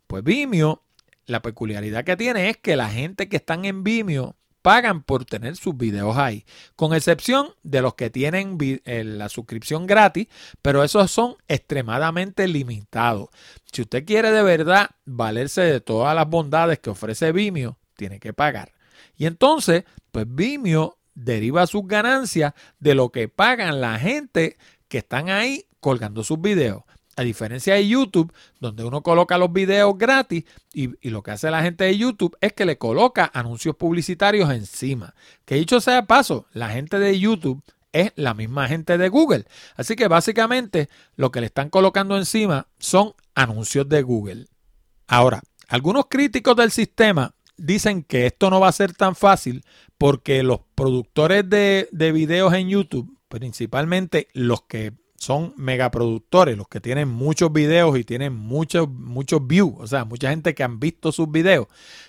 Pues 0.06 0.24
Vimeo, 0.24 0.82
la 1.26 1.42
peculiaridad 1.42 2.04
que 2.04 2.16
tiene 2.16 2.48
es 2.48 2.56
que 2.56 2.76
la 2.76 2.88
gente 2.88 3.28
que 3.28 3.36
están 3.36 3.64
en 3.66 3.84
Vimeo 3.84 4.34
pagan 4.68 5.02
por 5.02 5.24
tener 5.24 5.56
sus 5.56 5.74
videos 5.78 6.18
ahí, 6.18 6.44
con 6.76 6.92
excepción 6.92 7.54
de 7.62 7.80
los 7.80 7.94
que 7.94 8.10
tienen 8.10 8.58
eh, 8.60 9.02
la 9.02 9.30
suscripción 9.30 9.86
gratis, 9.86 10.28
pero 10.60 10.84
esos 10.84 11.10
son 11.10 11.36
extremadamente 11.48 12.46
limitados. 12.46 13.30
Si 13.72 13.80
usted 13.80 14.04
quiere 14.04 14.30
de 14.30 14.42
verdad 14.42 14.90
valerse 15.06 15.62
de 15.62 15.80
todas 15.80 16.14
las 16.14 16.28
bondades 16.28 16.80
que 16.80 16.90
ofrece 16.90 17.32
Vimeo, 17.32 17.78
tiene 17.96 18.20
que 18.20 18.34
pagar. 18.34 18.74
Y 19.16 19.24
entonces, 19.24 19.84
pues 20.12 20.26
Vimeo 20.28 20.98
deriva 21.14 21.66
sus 21.66 21.86
ganancias 21.86 22.52
de 22.78 22.94
lo 22.94 23.08
que 23.08 23.26
pagan 23.26 23.80
la 23.80 23.98
gente 23.98 24.58
que 24.88 24.98
están 24.98 25.30
ahí 25.30 25.64
colgando 25.80 26.22
sus 26.22 26.42
videos. 26.42 26.82
A 27.18 27.22
diferencia 27.22 27.74
de 27.74 27.88
YouTube, 27.88 28.32
donde 28.60 28.84
uno 28.84 29.02
coloca 29.02 29.38
los 29.38 29.52
videos 29.52 29.98
gratis 29.98 30.44
y, 30.72 30.90
lo 31.10 31.20
que 31.24 31.32
hace 31.32 31.50
la 31.50 31.62
gente 31.62 31.82
de 31.82 31.98
YouTube 31.98 32.36
es 32.40 32.52
que 32.52 32.64
le 32.64 32.78
coloca 32.78 33.28
anuncios 33.34 33.74
publicitarios 33.74 34.48
encima. 34.52 35.16
Que 35.44 35.56
dicho 35.56 35.80
sea 35.80 36.06
paso, 36.06 36.46
la 36.52 36.68
gente 36.68 37.00
de 37.00 37.18
YouTube 37.18 37.60
es 37.90 38.12
la 38.14 38.34
misma 38.34 38.68
gente 38.68 38.98
de 38.98 39.08
Google. 39.08 39.46
Así 39.74 39.96
que 39.96 40.06
básicamente 40.06 40.88
lo 41.16 41.32
que 41.32 41.40
le 41.40 41.46
están 41.46 41.70
colocando 41.70 42.16
encima 42.16 42.68
son 42.78 43.14
anuncios 43.34 43.88
de 43.88 44.00
Google. 44.02 44.46
Ahora, 45.08 45.42
algunos 45.66 46.06
críticos 46.08 46.54
del 46.54 46.70
sistema 46.70 47.34
dicen 47.56 48.04
que 48.04 48.26
esto 48.26 48.48
no 48.48 48.60
va 48.60 48.68
a 48.68 48.72
ser 48.72 48.92
tan 48.92 49.16
fácil 49.16 49.64
porque 49.98 50.44
los 50.44 50.60
productores 50.76 51.50
de, 51.50 51.88
de 51.90 52.12
videos 52.12 52.54
en 52.54 52.68
YouTube, 52.68 53.18
principalmente 53.28 54.28
los 54.34 54.62
que 54.62 54.92
son 55.18 55.52
megaproductores, 55.56 56.56
los 56.56 56.68
que 56.68 56.80
tienen 56.80 57.08
muchos 57.08 57.52
videos 57.52 57.98
y 57.98 58.04
tienen 58.04 58.34
muchos, 58.34 58.88
muchos 58.88 59.46
views, 59.46 59.74
o 59.78 59.86
sea, 59.86 60.04
mucha 60.04 60.30
gente 60.30 60.54
que 60.54 60.62
han 60.62 60.78
visto 60.78 61.10
sus 61.10 61.30
videos, 61.30 61.66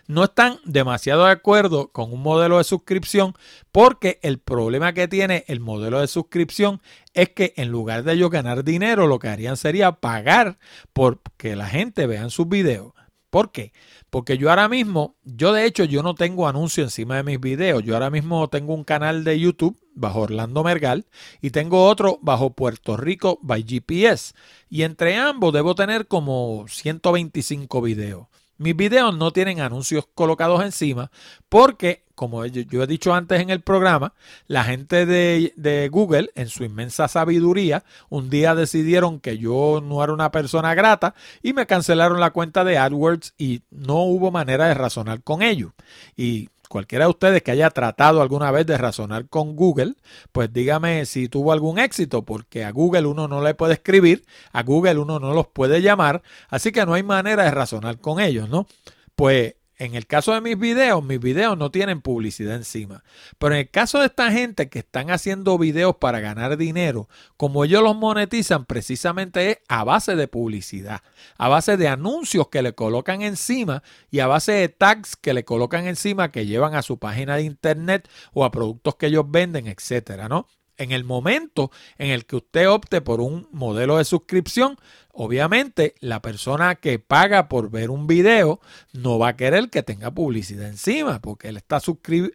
no 0.07 0.25
están 0.25 0.59
demasiado 0.63 1.25
de 1.25 1.31
acuerdo 1.31 1.91
con 1.91 2.13
un 2.13 2.21
modelo 2.21 2.59
de 2.59 2.63
suscripción 2.63 3.33
porque 3.71 4.19
el 4.21 4.37
problema 4.37 4.93
que 4.93 5.07
tiene 5.07 5.43
el 5.47 5.59
modelo 5.59 5.99
de 5.99 6.07
suscripción 6.07 6.81
es 7.15 7.29
que 7.29 7.53
en 7.57 7.69
lugar 7.69 8.03
de 8.03 8.13
ellos 8.13 8.29
ganar 8.29 8.63
dinero, 8.63 9.07
lo 9.07 9.17
que 9.17 9.27
harían 9.27 9.57
sería 9.57 9.93
pagar 9.93 10.59
por 10.93 11.19
que 11.37 11.55
la 11.55 11.67
gente 11.67 12.05
vea 12.05 12.29
sus 12.29 12.47
videos. 12.47 12.93
¿Por 13.29 13.51
qué? 13.51 13.73
Porque 14.09 14.37
yo 14.37 14.49
ahora 14.49 14.67
mismo, 14.69 15.15
yo 15.23 15.53
de 15.53 15.65
hecho, 15.65 15.83
yo 15.83 16.01
no 16.01 16.15
tengo 16.15 16.47
anuncio 16.47 16.83
encima 16.83 17.17
de 17.17 17.23
mis 17.23 17.39
videos. 17.39 17.83
Yo 17.83 17.93
ahora 17.93 18.09
mismo 18.09 18.49
tengo 18.49 18.73
un 18.73 18.83
canal 18.83 19.23
de 19.23 19.39
YouTube 19.39 19.79
bajo 19.99 20.21
Orlando 20.21 20.63
Mergal 20.63 21.05
y 21.41 21.51
tengo 21.51 21.85
otro 21.87 22.17
bajo 22.21 22.51
Puerto 22.51 22.97
Rico 22.97 23.39
by 23.41 23.63
GPS. 23.63 24.33
Y 24.69 24.83
entre 24.83 25.17
ambos 25.17 25.53
debo 25.53 25.75
tener 25.75 26.07
como 26.07 26.65
125 26.67 27.81
videos. 27.81 28.27
Mis 28.59 28.75
videos 28.75 29.15
no 29.15 29.31
tienen 29.31 29.61
anuncios 29.61 30.05
colocados 30.13 30.61
encima 30.65 31.11
porque, 31.47 32.03
como 32.13 32.45
yo 32.45 32.83
he 32.83 32.87
dicho 32.87 33.13
antes 33.13 33.39
en 33.39 33.51
el 33.51 33.61
programa, 33.61 34.13
la 34.47 34.65
gente 34.65 35.05
de, 35.05 35.89
Google, 35.89 36.29
en 36.35 36.49
su 36.49 36.65
inmensa 36.65 37.07
sabiduría, 37.07 37.85
un 38.09 38.29
día 38.29 38.55
decidieron 38.55 39.21
que 39.21 39.37
yo 39.37 39.81
no 39.81 40.03
era 40.03 40.11
una 40.11 40.31
persona 40.31 40.73
grata 40.73 41.15
y 41.41 41.53
me 41.53 41.67
cancelaron 41.67 42.19
la 42.19 42.31
cuenta 42.31 42.65
de 42.65 42.77
AdWords 42.77 43.33
y 43.37 43.61
no 43.71 44.03
hubo 44.03 44.29
manera 44.29 44.67
de 44.67 44.73
razonar 44.73 45.23
con 45.23 45.41
ello. 45.41 45.73
Y 46.17 46.49
cualquiera 46.69 47.05
de 47.05 47.09
ustedes 47.09 47.43
que 47.43 47.51
haya 47.51 47.69
tratado 47.71 48.21
alguna 48.21 48.51
vez 48.51 48.65
de 48.65 48.77
razonar 48.77 49.27
con 49.27 49.57
Google, 49.57 49.95
pues 50.31 50.53
dígame 50.53 51.05
si 51.05 51.27
tuvo 51.27 51.51
algún 51.51 51.79
éxito, 51.79 52.21
porque 52.23 52.63
a 52.63 52.71
Google 52.71 53.07
uno 53.07 53.27
no 53.27 53.41
le 53.41 53.55
puede 53.55 53.73
escribir, 53.73 54.23
a 54.53 54.63
Google 54.63 54.99
uno 54.99 55.19
no 55.19 55.33
los 55.33 55.47
puede 55.47 55.81
llamar, 55.81 56.21
así 56.47 56.71
que 56.71 56.85
no 56.85 56.93
hay 56.93 57.03
manera 57.03 57.43
de 57.43 57.51
razonar 57.51 57.99
con 57.99 58.21
ellos, 58.21 58.47
¿no? 58.47 58.67
Pues 59.15 59.55
en 59.79 59.95
el 59.95 60.05
caso 60.05 60.33
de 60.33 60.41
mis 60.41 60.59
videos, 60.59 61.01
mis 61.03 61.21
videos 61.21 61.57
no 61.57 61.71
tienen 61.71 62.01
publicidad 62.01 62.55
encima. 62.55 63.03
Pero 63.37 63.55
en 63.55 63.61
el 63.61 63.69
caso 63.69 63.99
de 63.99 64.07
esta 64.07 64.29
gente 64.29 64.69
que 64.69 64.79
están 64.79 65.09
haciendo 65.09 65.57
videos 65.57 65.95
para 65.95 66.19
ganar 66.19 66.57
dinero, 66.57 67.07
como 67.37 67.63
ellos 67.63 67.81
los 67.81 67.95
monetizan, 67.95 68.65
precisamente 68.65 69.51
es 69.51 69.57
a 69.69 69.85
base 69.85 70.17
de 70.17 70.27
publicidad, 70.27 71.01
a 71.37 71.47
base 71.47 71.77
de 71.77 71.87
anuncios 71.87 72.49
que 72.49 72.61
le 72.61 72.75
colocan 72.75 73.21
encima 73.21 73.81
y 74.11 74.19
a 74.19 74.27
base 74.27 74.51
de 74.51 74.67
tags 74.67 75.15
que 75.15 75.33
le 75.33 75.45
colocan 75.45 75.87
encima 75.87 76.31
que 76.31 76.45
llevan 76.45 76.75
a 76.75 76.81
su 76.81 76.99
página 76.99 77.37
de 77.37 77.43
internet 77.43 78.09
o 78.33 78.43
a 78.43 78.51
productos 78.51 78.95
que 78.95 79.07
ellos 79.07 79.25
venden, 79.29 79.67
etcétera, 79.67 80.27
¿no? 80.27 80.45
En 80.79 80.93
el 80.93 81.03
momento 81.03 81.71
en 81.97 82.09
el 82.09 82.25
que 82.25 82.37
usted 82.37 82.69
opte 82.69 83.01
por 83.01 83.19
un 83.19 83.49
modelo 83.51 83.97
de 83.97 84.05
suscripción, 84.05 84.77
obviamente 85.11 85.93
la 85.99 86.21
persona 86.21 86.75
que 86.75 86.99
paga 86.99 87.49
por 87.49 87.69
ver 87.69 87.89
un 87.89 88.07
video 88.07 88.61
no 88.93 89.19
va 89.19 89.27
a 89.27 89.35
querer 89.35 89.69
que 89.69 89.83
tenga 89.83 90.09
publicidad 90.11 90.69
encima, 90.69 91.19
porque 91.19 91.49
él 91.49 91.57
está, 91.57 91.81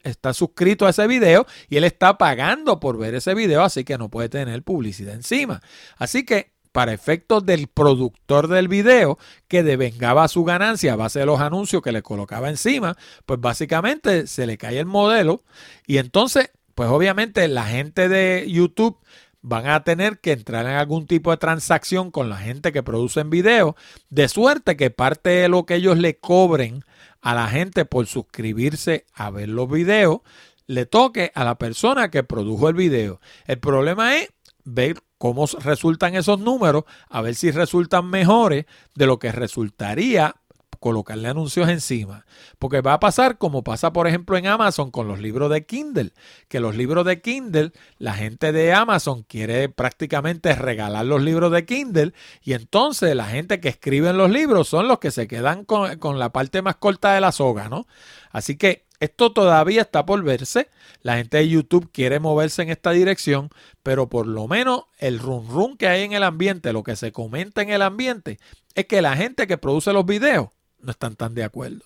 está 0.02 0.34
suscrito 0.34 0.86
a 0.86 0.90
ese 0.90 1.06
video 1.06 1.46
y 1.70 1.78
él 1.78 1.84
está 1.84 2.18
pagando 2.18 2.80
por 2.80 2.98
ver 2.98 3.14
ese 3.14 3.32
video, 3.34 3.62
así 3.62 3.82
que 3.82 3.96
no 3.96 4.10
puede 4.10 4.28
tener 4.28 4.62
publicidad 4.62 5.14
encima. 5.14 5.62
Así 5.96 6.26
que 6.26 6.52
para 6.70 6.92
efectos 6.92 7.46
del 7.46 7.68
productor 7.68 8.48
del 8.48 8.68
video 8.68 9.16
que 9.48 9.62
devengaba 9.62 10.28
su 10.28 10.44
ganancia 10.44 10.92
a 10.92 10.96
base 10.96 11.20
de 11.20 11.26
los 11.26 11.40
anuncios 11.40 11.80
que 11.80 11.92
le 11.92 12.02
colocaba 12.02 12.50
encima, 12.50 12.94
pues 13.24 13.40
básicamente 13.40 14.26
se 14.26 14.46
le 14.46 14.58
cae 14.58 14.80
el 14.80 14.86
modelo 14.86 15.44
y 15.86 15.96
entonces 15.96 16.50
pues 16.74 16.88
obviamente 16.90 17.46
la 17.48 17.64
gente 17.64 18.08
de 18.08 18.46
YouTube 18.48 18.98
van 19.46 19.66
a 19.66 19.84
tener 19.84 20.20
que 20.20 20.32
entrar 20.32 20.64
en 20.64 20.72
algún 20.72 21.06
tipo 21.06 21.30
de 21.30 21.36
transacción 21.36 22.10
con 22.10 22.30
la 22.30 22.38
gente 22.38 22.72
que 22.72 22.82
producen 22.82 23.28
videos, 23.28 23.74
de 24.08 24.28
suerte 24.28 24.76
que 24.76 24.90
parte 24.90 25.30
de 25.30 25.48
lo 25.48 25.66
que 25.66 25.74
ellos 25.74 25.98
le 25.98 26.18
cobren 26.18 26.82
a 27.20 27.34
la 27.34 27.48
gente 27.48 27.84
por 27.84 28.06
suscribirse 28.06 29.04
a 29.12 29.30
ver 29.30 29.50
los 29.50 29.70
videos, 29.70 30.20
le 30.66 30.86
toque 30.86 31.30
a 31.34 31.44
la 31.44 31.58
persona 31.58 32.10
que 32.10 32.22
produjo 32.22 32.70
el 32.70 32.74
video. 32.74 33.20
El 33.46 33.58
problema 33.58 34.16
es 34.16 34.30
ver 34.64 34.96
cómo 35.18 35.46
resultan 35.60 36.14
esos 36.14 36.40
números, 36.40 36.84
a 37.10 37.20
ver 37.20 37.34
si 37.34 37.50
resultan 37.50 38.06
mejores 38.06 38.64
de 38.94 39.06
lo 39.06 39.18
que 39.18 39.30
resultaría 39.30 40.36
colocarle 40.84 41.28
anuncios 41.28 41.66
encima. 41.70 42.26
Porque 42.58 42.82
va 42.82 42.92
a 42.92 43.00
pasar 43.00 43.38
como 43.38 43.64
pasa, 43.64 43.94
por 43.94 44.06
ejemplo, 44.06 44.36
en 44.36 44.46
Amazon 44.46 44.90
con 44.90 45.08
los 45.08 45.18
libros 45.18 45.50
de 45.50 45.64
Kindle, 45.64 46.12
que 46.46 46.60
los 46.60 46.76
libros 46.76 47.06
de 47.06 47.22
Kindle, 47.22 47.72
la 47.96 48.12
gente 48.12 48.52
de 48.52 48.74
Amazon 48.74 49.22
quiere 49.22 49.70
prácticamente 49.70 50.54
regalar 50.54 51.06
los 51.06 51.22
libros 51.22 51.50
de 51.52 51.64
Kindle 51.64 52.12
y 52.42 52.52
entonces 52.52 53.16
la 53.16 53.24
gente 53.24 53.60
que 53.60 53.70
escribe 53.70 54.10
en 54.10 54.18
los 54.18 54.30
libros 54.30 54.68
son 54.68 54.86
los 54.86 54.98
que 54.98 55.10
se 55.10 55.26
quedan 55.26 55.64
con, 55.64 55.98
con 55.98 56.18
la 56.18 56.34
parte 56.34 56.60
más 56.60 56.76
corta 56.76 57.14
de 57.14 57.22
la 57.22 57.32
soga, 57.32 57.70
¿no? 57.70 57.86
Así 58.30 58.58
que 58.58 58.84
esto 59.00 59.32
todavía 59.32 59.80
está 59.80 60.04
por 60.04 60.22
verse. 60.22 60.68
La 61.00 61.16
gente 61.16 61.38
de 61.38 61.48
YouTube 61.48 61.90
quiere 61.92 62.20
moverse 62.20 62.60
en 62.60 62.68
esta 62.68 62.90
dirección, 62.90 63.48
pero 63.82 64.10
por 64.10 64.26
lo 64.26 64.48
menos 64.48 64.82
el 64.98 65.18
run 65.18 65.48
run 65.48 65.76
que 65.78 65.88
hay 65.88 66.02
en 66.02 66.12
el 66.12 66.24
ambiente, 66.24 66.74
lo 66.74 66.82
que 66.82 66.94
se 66.94 67.10
comenta 67.10 67.62
en 67.62 67.70
el 67.70 67.80
ambiente, 67.80 68.38
es 68.74 68.84
que 68.84 69.00
la 69.00 69.16
gente 69.16 69.46
que 69.46 69.56
produce 69.56 69.90
los 69.94 70.04
videos 70.04 70.48
no 70.84 70.90
están 70.90 71.16
tan 71.16 71.34
de 71.34 71.44
acuerdo. 71.44 71.84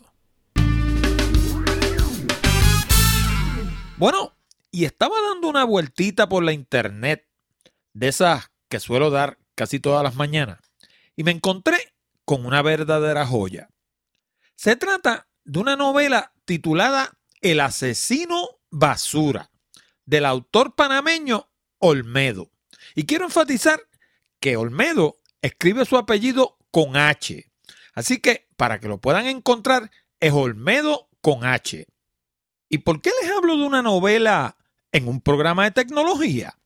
Bueno, 3.97 4.37
y 4.71 4.85
estaba 4.85 5.21
dando 5.23 5.49
una 5.49 5.65
vueltita 5.65 6.29
por 6.29 6.45
la 6.45 6.53
internet, 6.53 7.27
de 7.95 8.09
esas 8.09 8.51
que 8.69 8.81
suelo 8.81 9.11
dar 9.11 9.39
casi 9.55 9.81
todas 9.81 10.03
las 10.03 10.15
mañanas, 10.15 10.59
y 11.17 11.25
me 11.25 11.31
encontré 11.31 11.77
con 12.25 12.45
una 12.45 12.63
verdadera 12.63 13.27
joya. 13.27 13.71
Se 14.55 14.77
trata 14.77 15.29
de 15.45 15.59
una 15.59 15.77
novela 15.77 16.33
titulada 16.45 17.19
El 17.41 17.61
asesino 17.61 18.61
basura, 18.71 19.51
del 20.05 20.27
autor 20.27 20.75
panameño 20.75 21.49
Olmedo. 21.79 22.51
Y 22.95 23.05
quiero 23.05 23.25
enfatizar 23.25 23.81
que 24.41 24.57
Olmedo 24.57 25.21
escribe 25.43 25.85
su 25.85 25.97
apellido 25.97 26.59
con 26.71 26.97
H, 26.97 27.49
Así 27.95 28.21
que 28.21 28.48
para 28.59 28.81
que 28.81 28.89
lo 28.89 28.99
puedan 28.99 29.27
encontrar 29.27 29.91
es 30.19 30.33
Olmedo 30.33 31.09
con 31.23 31.45
H. 31.45 31.87
¿Y 32.69 32.79
por 32.79 33.01
qué 33.01 33.13
les 33.23 33.31
hablo 33.31 33.57
de 33.57 33.65
una 33.65 33.83
novela 33.83 34.57
en 34.91 35.07
un 35.07 35.21
programa 35.21 35.63
de 35.63 35.71
tecnología? 35.71 36.59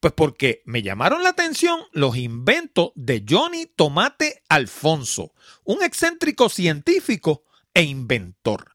Pues 0.00 0.12
porque 0.12 0.60
me 0.66 0.82
llamaron 0.82 1.22
la 1.22 1.30
atención 1.30 1.80
los 1.92 2.16
inventos 2.16 2.90
de 2.96 3.24
Johnny 3.26 3.66
Tomate 3.66 4.42
Alfonso, 4.48 5.32
un 5.62 5.84
excéntrico 5.84 6.48
científico 6.48 7.44
e 7.74 7.82
inventor. 7.82 8.72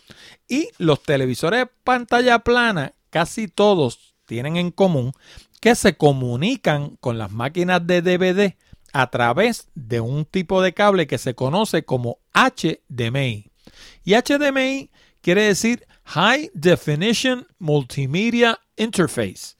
Y 0.47 0.69
los 0.77 1.03
televisores 1.03 1.61
de 1.61 1.71
pantalla 1.83 2.39
plana, 2.39 2.93
casi 3.09 3.47
todos 3.47 4.15
tienen 4.25 4.57
en 4.57 4.71
común 4.71 5.13
que 5.59 5.75
se 5.75 5.97
comunican 5.97 6.97
con 6.97 7.17
las 7.17 7.31
máquinas 7.31 7.85
de 7.85 8.01
DVD 8.01 8.55
a 8.93 9.09
través 9.09 9.67
de 9.75 9.99
un 9.99 10.25
tipo 10.25 10.61
de 10.61 10.73
cable 10.73 11.07
que 11.07 11.17
se 11.17 11.35
conoce 11.35 11.83
como 11.83 12.19
HDMI. 12.33 13.51
Y 14.03 14.13
HDMI 14.13 14.89
quiere 15.21 15.43
decir 15.43 15.85
High 16.05 16.51
Definition 16.53 17.47
Multimedia 17.59 18.59
Interface. 18.79 19.55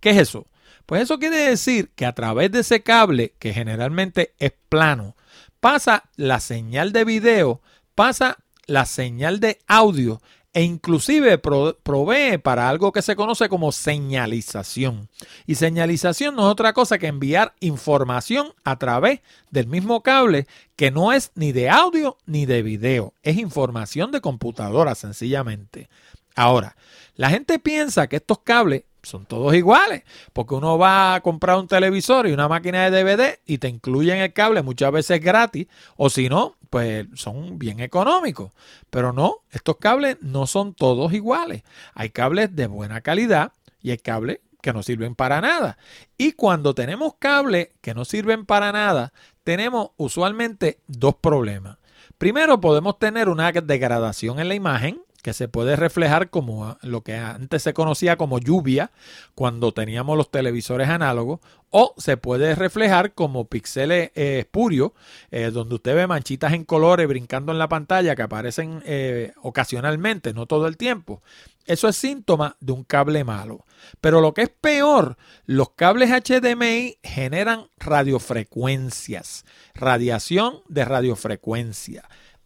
¿Qué 0.00 0.10
es 0.10 0.18
eso? 0.18 0.46
Pues 0.86 1.02
eso 1.02 1.18
quiere 1.18 1.36
decir 1.36 1.90
que 1.94 2.04
a 2.04 2.14
través 2.14 2.52
de 2.52 2.60
ese 2.60 2.82
cable, 2.82 3.34
que 3.38 3.54
generalmente 3.54 4.34
es 4.38 4.52
plano, 4.68 5.16
pasa 5.60 6.10
la 6.16 6.40
señal 6.40 6.92
de 6.92 7.04
video, 7.04 7.62
pasa 7.94 8.36
la 8.66 8.84
señal 8.84 9.40
de 9.40 9.60
audio 9.66 10.20
e 10.52 10.62
inclusive 10.62 11.38
provee 11.38 12.38
para 12.38 12.68
algo 12.68 12.92
que 12.92 13.02
se 13.02 13.16
conoce 13.16 13.48
como 13.48 13.72
señalización. 13.72 15.08
Y 15.46 15.56
señalización 15.56 16.36
no 16.36 16.42
es 16.42 16.52
otra 16.52 16.72
cosa 16.72 16.98
que 16.98 17.08
enviar 17.08 17.54
información 17.58 18.52
a 18.62 18.78
través 18.78 19.20
del 19.50 19.66
mismo 19.66 20.02
cable 20.02 20.46
que 20.76 20.92
no 20.92 21.12
es 21.12 21.32
ni 21.34 21.50
de 21.50 21.70
audio 21.70 22.18
ni 22.24 22.46
de 22.46 22.62
video, 22.62 23.14
es 23.22 23.36
información 23.36 24.12
de 24.12 24.20
computadora 24.20 24.94
sencillamente. 24.94 25.88
Ahora, 26.34 26.76
la 27.14 27.30
gente 27.30 27.58
piensa 27.58 28.06
que 28.08 28.16
estos 28.16 28.40
cables 28.40 28.84
son 29.02 29.26
todos 29.26 29.54
iguales, 29.54 30.02
porque 30.32 30.54
uno 30.54 30.78
va 30.78 31.14
a 31.14 31.20
comprar 31.20 31.58
un 31.58 31.68
televisor 31.68 32.26
y 32.26 32.32
una 32.32 32.48
máquina 32.48 32.88
de 32.88 33.04
DVD 33.04 33.38
y 33.46 33.58
te 33.58 33.68
incluyen 33.68 34.18
el 34.18 34.32
cable 34.32 34.62
muchas 34.62 34.90
veces 34.92 35.20
gratis, 35.20 35.66
o 35.96 36.10
si 36.10 36.28
no, 36.28 36.56
pues 36.70 37.06
son 37.14 37.58
bien 37.58 37.80
económicos. 37.80 38.52
Pero 38.90 39.12
no, 39.12 39.42
estos 39.50 39.76
cables 39.76 40.16
no 40.20 40.46
son 40.46 40.74
todos 40.74 41.12
iguales. 41.12 41.62
Hay 41.94 42.10
cables 42.10 42.54
de 42.56 42.66
buena 42.66 43.00
calidad 43.00 43.52
y 43.80 43.90
hay 43.90 43.98
cables 43.98 44.40
que 44.60 44.72
no 44.72 44.82
sirven 44.82 45.14
para 45.14 45.40
nada. 45.40 45.76
Y 46.16 46.32
cuando 46.32 46.74
tenemos 46.74 47.14
cables 47.18 47.68
que 47.82 47.94
no 47.94 48.04
sirven 48.04 48.46
para 48.46 48.72
nada, 48.72 49.12
tenemos 49.44 49.90
usualmente 49.98 50.80
dos 50.86 51.14
problemas. 51.16 51.76
Primero, 52.16 52.60
podemos 52.60 52.98
tener 52.98 53.28
una 53.28 53.52
degradación 53.52 54.40
en 54.40 54.48
la 54.48 54.54
imagen, 54.54 55.03
que 55.24 55.32
se 55.32 55.48
puede 55.48 55.74
reflejar 55.74 56.28
como 56.28 56.76
lo 56.82 57.00
que 57.00 57.16
antes 57.16 57.62
se 57.62 57.72
conocía 57.72 58.18
como 58.18 58.38
lluvia 58.38 58.90
cuando 59.34 59.72
teníamos 59.72 60.18
los 60.18 60.30
televisores 60.30 60.90
análogos 60.90 61.40
o 61.70 61.94
se 61.96 62.18
puede 62.18 62.54
reflejar 62.54 63.14
como 63.14 63.46
píxeles 63.46 64.10
eh, 64.14 64.40
espurios 64.40 64.90
eh, 65.30 65.50
donde 65.50 65.76
usted 65.76 65.94
ve 65.94 66.06
manchitas 66.06 66.52
en 66.52 66.66
colores 66.66 67.08
brincando 67.08 67.52
en 67.52 67.58
la 67.58 67.70
pantalla 67.70 68.14
que 68.14 68.20
aparecen 68.20 68.82
eh, 68.84 69.32
ocasionalmente, 69.40 70.34
no 70.34 70.44
todo 70.44 70.66
el 70.66 70.76
tiempo. 70.76 71.22
Eso 71.64 71.88
es 71.88 71.96
síntoma 71.96 72.58
de 72.60 72.72
un 72.72 72.84
cable 72.84 73.24
malo. 73.24 73.64
Pero 74.02 74.20
lo 74.20 74.34
que 74.34 74.42
es 74.42 74.50
peor, 74.50 75.16
los 75.46 75.70
cables 75.70 76.10
HDMI 76.10 76.98
generan 77.02 77.68
radiofrecuencias, 77.78 79.46
radiación 79.74 80.60
de 80.68 80.84
radiofrecuencia. 80.84 82.04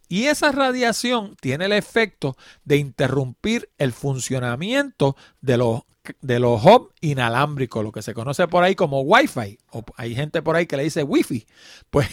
Y 0.09 0.25
esa 0.25 0.51
radiación 0.51 1.35
tiene 1.39 1.65
el 1.65 1.71
efecto 1.71 2.35
de 2.65 2.77
interrumpir 2.77 3.69
el 3.77 3.93
funcionamiento 3.93 5.15
de 5.39 5.57
los, 5.57 5.83
de 6.21 6.39
los 6.39 6.65
hubs 6.65 6.91
inalámbricos, 6.99 7.83
lo 7.83 7.91
que 7.91 8.01
se 8.01 8.15
conoce 8.15 8.47
por 8.47 8.63
ahí 8.63 8.73
como 8.73 9.01
Wi-Fi. 9.01 9.59
O 9.69 9.85
hay 9.95 10.15
gente 10.15 10.41
por 10.41 10.55
ahí 10.55 10.65
que 10.65 10.77
le 10.77 10.83
dice 10.83 11.03
Wi-Fi. 11.03 11.45
Pues 11.91 12.07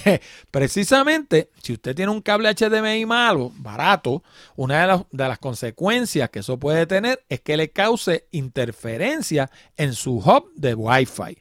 precisamente, 0.50 1.50
si 1.62 1.72
usted 1.72 1.96
tiene 1.96 2.12
un 2.12 2.20
cable 2.20 2.54
HDMI 2.54 3.06
malo, 3.06 3.50
barato, 3.56 4.22
una 4.56 4.82
de 4.82 4.86
las, 4.88 5.02
de 5.10 5.28
las 5.28 5.38
consecuencias 5.38 6.28
que 6.28 6.40
eso 6.40 6.58
puede 6.58 6.86
tener 6.86 7.24
es 7.30 7.40
que 7.40 7.56
le 7.56 7.70
cause 7.70 8.28
interferencia 8.30 9.50
en 9.78 9.94
su 9.94 10.18
hub 10.18 10.52
de 10.54 10.74
Wi-Fi. 10.74 11.38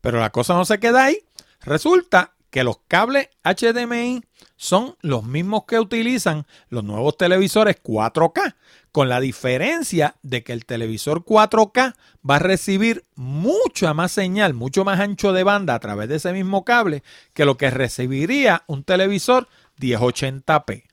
Pero 0.00 0.18
la 0.18 0.30
cosa 0.30 0.54
no 0.54 0.64
se 0.64 0.80
queda 0.80 1.04
ahí. 1.04 1.18
Resulta 1.60 2.32
que 2.50 2.64
los 2.64 2.78
cables 2.88 3.28
HDMI 3.44 4.22
son 4.56 4.96
los 5.00 5.24
mismos 5.24 5.64
que 5.66 5.78
utilizan 5.78 6.46
los 6.68 6.84
nuevos 6.84 7.16
televisores 7.16 7.76
4K, 7.82 8.54
con 8.92 9.08
la 9.08 9.20
diferencia 9.20 10.16
de 10.22 10.42
que 10.42 10.52
el 10.52 10.66
televisor 10.66 11.24
4K 11.24 11.94
va 12.28 12.36
a 12.36 12.40
recibir 12.40 13.04
mucha 13.14 13.94
más 13.94 14.12
señal, 14.12 14.52
mucho 14.54 14.84
más 14.84 15.00
ancho 15.00 15.32
de 15.32 15.44
banda 15.44 15.74
a 15.74 15.80
través 15.80 16.08
de 16.08 16.16
ese 16.16 16.32
mismo 16.32 16.64
cable 16.64 17.02
que 17.32 17.44
lo 17.44 17.56
que 17.56 17.70
recibiría 17.70 18.64
un 18.66 18.84
televisor 18.84 19.48
1080p. 19.78 20.84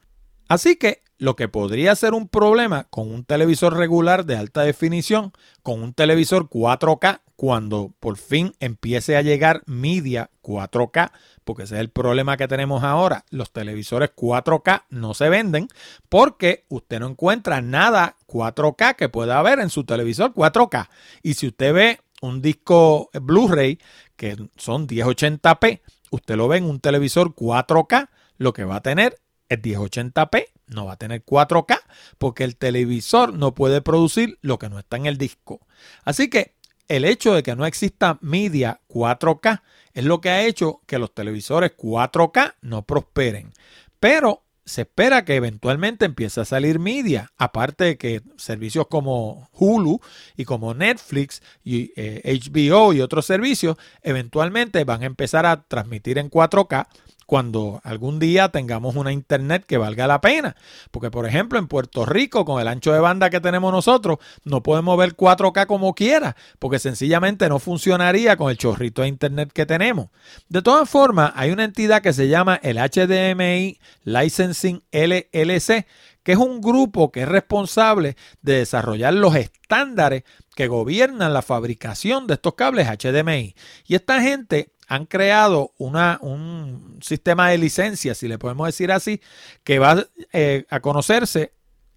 Así 0.47 0.75
que 0.75 1.01
lo 1.17 1.35
que 1.35 1.47
podría 1.47 1.95
ser 1.95 2.13
un 2.13 2.27
problema 2.27 2.85
con 2.89 3.11
un 3.11 3.25
televisor 3.25 3.75
regular 3.75 4.25
de 4.25 4.37
alta 4.37 4.61
definición, 4.61 5.33
con 5.63 5.81
un 5.81 5.93
televisor 5.93 6.47
4K, 6.47 7.21
cuando 7.35 7.93
por 7.99 8.17
fin 8.17 8.53
empiece 8.59 9.17
a 9.17 9.21
llegar 9.21 9.63
media 9.65 10.29
4K, 10.47 11.11
porque 11.43 11.63
ese 11.63 11.75
es 11.75 11.81
el 11.81 11.89
problema 11.89 12.37
que 12.37 12.47
tenemos 12.47 12.83
ahora. 12.83 13.25
Los 13.29 13.51
televisores 13.51 14.11
4K 14.15 14.83
no 14.89 15.13
se 15.13 15.29
venden 15.29 15.67
porque 16.07 16.65
usted 16.69 16.99
no 16.99 17.07
encuentra 17.07 17.61
nada 17.61 18.15
4K 18.27 18.95
que 18.95 19.09
pueda 19.09 19.39
haber 19.39 19.59
en 19.59 19.69
su 19.69 19.83
televisor 19.83 20.33
4K. 20.33 20.87
Y 21.21 21.33
si 21.33 21.47
usted 21.47 21.73
ve 21.73 21.99
un 22.21 22.41
disco 22.41 23.09
Blu-ray 23.13 23.79
que 24.15 24.37
son 24.55 24.87
1080p, 24.87 25.81
usted 26.09 26.35
lo 26.35 26.47
ve 26.47 26.57
en 26.57 26.65
un 26.65 26.79
televisor 26.79 27.35
4K, 27.35 28.09
lo 28.37 28.53
que 28.53 28.63
va 28.63 28.77
a 28.77 28.81
tener 28.81 29.19
es 29.49 29.61
1080p, 29.61 30.45
no 30.67 30.85
va 30.85 30.93
a 30.93 30.97
tener 30.97 31.23
4K, 31.23 31.79
porque 32.17 32.43
el 32.43 32.57
televisor 32.57 33.33
no 33.33 33.53
puede 33.53 33.81
producir 33.81 34.37
lo 34.41 34.59
que 34.59 34.69
no 34.69 34.79
está 34.79 34.97
en 34.97 35.05
el 35.05 35.17
disco. 35.17 35.61
Así 36.03 36.29
que 36.29 36.56
el 36.87 37.05
hecho 37.05 37.33
de 37.33 37.43
que 37.43 37.55
no 37.55 37.65
exista 37.65 38.17
media 38.21 38.81
4K 38.89 39.61
es 39.93 40.03
lo 40.05 40.21
que 40.21 40.29
ha 40.29 40.45
hecho 40.45 40.81
que 40.85 40.99
los 40.99 41.13
televisores 41.13 41.75
4K 41.75 42.55
no 42.61 42.83
prosperen. 42.85 43.51
Pero 43.99 44.43
se 44.67 44.81
espera 44.81 45.23
que 45.23 45.35
eventualmente 45.35 46.05
empiece 46.05 46.41
a 46.41 46.45
salir 46.45 46.77
media, 46.77 47.31
aparte 47.37 47.85
de 47.85 47.97
que 47.97 48.21
servicios 48.35 48.87
como 48.87 49.49
Hulu 49.53 50.01
y 50.35 50.43
como 50.43 50.73
Netflix 50.73 51.41
y 51.63 51.93
HBO 51.95 52.91
eh, 52.91 52.97
y 52.97 53.01
otros 53.01 53.25
servicios 53.25 53.77
eventualmente 54.01 54.83
van 54.83 55.03
a 55.03 55.05
empezar 55.05 55.45
a 55.45 55.63
transmitir 55.63 56.17
en 56.17 56.29
4K 56.29 56.87
cuando 57.27 57.81
algún 57.83 58.19
día 58.19 58.49
tengamos 58.49 58.95
una 58.95 59.11
internet 59.11 59.65
que 59.67 59.77
valga 59.77 60.07
la 60.07 60.21
pena. 60.21 60.55
Porque, 60.89 61.11
por 61.11 61.27
ejemplo, 61.27 61.59
en 61.59 61.67
Puerto 61.67 62.05
Rico, 62.05 62.45
con 62.45 62.59
el 62.59 62.69
ancho 62.69 62.93
de 62.93 63.01
banda 63.01 63.29
que 63.29 63.41
tenemos 63.41 63.71
nosotros, 63.71 64.17
no 64.45 64.63
podemos 64.63 64.97
ver 64.97 65.15
4K 65.15 65.67
como 65.67 65.93
quiera, 65.93 66.37
porque 66.57 66.79
sencillamente 66.79 67.49
no 67.49 67.59
funcionaría 67.59 68.37
con 68.37 68.49
el 68.49 68.57
chorrito 68.57 69.01
de 69.01 69.09
internet 69.09 69.51
que 69.53 69.65
tenemos. 69.65 70.07
De 70.47 70.61
todas 70.61 70.89
formas, 70.89 71.33
hay 71.35 71.51
una 71.51 71.65
entidad 71.65 72.01
que 72.01 72.13
se 72.13 72.29
llama 72.29 72.59
el 72.63 72.77
HDMI 72.77 73.77
Licensing 74.05 74.81
LLC, 74.91 75.85
que 76.23 76.31
es 76.31 76.37
un 76.37 76.61
grupo 76.61 77.11
que 77.11 77.23
es 77.23 77.27
responsable 77.27 78.15
de 78.41 78.59
desarrollar 78.59 79.13
los 79.13 79.35
estándares 79.35 80.23
que 80.55 80.67
gobiernan 80.67 81.33
la 81.33 81.41
fabricación 81.41 82.25
de 82.25 82.35
estos 82.35 82.55
cables 82.55 82.87
HDMI. 82.87 83.53
Y 83.85 83.95
esta 83.95 84.21
gente 84.21 84.71
han 84.87 85.05
creado 85.05 85.73
una, 85.77 86.17
un 86.21 86.99
sistema 87.01 87.49
de 87.49 87.57
licencias, 87.57 88.17
si 88.17 88.27
le 88.27 88.37
podemos 88.39 88.67
decir 88.67 88.91
así, 88.91 89.21
que 89.63 89.79
va 89.79 90.05
eh, 90.31 90.65
a 90.69 90.79
conocerse 90.79 91.53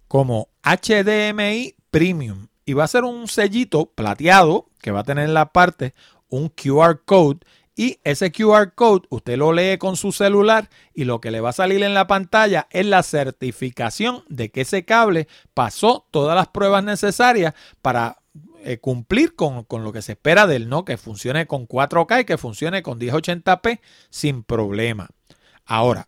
como 0.07 0.49
HDMI 0.63 1.75
Premium. 1.89 2.47
Y 2.65 2.73
va 2.73 2.83
a 2.83 2.87
ser 2.87 3.03
un 3.03 3.27
sellito 3.27 3.87
plateado 3.87 4.69
que 4.81 4.91
va 4.91 4.99
a 4.99 5.03
tener 5.03 5.25
en 5.25 5.33
la 5.33 5.51
parte 5.51 5.93
un 6.29 6.49
QR 6.49 7.01
code 7.05 7.39
y 7.75 7.99
ese 8.03 8.31
QR 8.31 8.73
code 8.75 9.07
usted 9.09 9.37
lo 9.37 9.53
lee 9.53 9.77
con 9.77 9.95
su 9.95 10.11
celular 10.11 10.69
y 10.93 11.05
lo 11.05 11.21
que 11.21 11.31
le 11.31 11.39
va 11.39 11.49
a 11.49 11.53
salir 11.53 11.81
en 11.83 11.93
la 11.93 12.07
pantalla 12.07 12.67
es 12.69 12.85
la 12.85 13.01
certificación 13.01 14.23
de 14.27 14.51
que 14.51 14.61
ese 14.61 14.85
cable 14.85 15.27
pasó 15.53 16.05
todas 16.11 16.35
las 16.35 16.49
pruebas 16.49 16.83
necesarias 16.83 17.53
para 17.81 18.20
eh, 18.63 18.79
cumplir 18.79 19.35
con, 19.35 19.63
con, 19.63 19.83
lo 19.83 19.91
que 19.91 20.01
se 20.01 20.13
espera 20.13 20.47
del 20.47 20.69
¿no? 20.69 20.85
Que 20.85 20.97
funcione 20.97 21.47
con 21.47 21.67
4K 21.67 22.21
y 22.21 22.25
que 22.25 22.37
funcione 22.37 22.83
con 22.83 22.99
1080p 22.99 23.79
sin 24.09 24.43
problema. 24.43 25.09
Ahora, 25.65 26.07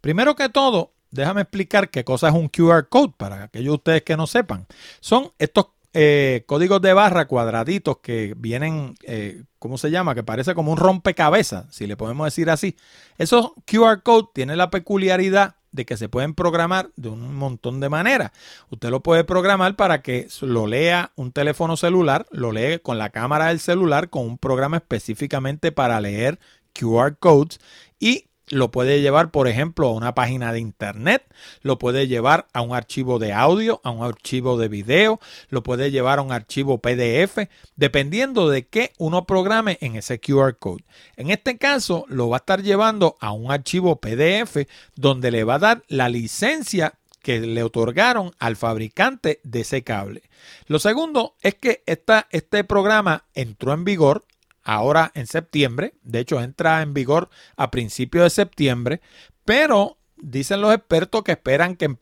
primero 0.00 0.36
que 0.36 0.48
todo, 0.48 0.92
déjame 1.10 1.42
explicar 1.42 1.90
qué 1.90 2.04
cosa 2.04 2.28
es 2.28 2.34
un 2.34 2.48
QR 2.48 2.88
code 2.88 3.14
para 3.16 3.44
aquellos 3.44 3.72
de 3.72 3.76
ustedes 3.76 4.02
que 4.02 4.16
no 4.16 4.26
sepan. 4.26 4.66
Son 5.00 5.32
estos 5.38 5.66
eh, 5.96 6.42
códigos 6.46 6.82
de 6.82 6.92
barra 6.92 7.28
cuadraditos 7.28 7.98
que 7.98 8.34
vienen, 8.36 8.96
eh, 9.04 9.44
¿cómo 9.60 9.78
se 9.78 9.92
llama? 9.92 10.14
Que 10.14 10.24
parece 10.24 10.54
como 10.54 10.72
un 10.72 10.76
rompecabezas, 10.76 11.66
si 11.72 11.86
le 11.86 11.96
podemos 11.96 12.26
decir 12.26 12.50
así. 12.50 12.76
Esos 13.16 13.52
QR 13.64 14.02
codes 14.02 14.26
tienen 14.34 14.58
la 14.58 14.70
peculiaridad 14.70 15.54
de 15.74 15.84
que 15.84 15.96
se 15.96 16.08
pueden 16.08 16.34
programar 16.34 16.90
de 16.94 17.08
un 17.08 17.34
montón 17.34 17.80
de 17.80 17.88
maneras. 17.88 18.30
Usted 18.70 18.90
lo 18.90 19.02
puede 19.02 19.24
programar 19.24 19.74
para 19.74 20.02
que 20.02 20.28
lo 20.40 20.68
lea 20.68 21.10
un 21.16 21.32
teléfono 21.32 21.76
celular, 21.76 22.26
lo 22.30 22.52
lee 22.52 22.78
con 22.78 22.96
la 22.96 23.10
cámara 23.10 23.48
del 23.48 23.58
celular, 23.58 24.08
con 24.08 24.24
un 24.24 24.38
programa 24.38 24.76
específicamente 24.76 25.72
para 25.72 26.00
leer 26.00 26.38
QR 26.72 27.16
codes 27.18 27.58
y 27.98 28.28
lo 28.54 28.70
puede 28.70 29.00
llevar, 29.00 29.30
por 29.30 29.48
ejemplo, 29.48 29.88
a 29.88 29.92
una 29.92 30.14
página 30.14 30.52
de 30.52 30.60
internet, 30.60 31.24
lo 31.62 31.78
puede 31.78 32.06
llevar 32.06 32.46
a 32.52 32.60
un 32.62 32.74
archivo 32.74 33.18
de 33.18 33.32
audio, 33.32 33.80
a 33.82 33.90
un 33.90 34.04
archivo 34.04 34.56
de 34.56 34.68
video, 34.68 35.20
lo 35.48 35.62
puede 35.62 35.90
llevar 35.90 36.20
a 36.20 36.22
un 36.22 36.32
archivo 36.32 36.78
PDF, 36.78 37.48
dependiendo 37.76 38.48
de 38.48 38.66
qué 38.66 38.92
uno 38.98 39.26
programe 39.26 39.76
en 39.80 39.96
ese 39.96 40.20
QR 40.20 40.56
code. 40.56 40.84
En 41.16 41.30
este 41.30 41.58
caso, 41.58 42.04
lo 42.08 42.28
va 42.28 42.36
a 42.36 42.38
estar 42.38 42.62
llevando 42.62 43.16
a 43.20 43.32
un 43.32 43.50
archivo 43.50 43.96
PDF 43.96 44.68
donde 44.94 45.32
le 45.32 45.44
va 45.44 45.56
a 45.56 45.58
dar 45.58 45.82
la 45.88 46.08
licencia 46.08 46.94
que 47.22 47.40
le 47.40 47.62
otorgaron 47.62 48.32
al 48.38 48.54
fabricante 48.54 49.40
de 49.42 49.62
ese 49.62 49.82
cable. 49.82 50.22
Lo 50.66 50.78
segundo 50.78 51.34
es 51.40 51.54
que 51.54 51.82
este 51.86 52.64
programa 52.64 53.24
entró 53.34 53.72
en 53.72 53.84
vigor 53.84 54.26
ahora 54.64 55.12
en 55.14 55.26
septiembre. 55.26 55.94
De 56.02 56.20
hecho, 56.20 56.40
entra 56.40 56.82
en 56.82 56.94
vigor 56.94 57.28
a 57.56 57.70
principios 57.70 58.24
de 58.24 58.30
septiembre. 58.30 59.00
Pero 59.44 59.98
dicen 60.16 60.60
los 60.60 60.74
expertos 60.74 61.22
que 61.22 61.32
esperan 61.32 61.76
que 61.76 61.94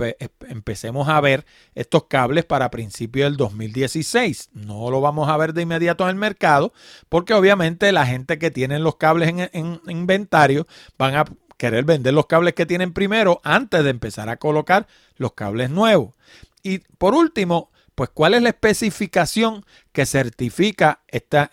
empecemos 0.48 1.08
a 1.08 1.20
ver 1.20 1.44
estos 1.74 2.04
cables 2.04 2.44
para 2.44 2.70
principios 2.70 3.26
del 3.26 3.36
2016. 3.36 4.50
No 4.52 4.90
lo 4.90 5.00
vamos 5.00 5.28
a 5.28 5.36
ver 5.36 5.52
de 5.52 5.62
inmediato 5.62 6.04
en 6.04 6.10
el 6.10 6.16
mercado 6.16 6.72
porque 7.08 7.34
obviamente 7.34 7.90
la 7.92 8.06
gente 8.06 8.38
que 8.38 8.50
tiene 8.50 8.78
los 8.78 8.96
cables 8.96 9.28
en, 9.28 9.50
en 9.52 9.80
inventario 9.88 10.66
van 10.98 11.16
a 11.16 11.24
querer 11.56 11.84
vender 11.84 12.14
los 12.14 12.26
cables 12.26 12.54
que 12.54 12.66
tienen 12.66 12.92
primero 12.92 13.40
antes 13.44 13.82
de 13.84 13.90
empezar 13.90 14.28
a 14.28 14.36
colocar 14.36 14.86
los 15.16 15.32
cables 15.32 15.70
nuevos. 15.70 16.14
Y 16.62 16.78
por 16.98 17.14
último, 17.14 17.71
pues 17.94 18.10
¿cuál 18.12 18.34
es 18.34 18.42
la 18.42 18.50
especificación 18.50 19.64
que 19.92 20.06
certifica 20.06 21.02
este, 21.08 21.48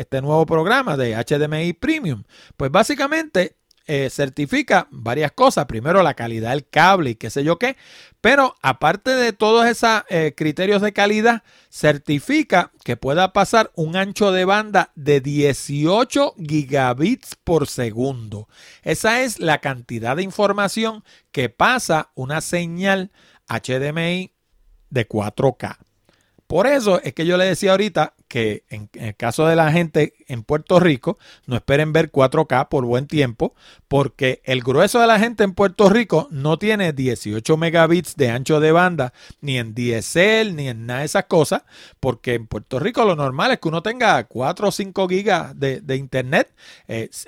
este 0.00 0.22
nuevo 0.22 0.46
programa 0.46 0.96
de 0.96 1.14
HDMI 1.14 1.72
Premium? 1.74 2.24
Pues 2.56 2.70
básicamente 2.70 3.56
eh, 3.88 4.10
certifica 4.10 4.88
varias 4.90 5.30
cosas. 5.30 5.66
Primero, 5.66 6.02
la 6.02 6.14
calidad 6.14 6.50
del 6.50 6.68
cable 6.68 7.10
y 7.10 7.14
qué 7.14 7.30
sé 7.30 7.44
yo 7.44 7.56
qué. 7.58 7.76
Pero 8.20 8.56
aparte 8.60 9.12
de 9.12 9.32
todos 9.32 9.64
esos 9.64 10.02
eh, 10.08 10.34
criterios 10.36 10.82
de 10.82 10.92
calidad, 10.92 11.44
certifica 11.70 12.72
que 12.84 12.96
pueda 12.96 13.32
pasar 13.32 13.70
un 13.76 13.94
ancho 13.94 14.32
de 14.32 14.44
banda 14.44 14.90
de 14.96 15.20
18 15.20 16.34
gigabits 16.36 17.36
por 17.36 17.68
segundo. 17.68 18.48
Esa 18.82 19.22
es 19.22 19.38
la 19.38 19.58
cantidad 19.58 20.16
de 20.16 20.24
información 20.24 21.04
que 21.30 21.48
pasa 21.48 22.10
una 22.16 22.40
señal 22.40 23.12
HDMI 23.48 24.35
de 24.90 25.08
4K. 25.08 25.76
Por 26.46 26.66
eso 26.66 27.00
es 27.02 27.12
que 27.12 27.26
yo 27.26 27.36
le 27.36 27.44
decía 27.44 27.72
ahorita 27.72 28.14
que 28.28 28.64
en, 28.68 28.88
el 28.94 29.16
caso 29.16 29.46
de 29.46 29.56
la 29.56 29.72
gente 29.72 30.14
en 30.28 30.42
Puerto 30.42 30.80
Rico, 30.80 31.18
no 31.46 31.56
esperen 31.56 31.92
ver 31.92 32.10
4K 32.10 32.68
por 32.68 32.84
buen 32.84 33.06
tiempo, 33.06 33.54
porque 33.88 34.42
el 34.44 34.62
grueso 34.62 35.00
de 35.00 35.06
la 35.06 35.18
gente 35.18 35.44
en 35.44 35.54
Puerto 35.54 35.88
Rico 35.88 36.28
no 36.30 36.58
tiene 36.58 36.92
18 36.92 37.56
megabits 37.56 38.16
de 38.16 38.30
ancho 38.30 38.60
de 38.60 38.72
banda, 38.72 39.12
ni 39.40 39.58
en 39.58 39.74
DSL, 39.74 40.54
ni 40.54 40.68
en 40.68 40.86
nada 40.86 41.00
de 41.00 41.06
esas 41.06 41.24
cosas, 41.24 41.62
porque 42.00 42.34
en 42.34 42.46
Puerto 42.46 42.78
Rico 42.78 43.04
lo 43.04 43.16
normal 43.16 43.52
es 43.52 43.60
que 43.60 43.68
uno 43.68 43.82
tenga 43.82 44.22
4 44.24 44.68
o 44.68 44.72
5 44.72 45.08
gigas 45.08 45.58
de, 45.58 45.96
internet. 45.96 46.52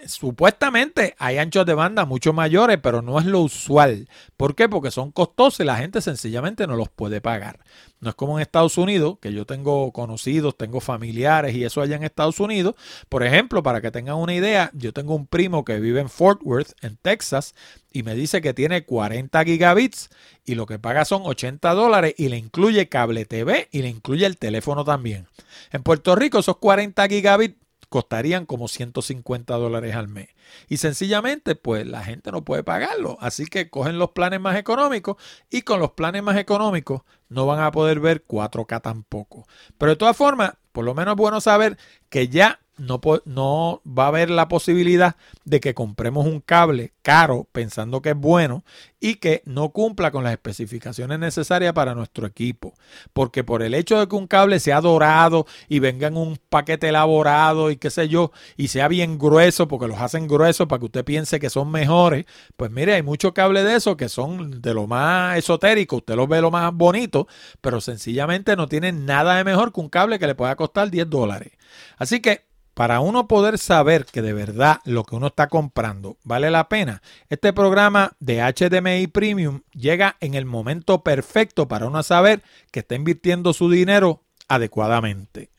Supuestamente 0.06 1.14
hay 1.18 1.38
anchos 1.38 1.64
de 1.64 1.74
banda 1.74 2.04
mucho 2.04 2.32
mayores, 2.32 2.78
pero 2.82 3.02
no 3.02 3.18
es 3.18 3.26
lo 3.26 3.40
usual. 3.40 4.08
¿Por 4.36 4.54
qué? 4.54 4.68
Porque 4.68 4.90
son 4.90 5.12
costosos 5.12 5.60
y 5.60 5.64
la 5.64 5.76
gente 5.76 6.00
sencillamente 6.00 6.66
no 6.66 6.76
los 6.76 6.88
puede 6.88 7.20
pagar. 7.20 7.60
No 8.00 8.10
es 8.10 8.14
como 8.14 8.38
en 8.38 8.42
Estados 8.42 8.78
Unidos, 8.78 9.18
que 9.20 9.32
yo 9.32 9.44
tengo 9.44 9.92
conocidos, 9.92 10.56
tengo 10.56 10.80
familiares 10.80 11.54
y 11.54 11.64
eso 11.64 11.80
allá 11.80 11.96
en 11.96 12.04
Estados 12.04 12.38
Unidos. 12.38 12.74
Por 13.08 13.24
ejemplo, 13.24 13.62
para 13.62 13.80
que 13.80 13.90
tengan 13.90 14.16
una 14.16 14.34
idea, 14.34 14.70
yo 14.74 14.92
tengo 14.92 15.14
un 15.14 15.26
primo 15.26 15.64
que 15.64 15.80
vive 15.80 16.00
en 16.00 16.08
Fort 16.08 16.40
Worth, 16.44 16.72
en 16.82 16.96
Texas, 16.96 17.54
y 17.92 18.04
me 18.04 18.14
dice 18.14 18.40
que 18.40 18.54
tiene 18.54 18.84
40 18.84 19.44
gigabits 19.44 20.10
y 20.44 20.54
lo 20.54 20.66
que 20.66 20.78
paga 20.78 21.04
son 21.04 21.22
80 21.24 21.74
dólares 21.74 22.14
y 22.16 22.28
le 22.28 22.36
incluye 22.36 22.88
cable 22.88 23.24
TV 23.24 23.68
y 23.72 23.82
le 23.82 23.88
incluye 23.88 24.26
el 24.26 24.36
teléfono 24.36 24.84
también. 24.84 25.26
En 25.72 25.82
Puerto 25.82 26.14
Rico 26.14 26.38
esos 26.38 26.58
40 26.58 27.08
gigabits 27.08 27.56
costarían 27.88 28.46
como 28.46 28.68
150 28.68 29.54
dólares 29.54 29.94
al 29.94 30.08
mes. 30.08 30.28
Y 30.68 30.78
sencillamente, 30.78 31.54
pues 31.56 31.86
la 31.86 32.02
gente 32.04 32.30
no 32.32 32.44
puede 32.44 32.62
pagarlo. 32.62 33.16
Así 33.20 33.46
que 33.46 33.70
cogen 33.70 33.98
los 33.98 34.10
planes 34.10 34.40
más 34.40 34.56
económicos 34.56 35.16
y 35.50 35.62
con 35.62 35.80
los 35.80 35.92
planes 35.92 36.22
más 36.22 36.36
económicos 36.36 37.02
no 37.28 37.46
van 37.46 37.60
a 37.60 37.70
poder 37.70 38.00
ver 38.00 38.26
4K 38.26 38.82
tampoco. 38.82 39.46
Pero 39.78 39.92
de 39.92 39.96
todas 39.96 40.16
formas, 40.16 40.52
por 40.72 40.84
lo 40.84 40.94
menos 40.94 41.12
es 41.12 41.18
bueno 41.18 41.40
saber 41.40 41.78
que 42.08 42.28
ya 42.28 42.60
no, 42.78 43.82
va 43.86 44.04
a 44.04 44.08
haber 44.08 44.30
la 44.30 44.48
posibilidad 44.48 45.16
de 45.44 45.60
que 45.60 45.74
compremos 45.74 46.26
un 46.26 46.40
cable 46.40 46.92
caro 47.02 47.48
pensando 47.52 48.02
que 48.02 48.10
es 48.10 48.16
bueno 48.16 48.64
y 49.00 49.16
que 49.16 49.42
no 49.44 49.70
cumpla 49.70 50.10
con 50.10 50.24
las 50.24 50.32
especificaciones 50.32 51.18
necesarias 51.18 51.72
para 51.72 51.94
nuestro 51.94 52.26
equipo. 52.26 52.74
Porque 53.12 53.44
por 53.44 53.62
el 53.62 53.74
hecho 53.74 53.98
de 53.98 54.08
que 54.08 54.16
un 54.16 54.26
cable 54.26 54.60
sea 54.60 54.80
dorado 54.80 55.46
y 55.68 55.78
venga 55.78 56.08
en 56.08 56.16
un 56.16 56.38
paquete 56.48 56.88
elaborado 56.88 57.70
y 57.70 57.76
qué 57.76 57.90
sé 57.90 58.08
yo, 58.08 58.32
y 58.56 58.68
sea 58.68 58.88
bien 58.88 59.18
grueso, 59.18 59.68
porque 59.68 59.88
los 59.88 60.00
hacen 60.00 60.26
gruesos 60.26 60.66
para 60.66 60.80
que 60.80 60.86
usted 60.86 61.04
piense 61.04 61.40
que 61.40 61.50
son 61.50 61.70
mejores, 61.70 62.26
pues 62.56 62.70
mire, 62.70 62.94
hay 62.94 63.02
muchos 63.02 63.32
cables 63.32 63.64
de 63.64 63.76
esos 63.76 63.96
que 63.96 64.08
son 64.08 64.60
de 64.60 64.74
lo 64.74 64.86
más 64.86 65.38
esotérico, 65.38 65.96
usted 65.96 66.16
los 66.16 66.28
ve 66.28 66.40
lo 66.40 66.50
más 66.50 66.72
bonito, 66.72 67.28
pero 67.60 67.80
sencillamente 67.80 68.56
no 68.56 68.68
tienen 68.68 69.06
nada 69.06 69.36
de 69.36 69.44
mejor 69.44 69.72
que 69.72 69.80
un 69.80 69.88
cable 69.88 70.18
que 70.18 70.26
le 70.26 70.34
pueda 70.34 70.56
costar 70.56 70.90
10 70.90 71.08
dólares. 71.08 71.52
Así 71.96 72.20
que 72.20 72.47
para 72.78 73.00
uno 73.00 73.26
poder 73.26 73.58
saber 73.58 74.06
que 74.06 74.22
de 74.22 74.32
verdad 74.32 74.78
lo 74.84 75.02
que 75.02 75.16
uno 75.16 75.26
está 75.26 75.48
comprando 75.48 76.16
vale 76.22 76.48
la 76.48 76.68
pena, 76.68 77.02
este 77.28 77.52
programa 77.52 78.12
de 78.20 78.40
HDMI 78.40 79.08
Premium 79.08 79.62
llega 79.72 80.16
en 80.20 80.34
el 80.34 80.44
momento 80.44 81.02
perfecto 81.02 81.66
para 81.66 81.88
uno 81.88 82.00
saber 82.04 82.40
que 82.70 82.78
está 82.78 82.94
invirtiendo 82.94 83.52
su 83.52 83.68
dinero 83.68 84.22
adecuadamente. 84.46 85.50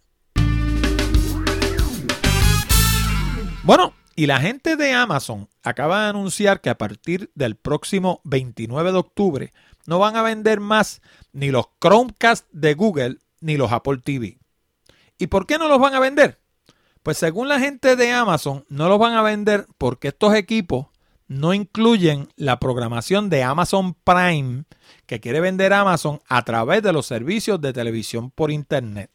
Bueno, 3.64 3.94
y 4.16 4.26
la 4.26 4.40
gente 4.40 4.78
de 4.78 4.94
Amazon 4.94 5.50
acaba 5.62 6.04
de 6.04 6.10
anunciar 6.12 6.62
que 6.62 6.70
a 6.70 6.78
partir 6.78 7.32
del 7.36 7.58
próximo 7.58 8.22
29 8.24 8.94
de 8.94 8.98
octubre 8.98 9.54
no 9.88 10.00
van 10.00 10.16
a 10.16 10.22
vender 10.22 10.62
más 10.62 11.02
ni 11.34 11.50
los 11.50 11.66
Chromecast 11.82 12.48
de 12.54 12.76
Google 12.76 13.18
ni 13.42 13.58
los 13.58 13.74
Apple 13.74 13.98
TV. 14.02 14.38
¿Y 15.18 15.28
por 15.28 15.46
qué 15.46 15.58
no 15.58 15.68
los 15.68 15.80
van 15.80 15.96
a 15.96 16.00
vender? 16.00 16.39
Pues 17.10 17.18
según 17.18 17.48
la 17.48 17.60
gente 17.60 17.96
de 17.96 18.12
Amazon, 18.12 18.66
no 18.70 18.88
los 18.88 19.00
van 19.00 19.14
a 19.14 19.24
vender 19.24 19.66
porque 19.80 20.10
estos 20.10 20.36
equipos 20.36 20.90
no 21.28 21.56
incluyen 21.56 22.30
la 22.36 22.60
programación 22.60 23.32
de 23.32 23.42
Amazon 23.42 23.96
Prime 23.96 24.66
que 25.08 25.20
quiere 25.20 25.40
vender 25.40 25.74
Amazon 25.74 26.22
a 26.28 26.46
través 26.46 26.84
de 26.84 26.94
los 26.94 27.08
servicios 27.08 27.60
de 27.62 27.74
televisión 27.74 28.30
por 28.30 28.52
Internet. 28.52 29.10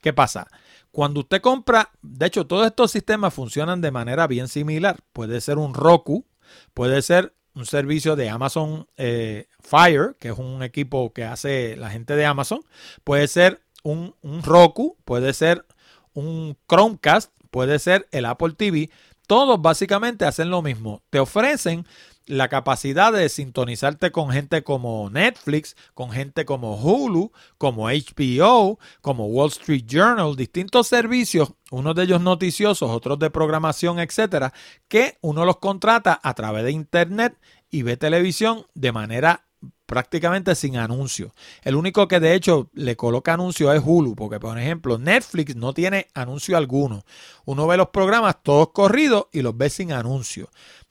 ¿Qué 0.00 0.12
pasa? 0.12 0.46
Cuando 0.92 1.18
usted 1.18 1.40
compra, 1.40 1.90
de 2.02 2.26
hecho 2.26 2.46
todos 2.46 2.68
estos 2.68 2.92
sistemas 2.92 3.34
funcionan 3.34 3.80
de 3.80 3.90
manera 3.90 4.28
bien 4.28 4.46
similar. 4.46 5.00
Puede 5.12 5.40
ser 5.40 5.58
un 5.58 5.74
Roku, 5.74 6.24
puede 6.72 7.02
ser 7.02 7.34
un 7.56 7.66
servicio 7.66 8.14
de 8.14 8.30
Amazon 8.30 8.86
eh, 8.96 9.48
Fire, 9.58 10.14
que 10.20 10.28
es 10.28 10.38
un 10.38 10.62
equipo 10.62 11.12
que 11.12 11.24
hace 11.24 11.74
la 11.74 11.90
gente 11.90 12.14
de 12.14 12.26
Amazon. 12.26 12.60
Puede 13.02 13.26
ser 13.26 13.60
un, 13.82 14.14
un 14.22 14.44
Roku, 14.44 14.96
puede 15.04 15.32
ser 15.32 15.66
un 16.14 16.56
Chromecast, 16.68 17.32
puede 17.50 17.78
ser 17.78 18.08
el 18.10 18.24
Apple 18.24 18.54
TV. 18.56 18.90
Todos 19.26 19.60
básicamente 19.60 20.24
hacen 20.24 20.50
lo 20.50 20.62
mismo. 20.62 21.02
Te 21.10 21.18
ofrecen 21.18 21.86
la 22.26 22.48
capacidad 22.48 23.12
de 23.12 23.28
sintonizarte 23.28 24.10
con 24.10 24.30
gente 24.30 24.62
como 24.62 25.10
Netflix, 25.10 25.76
con 25.92 26.10
gente 26.10 26.44
como 26.44 26.76
Hulu, 26.76 27.32
como 27.58 27.88
HBO, 27.88 28.78
como 29.02 29.26
Wall 29.26 29.50
Street 29.50 29.84
Journal, 29.86 30.36
distintos 30.36 30.86
servicios 30.88 31.52
unos 31.70 31.94
de 31.96 32.04
ellos 32.04 32.20
noticiosos, 32.20 32.90
otros 32.90 33.18
de 33.18 33.30
programación, 33.30 33.98
etcétera, 33.98 34.52
que 34.86 35.18
uno 35.22 35.44
los 35.44 35.58
contrata 35.58 36.20
a 36.22 36.34
través 36.34 36.64
de 36.64 36.70
internet 36.70 37.36
y 37.68 37.82
ve 37.82 37.96
televisión 37.96 38.66
de 38.74 38.92
manera 38.92 39.44
prácticamente 39.86 40.54
sin 40.54 40.76
anuncios. 40.76 41.32
El 41.62 41.76
único 41.76 42.08
que 42.08 42.20
de 42.20 42.34
hecho 42.34 42.70
le 42.72 42.96
coloca 42.96 43.34
anuncio 43.34 43.72
es 43.72 43.82
Hulu, 43.84 44.14
porque 44.14 44.40
por 44.40 44.58
ejemplo 44.58 44.98
Netflix 44.98 45.56
no 45.56 45.72
tiene 45.72 46.08
anuncio 46.14 46.56
alguno. 46.56 47.04
Uno 47.44 47.66
ve 47.66 47.76
los 47.76 47.88
programas 47.88 48.42
todos 48.42 48.70
corridos 48.70 49.26
y 49.32 49.42
los 49.42 49.56
ve 49.56 49.70
sin 49.70 49.92
anuncio. 49.92 50.48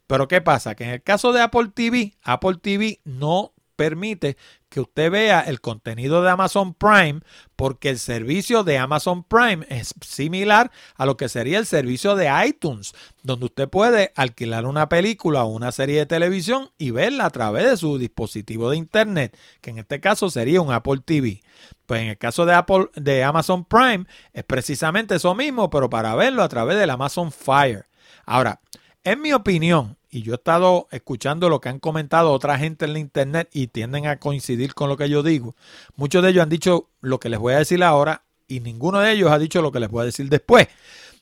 Pero 0.07 0.27
¿qué 0.27 0.41
pasa? 0.41 0.75
Que 0.75 0.83
en 0.83 0.89
el 0.91 1.03
caso 1.03 1.31
de 1.33 1.41
Apple 1.41 1.71
TV, 1.73 2.15
Apple 2.23 2.57
TV 2.61 2.99
no 3.03 3.53
permite 3.75 4.37
que 4.69 4.81
usted 4.81 5.11
vea 5.11 5.41
el 5.41 5.61
contenido 5.61 6.23
de 6.23 6.31
Amazon 6.31 6.73
Prime 6.73 7.19
porque 7.55 7.89
el 7.89 7.99
servicio 7.99 8.63
de 8.63 8.77
Amazon 8.79 9.23
Prime 9.23 9.65
es 9.69 9.93
similar 10.01 10.71
a 10.95 11.05
lo 11.05 11.15
que 11.15 11.29
sería 11.29 11.59
el 11.59 11.65
servicio 11.65 12.15
de 12.15 12.29
iTunes, 12.47 12.93
donde 13.21 13.45
usted 13.45 13.69
puede 13.69 14.11
alquilar 14.15 14.65
una 14.65 14.89
película 14.89 15.43
o 15.43 15.47
una 15.47 15.71
serie 15.71 15.99
de 15.99 16.05
televisión 16.05 16.71
y 16.77 16.91
verla 16.91 17.25
a 17.25 17.29
través 17.29 17.69
de 17.69 17.77
su 17.77 17.97
dispositivo 17.97 18.71
de 18.71 18.77
internet, 18.77 19.37
que 19.61 19.69
en 19.69 19.77
este 19.77 19.99
caso 19.99 20.29
sería 20.29 20.61
un 20.61 20.71
Apple 20.71 21.01
TV. 21.05 21.41
Pues 21.85 22.01
en 22.01 22.07
el 22.07 22.17
caso 22.17 22.45
de 22.45 22.53
Apple 22.55 22.89
de 22.95 23.23
Amazon 23.23 23.65
Prime 23.65 24.05
es 24.33 24.43
precisamente 24.43 25.15
eso 25.15 25.35
mismo, 25.35 25.69
pero 25.69 25.89
para 25.89 26.15
verlo 26.15 26.41
a 26.41 26.49
través 26.49 26.77
del 26.77 26.89
Amazon 26.89 27.31
Fire. 27.31 27.85
Ahora, 28.25 28.59
en 29.03 29.21
mi 29.21 29.33
opinión, 29.33 29.97
y 30.13 30.21
yo 30.21 30.33
he 30.33 30.35
estado 30.35 30.87
escuchando 30.91 31.49
lo 31.49 31.59
que 31.59 31.69
han 31.69 31.79
comentado 31.79 32.31
otra 32.31 32.59
gente 32.59 32.85
en 32.85 32.93
la 32.93 32.99
internet 32.99 33.49
y 33.51 33.67
tienden 33.67 34.05
a 34.05 34.19
coincidir 34.19 34.75
con 34.75 34.87
lo 34.87 34.95
que 34.95 35.09
yo 35.09 35.23
digo. 35.23 35.55
Muchos 35.95 36.21
de 36.21 36.29
ellos 36.29 36.43
han 36.43 36.49
dicho 36.49 36.91
lo 37.01 37.19
que 37.19 37.29
les 37.29 37.39
voy 37.39 37.55
a 37.55 37.57
decir 37.57 37.83
ahora 37.83 38.23
y 38.47 38.59
ninguno 38.59 38.99
de 38.99 39.11
ellos 39.11 39.31
ha 39.31 39.39
dicho 39.39 39.63
lo 39.63 39.71
que 39.71 39.79
les 39.79 39.89
voy 39.89 40.03
a 40.03 40.05
decir 40.05 40.29
después. 40.29 40.67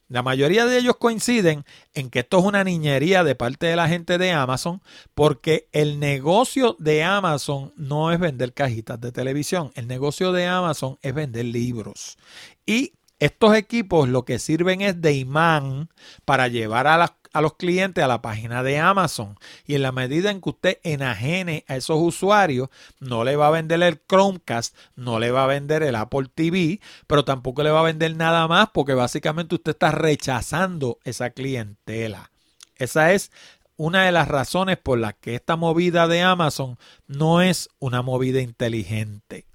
La 0.09 0.23
mayoría 0.23 0.65
de 0.65 0.77
ellos 0.77 0.97
coinciden 0.97 1.63
en 1.93 2.09
que 2.09 2.19
esto 2.19 2.39
es 2.39 2.43
una 2.43 2.65
niñería 2.65 3.23
de 3.23 3.33
parte 3.33 3.67
de 3.67 3.77
la 3.77 3.87
gente 3.87 4.17
de 4.17 4.33
Amazon 4.33 4.81
porque 5.15 5.69
el 5.71 6.01
negocio 6.01 6.75
de 6.77 7.05
Amazon 7.05 7.71
no 7.77 8.11
es 8.11 8.19
vender 8.19 8.51
cajitas 8.51 8.99
de 8.99 9.13
televisión, 9.13 9.71
el 9.75 9.87
negocio 9.87 10.33
de 10.33 10.47
Amazon 10.47 10.99
es 11.01 11.13
vender 11.13 11.45
libros. 11.45 12.17
Y 12.65 12.91
estos 13.22 13.55
equipos 13.55 14.09
lo 14.09 14.26
que 14.26 14.39
sirven 14.39 14.82
es 14.82 14.99
de 14.99 15.13
imán 15.13 15.89
para 16.26 16.47
llevar 16.47 16.88
a 16.88 16.97
a 17.34 17.41
los 17.41 17.53
clientes 17.53 18.03
a 18.03 18.07
la 18.07 18.22
página 18.22 18.63
de 18.63 18.80
Amazon. 18.80 19.38
Y 19.65 19.76
en 19.76 19.84
la 19.84 19.91
medida 19.91 20.32
en 20.32 20.41
que 20.41 20.49
usted 20.49 20.80
enajene 20.84 21.63
a 21.67 21.76
esos 21.78 21.97
usuarios, 21.99 22.69
no 22.99 23.24
le 23.24 23.36
va 23.36 23.47
a 23.47 23.51
vender 23.51 23.82
el 23.84 24.01
Chromecast, 24.07 24.76
no 24.95 25.19
le 25.19 25.32
va 25.32 25.45
a 25.45 25.47
vender 25.47 25.84
el 25.84 25.95
Apple 25.95 26.30
TV, 26.34 26.80
pero 27.07 27.24
tampoco 27.24 27.63
le 27.63 27.72
va 27.72 27.82
a 27.82 27.84
vender 27.84 28.15
nada 28.15 28.47
más 28.47 28.69
porque 28.74 28.93
básicamente 28.93 29.55
usted 29.55 29.72
está 29.72 29.91
rechazando 29.91 30.99
esa 31.03 31.30
clientela. 31.30 32.32
Esa 32.76 33.13
es 33.13 33.32
una 33.78 34.05
de 34.05 34.11
las 34.11 34.28
razones 34.28 34.78
por 34.78 34.99
las 34.99 35.13
que 35.13 35.36
esta 35.36 35.55
movida 35.55 36.07
de 36.07 36.22
Amazon 36.22 36.78
no 37.07 37.41
es 37.41 37.69
una 37.80 38.01
movida 38.01 38.41
inteligente. 38.41 39.45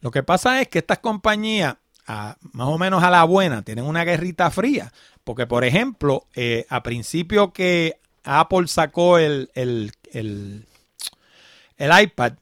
Lo 0.00 0.10
que 0.10 0.22
pasa 0.22 0.60
es 0.60 0.68
que 0.68 0.78
estas 0.78 0.98
compañías, 0.98 1.76
más 2.06 2.68
o 2.68 2.78
menos 2.78 3.02
a 3.02 3.10
la 3.10 3.24
buena, 3.24 3.62
tienen 3.62 3.84
una 3.84 4.04
guerrita 4.04 4.50
fría. 4.50 4.92
Porque, 5.24 5.46
por 5.46 5.64
ejemplo, 5.64 6.26
eh, 6.34 6.66
a 6.68 6.82
principio 6.82 7.52
que 7.52 7.98
Apple 8.24 8.68
sacó 8.68 9.18
el, 9.18 9.50
el, 9.54 9.92
el, 10.12 10.66
el 11.76 12.02
iPad, 12.02 12.34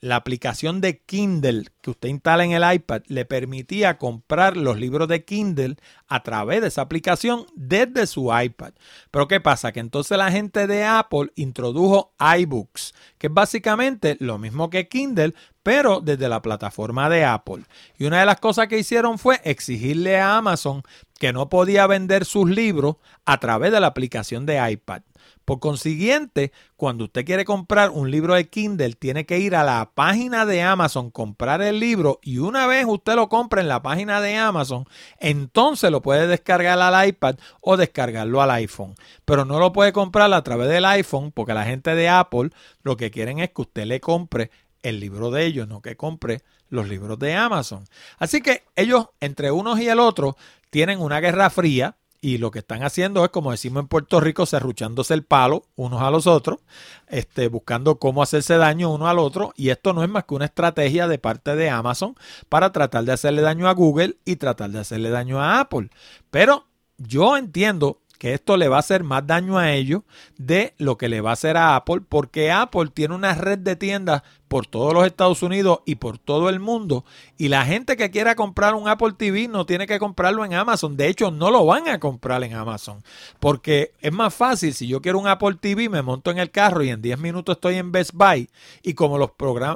la 0.00 0.16
aplicación 0.16 0.80
de 0.80 1.00
Kindle 1.00 1.64
que 1.80 1.90
usted 1.90 2.08
instala 2.08 2.44
en 2.44 2.52
el 2.52 2.74
iPad 2.74 3.02
le 3.06 3.24
permitía 3.24 3.98
comprar 3.98 4.56
los 4.56 4.78
libros 4.78 5.08
de 5.08 5.24
Kindle 5.24 5.76
a 6.06 6.22
través 6.22 6.60
de 6.60 6.68
esa 6.68 6.82
aplicación 6.82 7.46
desde 7.54 8.06
su 8.06 8.30
iPad. 8.34 8.72
Pero 9.10 9.28
¿qué 9.28 9.40
pasa? 9.40 9.72
Que 9.72 9.80
entonces 9.80 10.16
la 10.16 10.30
gente 10.30 10.66
de 10.66 10.84
Apple 10.84 11.32
introdujo 11.34 12.12
iBooks, 12.38 12.94
que 13.18 13.26
es 13.26 13.32
básicamente 13.32 14.16
lo 14.20 14.38
mismo 14.38 14.70
que 14.70 14.88
Kindle, 14.88 15.34
pero 15.62 16.00
desde 16.00 16.28
la 16.28 16.42
plataforma 16.42 17.08
de 17.08 17.24
Apple. 17.24 17.64
Y 17.98 18.04
una 18.04 18.20
de 18.20 18.26
las 18.26 18.40
cosas 18.40 18.68
que 18.68 18.78
hicieron 18.78 19.18
fue 19.18 19.40
exigirle 19.44 20.18
a 20.18 20.36
Amazon 20.36 20.82
que 21.18 21.32
no 21.32 21.48
podía 21.48 21.86
vender 21.86 22.24
sus 22.24 22.48
libros 22.48 22.96
a 23.26 23.38
través 23.38 23.72
de 23.72 23.80
la 23.80 23.88
aplicación 23.88 24.46
de 24.46 24.70
iPad. 24.70 25.02
Por 25.48 25.60
consiguiente, 25.60 26.52
cuando 26.76 27.04
usted 27.04 27.24
quiere 27.24 27.46
comprar 27.46 27.88
un 27.88 28.10
libro 28.10 28.34
de 28.34 28.50
Kindle, 28.50 28.92
tiene 28.92 29.24
que 29.24 29.38
ir 29.38 29.56
a 29.56 29.64
la 29.64 29.92
página 29.94 30.44
de 30.44 30.60
Amazon, 30.60 31.10
comprar 31.10 31.62
el 31.62 31.80
libro 31.80 32.20
y 32.22 32.36
una 32.36 32.66
vez 32.66 32.84
usted 32.86 33.14
lo 33.14 33.30
compra 33.30 33.62
en 33.62 33.68
la 33.68 33.80
página 33.80 34.20
de 34.20 34.36
Amazon, 34.36 34.84
entonces 35.18 35.90
lo 35.90 36.02
puede 36.02 36.26
descargar 36.26 36.78
al 36.78 37.08
iPad 37.08 37.36
o 37.62 37.78
descargarlo 37.78 38.42
al 38.42 38.50
iPhone. 38.50 38.94
Pero 39.24 39.46
no 39.46 39.58
lo 39.58 39.72
puede 39.72 39.94
comprar 39.94 40.30
a 40.34 40.44
través 40.44 40.68
del 40.68 40.84
iPhone 40.84 41.32
porque 41.32 41.54
la 41.54 41.64
gente 41.64 41.94
de 41.94 42.10
Apple 42.10 42.50
lo 42.82 42.98
que 42.98 43.10
quieren 43.10 43.38
es 43.38 43.48
que 43.48 43.62
usted 43.62 43.86
le 43.86 44.00
compre 44.00 44.50
el 44.82 45.00
libro 45.00 45.30
de 45.30 45.46
ellos, 45.46 45.66
no 45.66 45.80
que 45.80 45.96
compre 45.96 46.42
los 46.68 46.88
libros 46.88 47.18
de 47.18 47.32
Amazon. 47.32 47.84
Así 48.18 48.42
que 48.42 48.64
ellos, 48.76 49.06
entre 49.20 49.50
unos 49.50 49.80
y 49.80 49.88
el 49.88 49.98
otro, 49.98 50.36
tienen 50.68 51.00
una 51.00 51.20
guerra 51.20 51.48
fría 51.48 51.96
y 52.20 52.38
lo 52.38 52.50
que 52.50 52.58
están 52.60 52.82
haciendo 52.82 53.24
es, 53.24 53.30
como 53.30 53.52
decimos 53.52 53.82
en 53.82 53.88
Puerto 53.88 54.20
Rico, 54.20 54.44
cerruchándose 54.44 55.14
el 55.14 55.22
palo 55.22 55.64
unos 55.76 56.02
a 56.02 56.10
los 56.10 56.26
otros, 56.26 56.58
este, 57.06 57.48
buscando 57.48 57.98
cómo 57.98 58.22
hacerse 58.22 58.56
daño 58.56 58.92
uno 58.92 59.08
al 59.08 59.18
otro. 59.18 59.52
Y 59.56 59.70
esto 59.70 59.92
no 59.92 60.02
es 60.02 60.08
más 60.08 60.24
que 60.24 60.34
una 60.34 60.46
estrategia 60.46 61.06
de 61.06 61.18
parte 61.18 61.54
de 61.54 61.70
Amazon 61.70 62.16
para 62.48 62.72
tratar 62.72 63.04
de 63.04 63.12
hacerle 63.12 63.42
daño 63.42 63.68
a 63.68 63.74
Google 63.74 64.16
y 64.24 64.36
tratar 64.36 64.70
de 64.70 64.80
hacerle 64.80 65.10
daño 65.10 65.40
a 65.40 65.60
Apple. 65.60 65.90
Pero 66.30 66.66
yo 66.96 67.36
entiendo 67.36 68.00
que 68.18 68.34
esto 68.34 68.56
le 68.56 68.68
va 68.68 68.76
a 68.76 68.80
hacer 68.80 69.04
más 69.04 69.26
daño 69.26 69.58
a 69.58 69.72
ellos 69.72 70.02
de 70.36 70.74
lo 70.76 70.98
que 70.98 71.08
le 71.08 71.20
va 71.20 71.30
a 71.30 71.34
hacer 71.34 71.56
a 71.56 71.76
Apple, 71.76 72.02
porque 72.08 72.50
Apple 72.50 72.90
tiene 72.92 73.14
una 73.14 73.34
red 73.34 73.58
de 73.58 73.76
tiendas 73.76 74.22
por 74.48 74.66
todos 74.66 74.92
los 74.94 75.06
Estados 75.06 75.42
Unidos 75.42 75.80
y 75.84 75.96
por 75.96 76.18
todo 76.18 76.48
el 76.48 76.58
mundo. 76.58 77.04
Y 77.36 77.48
la 77.48 77.64
gente 77.64 77.96
que 77.96 78.10
quiera 78.10 78.34
comprar 78.34 78.74
un 78.74 78.88
Apple 78.88 79.12
TV 79.16 79.46
no 79.48 79.66
tiene 79.66 79.86
que 79.86 79.98
comprarlo 79.98 80.44
en 80.44 80.54
Amazon. 80.54 80.96
De 80.96 81.08
hecho, 81.08 81.30
no 81.30 81.50
lo 81.50 81.64
van 81.66 81.88
a 81.88 82.00
comprar 82.00 82.42
en 82.42 82.54
Amazon. 82.54 83.02
Porque 83.38 83.92
es 84.00 84.12
más 84.12 84.34
fácil, 84.34 84.74
si 84.74 84.88
yo 84.88 85.00
quiero 85.00 85.18
un 85.18 85.28
Apple 85.28 85.56
TV, 85.60 85.88
me 85.88 86.02
monto 86.02 86.30
en 86.30 86.38
el 86.38 86.50
carro 86.50 86.82
y 86.82 86.90
en 86.90 87.02
10 87.02 87.18
minutos 87.18 87.56
estoy 87.56 87.76
en 87.76 87.92
Best 87.92 88.12
Buy. 88.14 88.50
Y 88.82 88.94
como 88.94 89.18
los, 89.18 89.30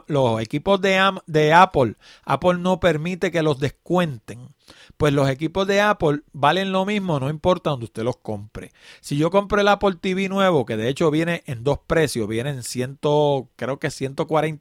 los 0.06 0.40
equipos 0.40 0.80
de, 0.80 1.00
de 1.26 1.52
Apple, 1.52 1.94
Apple 2.24 2.58
no 2.58 2.80
permite 2.80 3.30
que 3.30 3.42
los 3.42 3.60
descuenten 3.60 4.48
pues 4.96 5.12
los 5.12 5.28
equipos 5.28 5.66
de 5.66 5.80
Apple 5.80 6.20
valen 6.32 6.72
lo 6.72 6.86
mismo, 6.86 7.18
no 7.18 7.28
importa 7.28 7.70
donde 7.70 7.86
usted 7.86 8.02
los 8.02 8.16
compre. 8.16 8.72
Si 9.00 9.16
yo 9.16 9.30
compro 9.30 9.60
el 9.60 9.68
Apple 9.68 9.96
TV 10.00 10.28
nuevo, 10.28 10.64
que 10.64 10.76
de 10.76 10.88
hecho 10.88 11.10
viene 11.10 11.42
en 11.46 11.64
dos 11.64 11.78
precios, 11.86 12.28
viene 12.28 12.50
en 12.50 12.62
ciento, 12.62 13.48
creo 13.56 13.78
que 13.78 13.90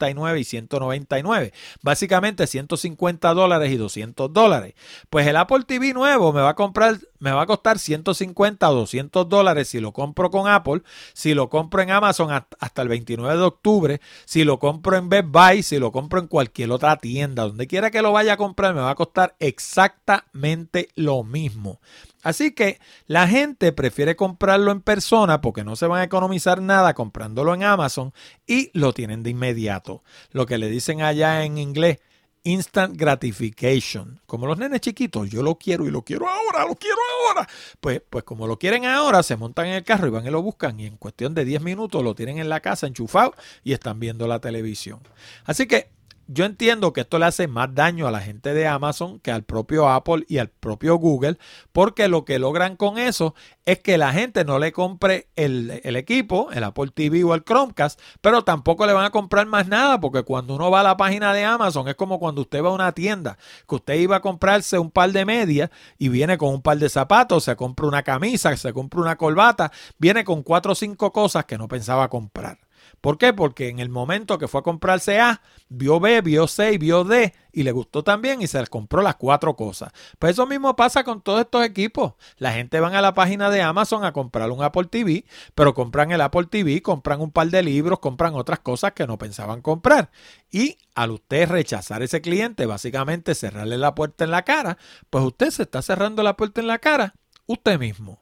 149 0.06 0.40
y 0.40 0.44
199, 0.44 1.54
básicamente 1.82 2.48
150 2.48 3.34
dólares 3.34 3.72
y 3.72 3.78
200 3.78 4.34
dólares. 4.34 4.74
Pues 5.10 5.28
el 5.28 5.38
Apple 5.38 5.64
TV 5.66 5.94
nuevo 5.94 6.34
me 6.34 6.42
va 6.42 6.50
a 6.50 6.56
comprar, 6.56 7.00
me 7.20 7.32
va 7.32 7.44
a 7.44 7.46
costar 7.46 7.80
150 7.80 8.70
o 8.70 8.76
200 8.76 9.30
dólares 9.30 9.68
si 9.70 9.80
lo 9.80 9.92
compro 9.92 10.32
con 10.32 10.48
Apple, 10.48 10.82
si 11.14 11.34
lo 11.34 11.50
compro 11.50 11.82
en 11.82 11.92
Amazon 11.92 12.32
hasta 12.32 12.82
el 12.82 12.88
29 12.88 13.38
de 13.38 13.44
octubre, 13.44 14.02
si 14.26 14.44
lo 14.44 14.60
compro 14.60 14.98
en 14.98 15.10
Best 15.10 15.28
Buy, 15.30 15.64
si 15.64 15.78
lo 15.80 15.92
compro 15.92 16.20
en 16.20 16.28
cualquier 16.28 16.72
otra 16.72 16.98
tienda, 16.98 17.44
donde 17.44 17.68
quiera 17.68 17.92
que 17.92 18.02
lo 18.02 18.12
vaya 18.12 18.34
a 18.34 18.38
comprar, 18.38 18.74
me 18.74 18.82
va 18.82 18.92
a 18.92 18.96
costar 18.96 19.36
exactamente 19.40 20.90
lo 20.96 21.24
mismo. 21.24 21.80
Así 22.24 22.52
que 22.52 22.80
la 23.08 23.28
gente 23.28 23.72
prefiere 23.72 24.16
comprarlo 24.16 24.72
en 24.72 24.82
persona 24.82 25.42
porque 25.42 25.64
no 25.64 25.76
se 25.76 25.88
van 25.88 26.02
a 26.02 26.06
economizar 26.06 26.62
nada 26.62 26.94
comprándolo 26.94 27.54
en 27.54 27.64
Amazon 27.64 28.14
y 28.46 28.70
lo 28.74 28.94
tienen 28.94 29.24
de 29.24 29.32
inmediato. 29.32 30.04
Lo 30.32 30.46
que 30.46 30.58
le 30.58 30.70
dicen 30.70 31.02
allá 31.02 31.44
en 31.44 31.58
inglés, 31.58 32.00
instant 32.44 32.96
gratification. 32.98 34.20
Como 34.26 34.48
los 34.48 34.58
nenes 34.58 34.82
chiquitos, 34.82 35.30
yo 35.30 35.44
lo 35.44 35.56
quiero 35.56 35.86
y 35.86 35.92
lo 35.92 36.04
quiero 36.04 36.28
ahora, 36.28 36.66
lo 36.66 36.76
quiero 36.76 36.98
ahora. 37.28 37.48
Pues, 37.80 38.02
pues 38.10 38.24
como 38.24 38.48
lo 38.48 38.58
quieren 38.58 38.86
ahora, 38.86 39.24
se 39.24 39.36
montan 39.36 39.68
en 39.68 39.74
el 39.74 39.84
carro 39.84 40.08
y 40.08 40.12
van 40.12 40.26
y 40.26 40.32
lo 40.32 40.42
buscan 40.42 40.80
y 40.80 40.86
en 40.86 40.98
cuestión 40.98 41.34
de 41.34 41.46
10 41.46 41.62
minutos 41.62 42.04
lo 42.04 42.16
tienen 42.16 42.40
en 42.40 42.50
la 42.50 42.60
casa 42.60 42.88
enchufado 42.88 43.34
y 43.64 43.74
están 43.74 44.00
viendo 44.00 44.28
la 44.28 44.40
televisión. 44.40 45.00
Así 45.46 45.68
que 45.68 45.90
yo 46.34 46.46
entiendo 46.46 46.94
que 46.94 47.02
esto 47.02 47.20
le 47.20 47.26
hace 47.26 47.48
más 47.48 47.76
daño 47.76 48.08
a 48.08 48.12
la 48.12 48.22
gente 48.22 48.54
de 48.54 48.66
Amazon 48.66 49.20
que 49.20 49.32
al 49.32 49.44
propio 49.44 49.90
Apple 49.90 50.24
y 50.30 50.38
al 50.38 50.48
propio 50.48 50.96
Google, 50.96 51.38
porque 51.74 52.08
lo 52.08 52.24
que 52.24 52.40
logran 52.40 52.78
con 52.78 52.98
eso 52.98 53.36
es 53.66 53.80
que 53.80 53.98
la 53.98 54.14
gente 54.14 54.46
no 54.46 54.58
le 54.58 54.72
compre 54.72 55.28
el, 55.36 55.70
equipo, 55.98 56.50
el 56.52 56.64
Apple 56.64 56.92
TV 56.94 57.26
o 57.26 57.36
el 57.36 57.44
Chromecast, 57.44 58.00
pero 58.22 58.44
tampoco 58.44 58.86
le 58.86 58.94
van 58.94 59.06
a 59.06 59.10
comprar 59.10 59.46
más 59.46 59.68
nada, 59.68 60.00
porque 60.00 60.24
cuando 60.24 60.56
uno 60.56 60.72
va 60.72 60.80
a 60.80 60.84
la 60.84 60.96
página 60.98 61.34
de 61.34 61.44
Amazon 61.44 61.90
es 61.90 61.96
como 61.96 62.18
cuando 62.18 62.42
usted 62.42 62.64
va 62.64 62.70
a 62.70 62.74
una 62.74 62.94
tienda, 62.94 63.38
que 63.68 63.76
usted 63.76 63.96
iba 63.96 64.16
a 64.16 64.22
comprarse 64.22 64.80
un 64.80 64.90
par 64.90 65.12
de 65.12 65.26
medias 65.26 65.70
y 65.98 66.08
viene 66.08 66.38
con 66.38 66.54
un 66.54 66.62
par 66.62 66.78
de 66.78 66.88
zapatos, 66.88 67.44
se 67.44 67.58
compra 67.58 67.88
una 67.88 68.04
camisa, 68.04 68.56
se 68.56 68.72
compra 68.72 69.02
una 69.02 69.18
corbata, 69.18 69.72
viene 69.98 70.24
con 70.24 70.44
cuatro 70.44 70.72
o 70.72 70.76
cinco 70.76 71.12
cosas 71.12 71.44
que 71.44 71.58
no 71.58 71.68
pensaba 71.68 72.10
comprar. 72.10 72.58
¿Por 73.02 73.18
qué? 73.18 73.34
Porque 73.34 73.70
en 73.70 73.80
el 73.80 73.90
momento 73.90 74.38
que 74.38 74.48
fue 74.48 74.62
a 74.62 74.64
comprarse 74.64 75.20
A, 75.20 75.42
vio 75.70 76.00
B, 76.00 76.22
vio 76.22 76.48
C 76.48 76.74
y 76.74 76.78
vio 76.78 77.04
D 77.04 77.34
y 77.52 77.64
le 77.64 77.72
gustó 77.72 78.04
también 78.04 78.42
y 78.42 78.48
se 78.48 78.66
compró 78.68 79.02
las 79.02 79.16
cuatro 79.16 79.56
cosas. 79.56 79.92
Pues 80.20 80.34
eso 80.34 80.46
mismo 80.46 80.76
pasa 80.76 81.04
con 81.04 81.22
todos 81.22 81.42
estos 81.42 81.66
equipos. 81.66 82.14
La 82.38 82.54
gente 82.54 82.80
va 82.80 82.88
a 82.88 83.02
la 83.02 83.14
página 83.14 83.50
de 83.50 83.62
Amazon 83.62 84.06
a 84.06 84.14
comprar 84.14 84.52
un 84.52 84.64
Apple 84.64 84.86
TV, 84.86 85.26
pero 85.56 85.74
compran 85.74 86.12
el 86.12 86.22
Apple 86.22 86.46
TV, 86.46 86.82
compran 86.82 87.22
un 87.22 87.32
par 87.32 87.48
de 87.48 87.64
libros, 87.64 88.00
compran 88.00 88.36
otras 88.36 88.60
cosas 88.60 88.92
que 88.94 89.08
no 89.08 89.18
pensaban 89.18 89.62
comprar. 89.62 90.12
Y 90.52 90.78
al 90.94 91.12
usted 91.12 91.50
rechazar 91.50 92.04
ese 92.04 92.22
cliente, 92.22 92.66
básicamente 92.66 93.34
cerrarle 93.34 93.78
la 93.78 93.96
puerta 93.96 94.24
en 94.24 94.32
la 94.32 94.44
cara, 94.44 94.78
pues 95.10 95.24
usted 95.24 95.50
se 95.50 95.64
está 95.64 95.82
cerrando 95.82 96.22
la 96.22 96.38
puerta 96.38 96.62
en 96.62 96.68
la 96.68 96.80
cara 96.80 97.16
usted 97.46 97.80
mismo. 97.80 98.20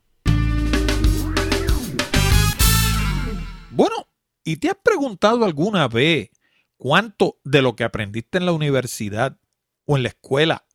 Bueno, 3.71 4.09
¿Y 4.44 4.58
te 4.58 4.70
has 4.70 4.78
preguntado 4.82 5.46
alguna 5.46 5.88
vez 5.88 6.30
cuánto 6.78 7.40
de 7.44 7.62
lo 7.62 7.76
que 7.76 7.84
aprendiste 7.84 8.38
en 8.38 8.46
la 8.46 8.54
universidad 8.54 9.38
o 9.86 9.98
en 9.98 10.04
la 10.04 10.10
escuela 10.10 10.66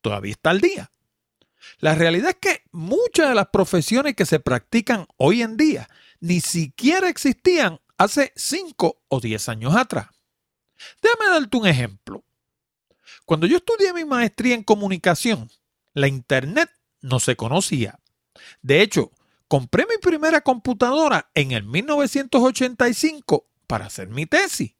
todavía 0.00 0.32
está 0.32 0.50
al 0.50 0.60
día? 0.60 0.92
La 1.80 1.94
realidad 1.94 2.30
es 2.30 2.36
que 2.36 2.62
muchas 2.72 3.28
de 3.28 3.34
las 3.34 3.48
profesiones 3.48 4.14
que 4.14 4.26
se 4.26 4.40
practican 4.40 5.06
hoy 5.16 5.42
en 5.42 5.56
día 5.56 5.88
ni 6.20 6.40
siquiera 6.40 7.08
existían 7.08 7.80
hace 7.96 8.32
5 8.36 9.02
o 9.08 9.20
10 9.20 9.48
años 9.48 9.76
atrás. 9.76 10.08
Déjame 11.02 11.30
darte 11.30 11.56
un 11.56 11.66
ejemplo. 11.66 12.24
Cuando 13.24 13.46
yo 13.46 13.58
estudié 13.58 13.92
mi 13.92 14.04
maestría 14.04 14.54
en 14.54 14.62
comunicación, 14.62 15.50
la 15.92 16.08
Internet 16.08 16.70
no 17.00 17.20
se 17.20 17.36
conocía. 17.36 17.98
De 18.62 18.80
hecho, 18.82 19.12
compré 19.48 19.86
mi 19.86 19.98
primera 19.98 20.42
computadora 20.42 21.30
en 21.34 21.52
el 21.52 21.64
1985 21.64 23.48
para 23.66 23.86
hacer 23.86 24.08
mi 24.08 24.26
tesis. 24.26 24.74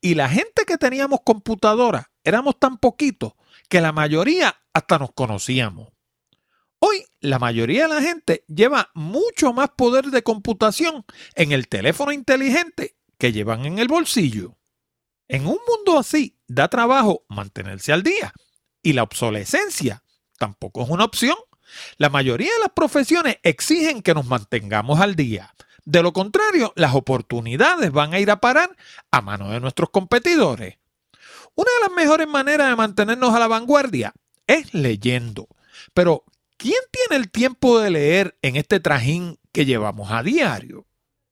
Y 0.00 0.14
la 0.14 0.28
gente 0.28 0.64
que 0.66 0.78
teníamos 0.78 1.20
computadora 1.24 2.10
éramos 2.24 2.58
tan 2.58 2.78
poquitos 2.78 3.34
que 3.68 3.80
la 3.80 3.92
mayoría 3.92 4.56
hasta 4.72 4.98
nos 4.98 5.12
conocíamos. 5.12 5.88
Hoy 6.78 7.04
la 7.20 7.38
mayoría 7.38 7.82
de 7.82 7.94
la 7.94 8.02
gente 8.02 8.44
lleva 8.48 8.90
mucho 8.94 9.52
más 9.52 9.70
poder 9.70 10.06
de 10.06 10.22
computación 10.22 11.04
en 11.36 11.52
el 11.52 11.68
teléfono 11.68 12.12
inteligente 12.12 12.96
que 13.18 13.32
llevan 13.32 13.64
en 13.66 13.78
el 13.78 13.86
bolsillo. 13.86 14.58
En 15.28 15.46
un 15.46 15.58
mundo 15.66 15.98
así 15.98 16.38
da 16.48 16.68
trabajo 16.68 17.24
mantenerse 17.28 17.92
al 17.92 18.02
día 18.02 18.32
y 18.82 18.94
la 18.94 19.04
obsolescencia 19.04 20.02
tampoco 20.38 20.82
es 20.82 20.90
una 20.90 21.04
opción. 21.04 21.36
La 21.98 22.10
mayoría 22.10 22.52
de 22.52 22.60
las 22.60 22.70
profesiones 22.70 23.38
exigen 23.42 24.02
que 24.02 24.14
nos 24.14 24.26
mantengamos 24.26 25.00
al 25.00 25.16
día. 25.16 25.54
De 25.84 26.02
lo 26.02 26.12
contrario, 26.12 26.72
las 26.76 26.94
oportunidades 26.94 27.90
van 27.90 28.14
a 28.14 28.20
ir 28.20 28.30
a 28.30 28.40
parar 28.40 28.76
a 29.10 29.20
manos 29.20 29.50
de 29.50 29.60
nuestros 29.60 29.90
competidores. 29.90 30.78
Una 31.54 31.70
de 31.72 31.88
las 31.88 31.96
mejores 31.96 32.28
maneras 32.28 32.68
de 32.68 32.76
mantenernos 32.76 33.34
a 33.34 33.38
la 33.38 33.48
vanguardia 33.48 34.14
es 34.46 34.72
leyendo. 34.74 35.48
Pero, 35.92 36.24
¿quién 36.56 36.78
tiene 36.90 37.22
el 37.22 37.30
tiempo 37.30 37.80
de 37.80 37.90
leer 37.90 38.38
en 38.42 38.56
este 38.56 38.80
trajín 38.80 39.38
que 39.52 39.66
llevamos 39.66 40.10
a 40.10 40.22
diario? 40.22 40.86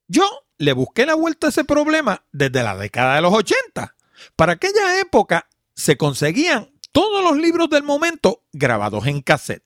Yo 0.08 0.28
le 0.58 0.72
busqué 0.72 1.06
la 1.06 1.14
vuelta 1.14 1.46
a 1.46 1.50
ese 1.50 1.64
problema 1.64 2.24
desde 2.32 2.62
la 2.62 2.76
década 2.76 3.14
de 3.14 3.22
los 3.22 3.32
80. 3.32 3.94
Para 4.36 4.52
aquella 4.52 5.00
época 5.00 5.48
se 5.74 5.96
conseguían 5.96 6.72
todos 6.92 7.24
los 7.24 7.38
libros 7.38 7.70
del 7.70 7.84
momento 7.84 8.44
grabados 8.52 9.06
en 9.06 9.22
cassette. 9.22 9.64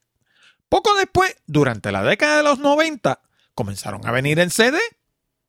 Poco 0.74 0.92
después, 0.96 1.36
durante 1.46 1.92
la 1.92 2.02
década 2.02 2.38
de 2.38 2.42
los 2.42 2.58
90, 2.58 3.22
comenzaron 3.54 4.04
a 4.04 4.10
venir 4.10 4.40
en 4.40 4.50
CD 4.50 4.76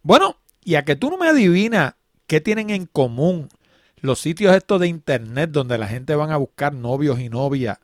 Bueno, 0.08 0.38
y 0.64 0.76
a 0.76 0.86
que 0.86 0.96
tú 0.96 1.10
no 1.10 1.18
me 1.18 1.28
adivinas 1.28 1.96
qué 2.28 2.40
tienen 2.40 2.70
en 2.70 2.86
común 2.86 3.50
los 3.98 4.22
sitios 4.22 4.56
estos 4.56 4.80
de 4.80 4.88
internet 4.88 5.50
donde 5.52 5.78
la 5.78 5.86
gente 5.86 6.16
van 6.16 6.32
a 6.32 6.38
buscar 6.38 6.74
novios 6.74 7.20
y 7.20 7.28
novias 7.28 7.78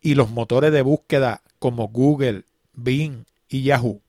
y 0.00 0.14
los 0.14 0.30
motores 0.30 0.72
de 0.72 0.80
búsqueda 0.80 1.42
como 1.58 1.88
Google, 1.88 2.46
Bing 2.72 3.26
y 3.50 3.62
Yahoo. 3.64 4.00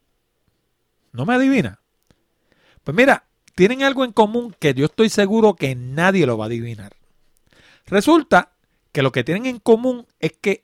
¿No 1.12 1.26
me 1.26 1.34
adivina? 1.34 1.82
Pues 2.86 2.96
mira, 2.96 3.26
tienen 3.54 3.84
algo 3.84 4.06
en 4.06 4.14
común 4.14 4.56
que 4.58 4.74
yo 4.74 4.86
estoy 4.86 5.10
seguro 5.10 5.56
que 5.56 5.76
nadie 5.76 6.26
lo 6.26 6.38
va 6.38 6.46
a 6.46 6.48
adivinar. 6.48 6.94
Resulta 7.86 8.54
que 8.94 9.02
lo 9.02 9.12
que 9.12 9.26
tienen 9.26 9.46
en 9.46 9.60
común 9.60 10.08
es 10.22 10.32
que 10.40 10.64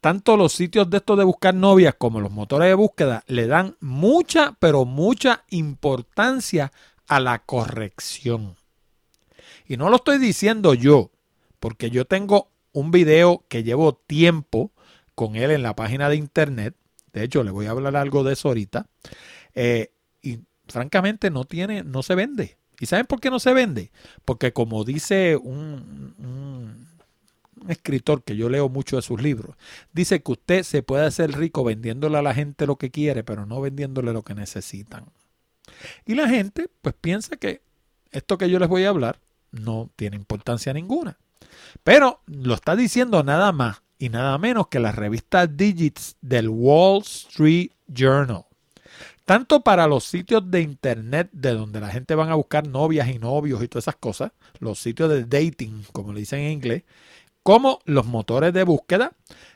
tanto 0.00 0.36
los 0.36 0.52
sitios 0.52 0.88
de 0.90 0.98
estos 0.98 1.18
de 1.18 1.24
buscar 1.24 1.54
novias 1.54 1.94
como 1.96 2.20
los 2.20 2.30
motores 2.30 2.68
de 2.68 2.74
búsqueda 2.74 3.24
le 3.26 3.46
dan 3.46 3.76
mucha, 3.80 4.56
pero 4.58 4.84
mucha 4.84 5.44
importancia 5.50 6.72
a 7.06 7.20
la 7.20 7.40
corrección. 7.40 8.56
Y 9.66 9.76
no 9.76 9.88
lo 9.90 9.96
estoy 9.96 10.18
diciendo 10.18 10.74
yo, 10.74 11.10
porque 11.60 11.90
yo 11.90 12.04
tengo 12.04 12.50
un 12.72 12.90
video 12.90 13.44
que 13.48 13.62
llevo 13.62 13.94
tiempo 13.94 14.72
con 15.14 15.36
él 15.36 15.50
en 15.50 15.62
la 15.62 15.74
página 15.74 16.08
de 16.08 16.16
internet 16.16 16.74
de 17.12 17.24
hecho, 17.24 17.42
le 17.42 17.50
voy 17.50 17.66
a 17.66 17.70
hablar 17.70 17.96
algo 17.96 18.24
de 18.24 18.34
eso 18.34 18.48
ahorita. 18.48 18.86
Eh, 19.54 19.92
y 20.22 20.40
francamente 20.68 21.30
no 21.30 21.44
tiene, 21.44 21.82
no 21.82 22.02
se 22.02 22.14
vende. 22.14 22.58
¿Y 22.80 22.86
saben 22.86 23.06
por 23.06 23.20
qué 23.20 23.30
no 23.30 23.40
se 23.40 23.52
vende? 23.52 23.90
Porque 24.24 24.52
como 24.52 24.84
dice 24.84 25.36
un, 25.36 26.14
un 26.18 26.87
escritor 27.68 28.22
que 28.22 28.36
yo 28.36 28.48
leo 28.48 28.68
mucho 28.68 28.96
de 28.96 29.02
sus 29.02 29.20
libros, 29.20 29.56
dice 29.92 30.22
que 30.22 30.32
usted 30.32 30.62
se 30.62 30.82
puede 30.82 31.06
hacer 31.06 31.32
rico 31.32 31.64
vendiéndole 31.64 32.18
a 32.18 32.22
la 32.22 32.34
gente 32.34 32.66
lo 32.66 32.76
que 32.76 32.90
quiere, 32.90 33.24
pero 33.24 33.46
no 33.46 33.60
vendiéndole 33.60 34.12
lo 34.12 34.22
que 34.22 34.34
necesitan. 34.34 35.06
Y 36.06 36.14
la 36.14 36.28
gente 36.28 36.68
pues 36.82 36.94
piensa 37.00 37.36
que 37.36 37.62
esto 38.10 38.38
que 38.38 38.50
yo 38.50 38.58
les 38.58 38.68
voy 38.68 38.84
a 38.84 38.88
hablar 38.90 39.20
no 39.50 39.90
tiene 39.96 40.16
importancia 40.16 40.72
ninguna. 40.72 41.18
Pero 41.84 42.20
lo 42.26 42.54
está 42.54 42.76
diciendo 42.76 43.22
nada 43.22 43.52
más 43.52 43.82
y 43.98 44.08
nada 44.08 44.38
menos 44.38 44.68
que 44.68 44.78
la 44.78 44.92
revista 44.92 45.46
Digits 45.46 46.16
del 46.20 46.48
Wall 46.48 47.02
Street 47.02 47.70
Journal. 47.86 48.44
Tanto 49.24 49.60
para 49.60 49.86
los 49.86 50.04
sitios 50.04 50.50
de 50.50 50.62
internet 50.62 51.28
de 51.32 51.52
donde 51.52 51.80
la 51.80 51.88
gente 51.88 52.14
van 52.14 52.30
a 52.30 52.34
buscar 52.34 52.66
novias 52.66 53.08
y 53.08 53.18
novios 53.18 53.62
y 53.62 53.68
todas 53.68 53.84
esas 53.84 53.96
cosas, 53.96 54.32
los 54.58 54.78
sitios 54.78 55.10
de 55.10 55.24
dating, 55.24 55.84
como 55.92 56.14
le 56.14 56.20
dicen 56.20 56.40
en 56.40 56.52
inglés, 56.52 56.84
como 57.48 57.80
los 57.86 58.04
motores 58.04 58.52
de 58.52 58.62
búsqueda, 58.62 59.12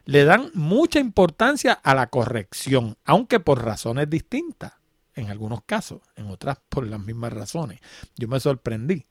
le 0.07 0.25
dan 0.25 0.51
mucha 0.55 0.99
importancia 0.99 1.75
a 1.75 1.95
la 1.95 2.07
corrección, 2.07 2.97
aunque 3.05 3.39
por 3.39 3.63
razones 3.63 4.09
distintas, 4.09 4.73
en 5.15 5.31
algunos 5.31 5.63
casos, 5.65 6.01
en 6.17 6.31
otras 6.31 6.57
por 6.71 6.87
las 6.87 7.01
mismas 7.01 7.35
razones. 7.35 7.81
Yo 8.17 8.29
me 8.29 8.41
sorprendí. 8.41 9.05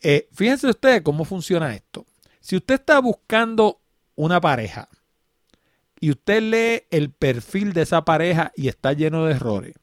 Eh, 0.00 0.30
fíjense 0.32 0.66
ustedes 0.66 1.02
cómo 1.02 1.26
funciona 1.26 1.74
esto. 1.74 2.06
Si 2.40 2.56
usted 2.56 2.76
está 2.76 3.00
buscando 3.00 3.82
una 4.14 4.40
pareja 4.40 4.88
y 6.00 6.08
usted 6.08 6.40
lee 6.40 6.86
el 6.90 7.10
perfil 7.10 7.74
de 7.74 7.82
esa 7.82 8.06
pareja 8.06 8.50
y 8.56 8.68
está 8.68 8.94
lleno 8.94 9.26
de 9.26 9.34
errores, 9.34 9.74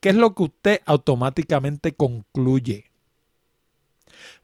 ¿qué 0.00 0.08
es 0.08 0.16
lo 0.16 0.34
que 0.34 0.44
usted 0.44 0.80
automáticamente 0.86 1.94
concluye? 1.94 2.90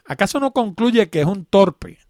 ¿Acaso 0.04 0.40
no 0.40 0.52
concluye 0.52 1.08
que 1.08 1.22
es 1.22 1.26
un 1.26 1.46
torpe, 1.46 2.00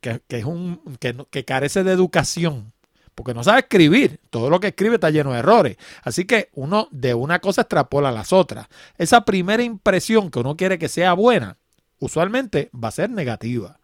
que, 0.00 0.22
es 0.28 0.44
un, 0.44 0.80
que, 0.98 1.16
que 1.30 1.44
carece 1.44 1.84
de 1.84 1.92
educación? 1.92 2.72
porque 3.20 3.34
no 3.34 3.44
sabe 3.44 3.60
escribir. 3.60 4.18
Todo 4.30 4.48
lo 4.48 4.60
que 4.60 4.68
escribe 4.68 4.94
está 4.94 5.10
lleno 5.10 5.32
de 5.32 5.40
errores. 5.40 5.76
Así 6.02 6.24
que 6.24 6.48
uno 6.54 6.88
de 6.90 7.12
una 7.12 7.38
cosa 7.38 7.62
extrapola 7.62 8.08
a 8.08 8.12
las 8.12 8.32
otras. 8.32 8.68
Esa 8.96 9.26
primera 9.26 9.62
impresión 9.62 10.30
que 10.30 10.38
uno 10.38 10.56
quiere 10.56 10.78
que 10.78 10.88
sea 10.88 11.12
buena, 11.12 11.58
usualmente 11.98 12.70
va 12.72 12.88
a 12.88 12.92
ser 12.92 13.10
negativa. 13.10 13.78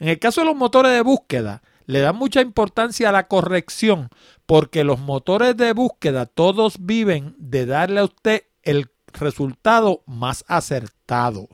En 0.00 0.08
el 0.08 0.18
caso 0.18 0.40
de 0.40 0.48
los 0.48 0.56
motores 0.56 0.90
de 0.90 1.00
búsqueda, 1.02 1.62
le 1.86 2.00
dan 2.00 2.16
mucha 2.16 2.40
importancia 2.40 3.08
a 3.08 3.12
la 3.12 3.28
corrección 3.28 4.08
porque 4.46 4.82
los 4.82 4.98
motores 4.98 5.56
de 5.56 5.72
búsqueda 5.72 6.26
todos 6.26 6.84
viven 6.84 7.36
de 7.38 7.66
darle 7.66 8.00
a 8.00 8.04
usted 8.04 8.42
el 8.62 8.90
resultado 9.12 10.02
más 10.06 10.44
acertado. 10.48 11.48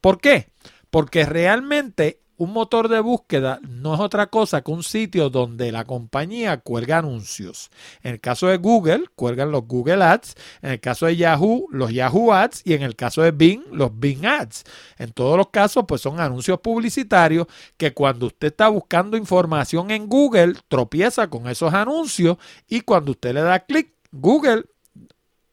¿Por 0.00 0.20
qué? 0.20 0.52
Porque 0.90 1.26
realmente 1.26 2.20
un 2.38 2.52
motor 2.52 2.88
de 2.88 3.00
búsqueda 3.00 3.58
no 3.68 3.94
es 3.94 4.00
otra 4.00 4.28
cosa 4.28 4.62
que 4.62 4.70
un 4.70 4.84
sitio 4.84 5.28
donde 5.28 5.72
la 5.72 5.84
compañía 5.84 6.58
cuelga 6.58 6.98
anuncios. 6.98 7.68
En 8.02 8.12
el 8.12 8.20
caso 8.20 8.46
de 8.46 8.58
Google, 8.58 9.06
cuelgan 9.16 9.50
los 9.50 9.66
Google 9.66 10.04
Ads. 10.04 10.36
En 10.62 10.70
el 10.70 10.80
caso 10.80 11.06
de 11.06 11.16
Yahoo, 11.16 11.66
los 11.72 11.92
Yahoo 11.92 12.32
Ads. 12.32 12.62
Y 12.64 12.74
en 12.74 12.82
el 12.82 12.94
caso 12.94 13.22
de 13.22 13.32
Bing, 13.32 13.64
los 13.72 13.90
Bing 13.98 14.24
Ads. 14.24 14.64
En 14.98 15.10
todos 15.12 15.36
los 15.36 15.48
casos, 15.48 15.84
pues 15.88 16.00
son 16.00 16.20
anuncios 16.20 16.60
publicitarios 16.60 17.48
que 17.76 17.92
cuando 17.92 18.26
usted 18.26 18.48
está 18.48 18.68
buscando 18.68 19.16
información 19.16 19.90
en 19.90 20.08
Google, 20.08 20.54
tropieza 20.68 21.28
con 21.28 21.48
esos 21.48 21.74
anuncios. 21.74 22.38
Y 22.68 22.82
cuando 22.82 23.10
usted 23.10 23.34
le 23.34 23.42
da 23.42 23.58
clic, 23.58 23.92
Google 24.12 24.64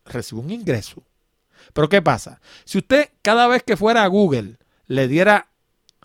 recibe 0.05 0.41
un 0.41 0.51
ingreso. 0.51 1.01
Pero 1.73 1.89
¿qué 1.89 2.03
pasa? 2.03 2.39
Si 2.63 2.77
usted 2.77 3.09
cada 3.23 3.47
vez 3.47 3.63
que 3.63 3.75
fuera 3.75 4.03
a 4.03 4.07
Google 4.07 4.57
le 4.85 5.07
diera 5.07 5.47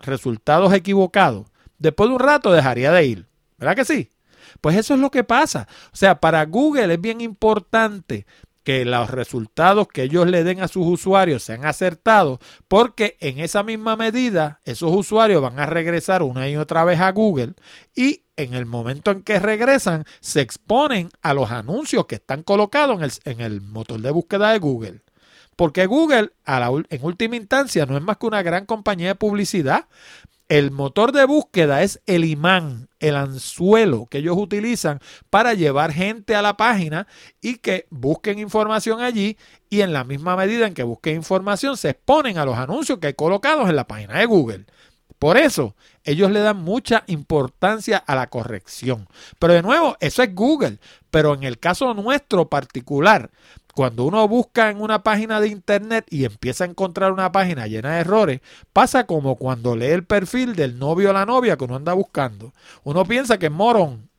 resultados 0.05 0.73
equivocados, 0.73 1.47
después 1.77 2.09
de 2.09 2.15
un 2.15 2.19
rato 2.19 2.51
dejaría 2.51 2.91
de 2.91 3.05
ir. 3.05 3.27
¿Verdad 3.57 3.75
que 3.75 3.85
sí? 3.85 4.09
Pues 4.59 4.75
eso 4.75 4.93
es 4.93 4.99
lo 4.99 5.11
que 5.11 5.23
pasa. 5.23 5.67
O 5.93 5.95
sea, 5.95 6.19
para 6.19 6.45
Google 6.45 6.93
es 6.93 7.01
bien 7.01 7.21
importante 7.21 8.25
que 8.63 8.85
los 8.85 9.09
resultados 9.09 9.87
que 9.87 10.03
ellos 10.03 10.27
le 10.27 10.43
den 10.43 10.61
a 10.61 10.67
sus 10.67 10.85
usuarios 10.85 11.43
sean 11.43 11.65
acertados, 11.65 12.39
porque 12.67 13.17
en 13.19 13.39
esa 13.39 13.63
misma 13.63 13.95
medida 13.95 14.61
esos 14.65 14.95
usuarios 14.95 15.41
van 15.41 15.59
a 15.59 15.65
regresar 15.65 16.21
una 16.21 16.47
y 16.47 16.57
otra 16.57 16.83
vez 16.83 16.99
a 16.99 17.11
Google 17.11 17.53
y 17.95 18.23
en 18.35 18.53
el 18.53 18.65
momento 18.65 19.11
en 19.11 19.23
que 19.23 19.39
regresan 19.39 20.05
se 20.19 20.41
exponen 20.41 21.09
a 21.21 21.33
los 21.33 21.51
anuncios 21.51 22.05
que 22.05 22.15
están 22.15 22.43
colocados 22.43 22.97
en 22.97 23.03
el, 23.03 23.11
en 23.25 23.41
el 23.41 23.61
motor 23.61 23.99
de 23.99 24.11
búsqueda 24.11 24.51
de 24.51 24.59
Google. 24.59 25.01
Porque 25.61 25.85
Google, 25.85 26.31
en 26.47 27.03
última 27.03 27.35
instancia, 27.35 27.85
no 27.85 27.95
es 27.95 28.01
más 28.01 28.17
que 28.17 28.25
una 28.25 28.41
gran 28.41 28.65
compañía 28.65 29.09
de 29.09 29.13
publicidad. 29.13 29.85
El 30.49 30.71
motor 30.71 31.11
de 31.11 31.23
búsqueda 31.23 31.83
es 31.83 32.01
el 32.07 32.25
imán, 32.25 32.89
el 32.99 33.15
anzuelo 33.15 34.07
que 34.09 34.17
ellos 34.17 34.37
utilizan 34.39 34.99
para 35.29 35.53
llevar 35.53 35.93
gente 35.93 36.33
a 36.33 36.41
la 36.41 36.57
página 36.57 37.05
y 37.41 37.57
que 37.57 37.85
busquen 37.91 38.39
información 38.39 39.01
allí 39.01 39.37
y 39.69 39.81
en 39.81 39.93
la 39.93 40.03
misma 40.03 40.35
medida 40.35 40.65
en 40.65 40.73
que 40.73 40.81
busquen 40.81 41.17
información 41.17 41.77
se 41.77 41.91
exponen 41.91 42.39
a 42.39 42.45
los 42.45 42.57
anuncios 42.57 42.97
que 42.97 43.05
hay 43.05 43.13
colocados 43.13 43.69
en 43.69 43.75
la 43.75 43.85
página 43.85 44.17
de 44.17 44.25
Google. 44.25 44.65
Por 45.19 45.37
eso, 45.37 45.75
ellos 46.03 46.31
le 46.31 46.39
dan 46.39 46.57
mucha 46.57 47.03
importancia 47.07 47.97
a 47.97 48.15
la 48.15 48.29
corrección. 48.29 49.07
Pero 49.39 49.53
de 49.53 49.61
nuevo, 49.61 49.97
eso 49.99 50.23
es 50.23 50.33
Google. 50.33 50.79
Pero 51.09 51.33
en 51.33 51.43
el 51.43 51.59
caso 51.59 51.93
nuestro 51.93 52.49
particular, 52.49 53.31
cuando 53.73 54.03
uno 54.03 54.27
busca 54.27 54.69
en 54.69 54.81
una 54.81 55.03
página 55.03 55.39
de 55.39 55.47
internet 55.47 56.05
y 56.09 56.25
empieza 56.25 56.63
a 56.63 56.67
encontrar 56.67 57.11
una 57.11 57.31
página 57.31 57.67
llena 57.67 57.95
de 57.95 58.01
errores, 58.01 58.41
pasa 58.73 59.05
como 59.05 59.35
cuando 59.35 59.75
lee 59.75 59.87
el 59.87 60.03
perfil 60.03 60.55
del 60.55 60.77
novio 60.77 61.09
o 61.09 61.13
la 61.13 61.25
novia 61.25 61.57
que 61.57 61.63
uno 61.63 61.75
anda 61.75 61.93
buscando. 61.93 62.53
Uno 62.83 63.05
piensa 63.05 63.37
que 63.37 63.47
es 63.47 63.51
morón. 63.51 64.10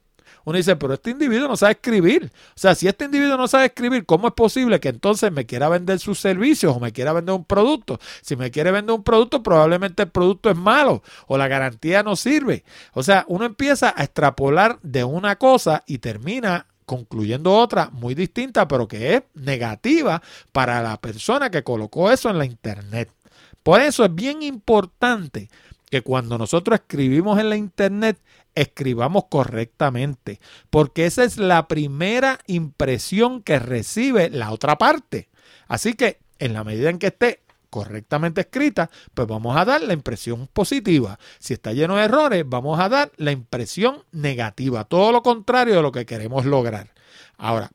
Uno 0.44 0.56
dice, 0.56 0.76
pero 0.76 0.94
este 0.94 1.10
individuo 1.10 1.48
no 1.48 1.56
sabe 1.56 1.72
escribir. 1.72 2.30
O 2.48 2.58
sea, 2.58 2.74
si 2.74 2.88
este 2.88 3.04
individuo 3.04 3.36
no 3.36 3.48
sabe 3.48 3.66
escribir, 3.66 4.04
¿cómo 4.04 4.28
es 4.28 4.34
posible 4.34 4.80
que 4.80 4.88
entonces 4.88 5.30
me 5.32 5.46
quiera 5.46 5.68
vender 5.68 5.98
sus 5.98 6.18
servicios 6.18 6.76
o 6.76 6.80
me 6.80 6.92
quiera 6.92 7.12
vender 7.12 7.34
un 7.34 7.44
producto? 7.44 7.98
Si 8.22 8.36
me 8.36 8.50
quiere 8.50 8.70
vender 8.72 8.94
un 8.94 9.04
producto, 9.04 9.42
probablemente 9.42 10.02
el 10.02 10.10
producto 10.10 10.50
es 10.50 10.56
malo 10.56 11.02
o 11.26 11.38
la 11.38 11.48
garantía 11.48 12.02
no 12.02 12.16
sirve. 12.16 12.64
O 12.94 13.02
sea, 13.02 13.24
uno 13.28 13.44
empieza 13.44 13.94
a 13.96 14.04
extrapolar 14.04 14.78
de 14.82 15.04
una 15.04 15.36
cosa 15.36 15.84
y 15.86 15.98
termina 15.98 16.66
concluyendo 16.84 17.54
otra 17.54 17.90
muy 17.92 18.14
distinta, 18.14 18.68
pero 18.68 18.88
que 18.88 19.14
es 19.14 19.22
negativa 19.34 20.22
para 20.52 20.82
la 20.82 21.00
persona 21.00 21.50
que 21.50 21.62
colocó 21.62 22.10
eso 22.10 22.28
en 22.28 22.38
la 22.38 22.44
internet. 22.44 23.10
Por 23.62 23.80
eso 23.80 24.04
es 24.04 24.14
bien 24.14 24.42
importante 24.42 25.48
que 25.90 26.02
cuando 26.02 26.38
nosotros 26.38 26.80
escribimos 26.80 27.38
en 27.38 27.50
la 27.50 27.56
internet, 27.56 28.18
escribamos 28.54 29.24
correctamente, 29.30 30.40
porque 30.70 31.06
esa 31.06 31.24
es 31.24 31.38
la 31.38 31.68
primera 31.68 32.38
impresión 32.46 33.42
que 33.42 33.58
recibe 33.58 34.30
la 34.30 34.52
otra 34.52 34.78
parte. 34.78 35.28
Así 35.68 35.94
que 35.94 36.18
en 36.38 36.52
la 36.52 36.64
medida 36.64 36.90
en 36.90 36.98
que 36.98 37.08
esté 37.08 37.42
correctamente 37.70 38.42
escrita, 38.42 38.90
pues 39.14 39.26
vamos 39.26 39.56
a 39.56 39.64
dar 39.64 39.82
la 39.82 39.94
impresión 39.94 40.46
positiva. 40.52 41.18
Si 41.38 41.54
está 41.54 41.72
lleno 41.72 41.96
de 41.96 42.04
errores, 42.04 42.44
vamos 42.46 42.78
a 42.78 42.90
dar 42.90 43.10
la 43.16 43.32
impresión 43.32 44.04
negativa, 44.12 44.84
todo 44.84 45.10
lo 45.10 45.22
contrario 45.22 45.76
de 45.76 45.82
lo 45.82 45.90
que 45.90 46.04
queremos 46.04 46.44
lograr. 46.44 46.92
Ahora, 47.38 47.70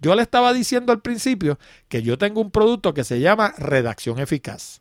yo 0.00 0.14
le 0.14 0.22
estaba 0.22 0.54
diciendo 0.54 0.90
al 0.90 1.02
principio 1.02 1.58
que 1.88 2.02
yo 2.02 2.16
tengo 2.16 2.40
un 2.40 2.50
producto 2.50 2.94
que 2.94 3.04
se 3.04 3.20
llama 3.20 3.52
redacción 3.58 4.18
eficaz. 4.18 4.80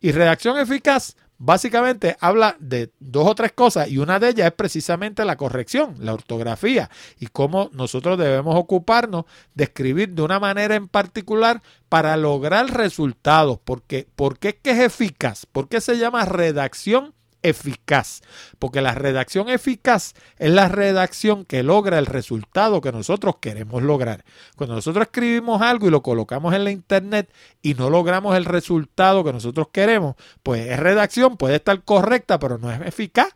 Y 0.00 0.12
redacción 0.12 0.58
eficaz 0.58 1.16
básicamente 1.40 2.16
habla 2.20 2.56
de 2.60 2.92
dos 3.00 3.26
o 3.26 3.34
tres 3.34 3.52
cosas 3.52 3.88
y 3.88 3.96
una 3.98 4.20
de 4.20 4.28
ellas 4.28 4.46
es 4.46 4.52
precisamente 4.52 5.24
la 5.24 5.36
corrección, 5.36 5.96
la 5.98 6.12
ortografía 6.12 6.90
y 7.18 7.26
cómo 7.28 7.70
nosotros 7.72 8.18
debemos 8.18 8.54
ocuparnos 8.56 9.24
de 9.54 9.64
escribir 9.64 10.10
de 10.10 10.22
una 10.22 10.38
manera 10.38 10.74
en 10.74 10.86
particular 10.86 11.62
para 11.88 12.16
lograr 12.18 12.66
resultados. 12.70 13.58
Porque, 13.64 14.06
¿Por 14.14 14.38
qué 14.38 14.50
es 14.50 14.56
que 14.62 14.70
es 14.72 14.80
eficaz? 14.80 15.46
¿Por 15.46 15.68
qué 15.68 15.80
se 15.80 15.96
llama 15.96 16.26
redacción 16.26 17.14
eficaz, 17.42 18.22
porque 18.58 18.80
la 18.80 18.94
redacción 18.94 19.48
eficaz 19.48 20.14
es 20.38 20.50
la 20.50 20.68
redacción 20.68 21.44
que 21.44 21.62
logra 21.62 21.98
el 21.98 22.06
resultado 22.06 22.80
que 22.80 22.92
nosotros 22.92 23.36
queremos 23.40 23.82
lograr. 23.82 24.24
Cuando 24.56 24.74
nosotros 24.74 25.06
escribimos 25.06 25.62
algo 25.62 25.86
y 25.86 25.90
lo 25.90 26.02
colocamos 26.02 26.54
en 26.54 26.64
la 26.64 26.70
internet 26.70 27.32
y 27.62 27.74
no 27.74 27.90
logramos 27.90 28.36
el 28.36 28.44
resultado 28.44 29.24
que 29.24 29.32
nosotros 29.32 29.68
queremos, 29.72 30.16
pues 30.42 30.66
es 30.66 30.78
redacción, 30.78 31.36
puede 31.36 31.56
estar 31.56 31.82
correcta, 31.82 32.38
pero 32.38 32.58
no 32.58 32.70
es 32.70 32.80
eficaz 32.82 33.34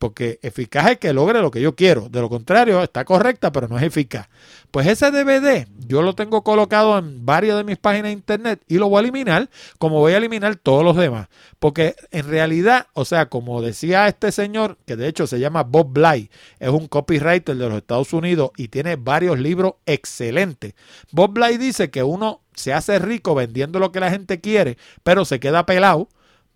porque 0.00 0.38
eficaz 0.40 0.92
es 0.92 0.98
que 0.98 1.12
logre 1.12 1.42
lo 1.42 1.50
que 1.50 1.60
yo 1.60 1.76
quiero. 1.76 2.08
De 2.08 2.22
lo 2.22 2.30
contrario, 2.30 2.82
está 2.82 3.04
correcta, 3.04 3.52
pero 3.52 3.68
no 3.68 3.76
es 3.76 3.82
eficaz. 3.82 4.28
Pues 4.70 4.86
ese 4.86 5.10
DVD 5.10 5.68
yo 5.86 6.00
lo 6.00 6.14
tengo 6.14 6.42
colocado 6.42 6.96
en 6.98 7.26
varias 7.26 7.58
de 7.58 7.64
mis 7.64 7.76
páginas 7.76 8.04
de 8.04 8.12
internet 8.12 8.62
y 8.66 8.78
lo 8.78 8.88
voy 8.88 8.96
a 8.96 9.00
eliminar 9.00 9.50
como 9.76 9.98
voy 9.98 10.14
a 10.14 10.16
eliminar 10.16 10.56
todos 10.56 10.82
los 10.84 10.96
demás. 10.96 11.28
Porque 11.58 11.96
en 12.12 12.26
realidad, 12.26 12.86
o 12.94 13.04
sea, 13.04 13.26
como 13.26 13.60
decía 13.60 14.08
este 14.08 14.32
señor, 14.32 14.78
que 14.86 14.96
de 14.96 15.06
hecho 15.06 15.26
se 15.26 15.38
llama 15.38 15.64
Bob 15.64 15.92
Bly, 15.92 16.30
es 16.58 16.70
un 16.70 16.88
copywriter 16.88 17.54
de 17.54 17.68
los 17.68 17.76
Estados 17.76 18.14
Unidos 18.14 18.52
y 18.56 18.68
tiene 18.68 18.96
varios 18.96 19.38
libros 19.38 19.74
excelentes. 19.84 20.72
Bob 21.12 21.34
Bly 21.34 21.58
dice 21.58 21.90
que 21.90 22.02
uno 22.02 22.40
se 22.54 22.72
hace 22.72 22.98
rico 22.98 23.34
vendiendo 23.34 23.78
lo 23.78 23.92
que 23.92 24.00
la 24.00 24.10
gente 24.10 24.40
quiere, 24.40 24.78
pero 25.02 25.26
se 25.26 25.40
queda 25.40 25.66
pelado 25.66 26.08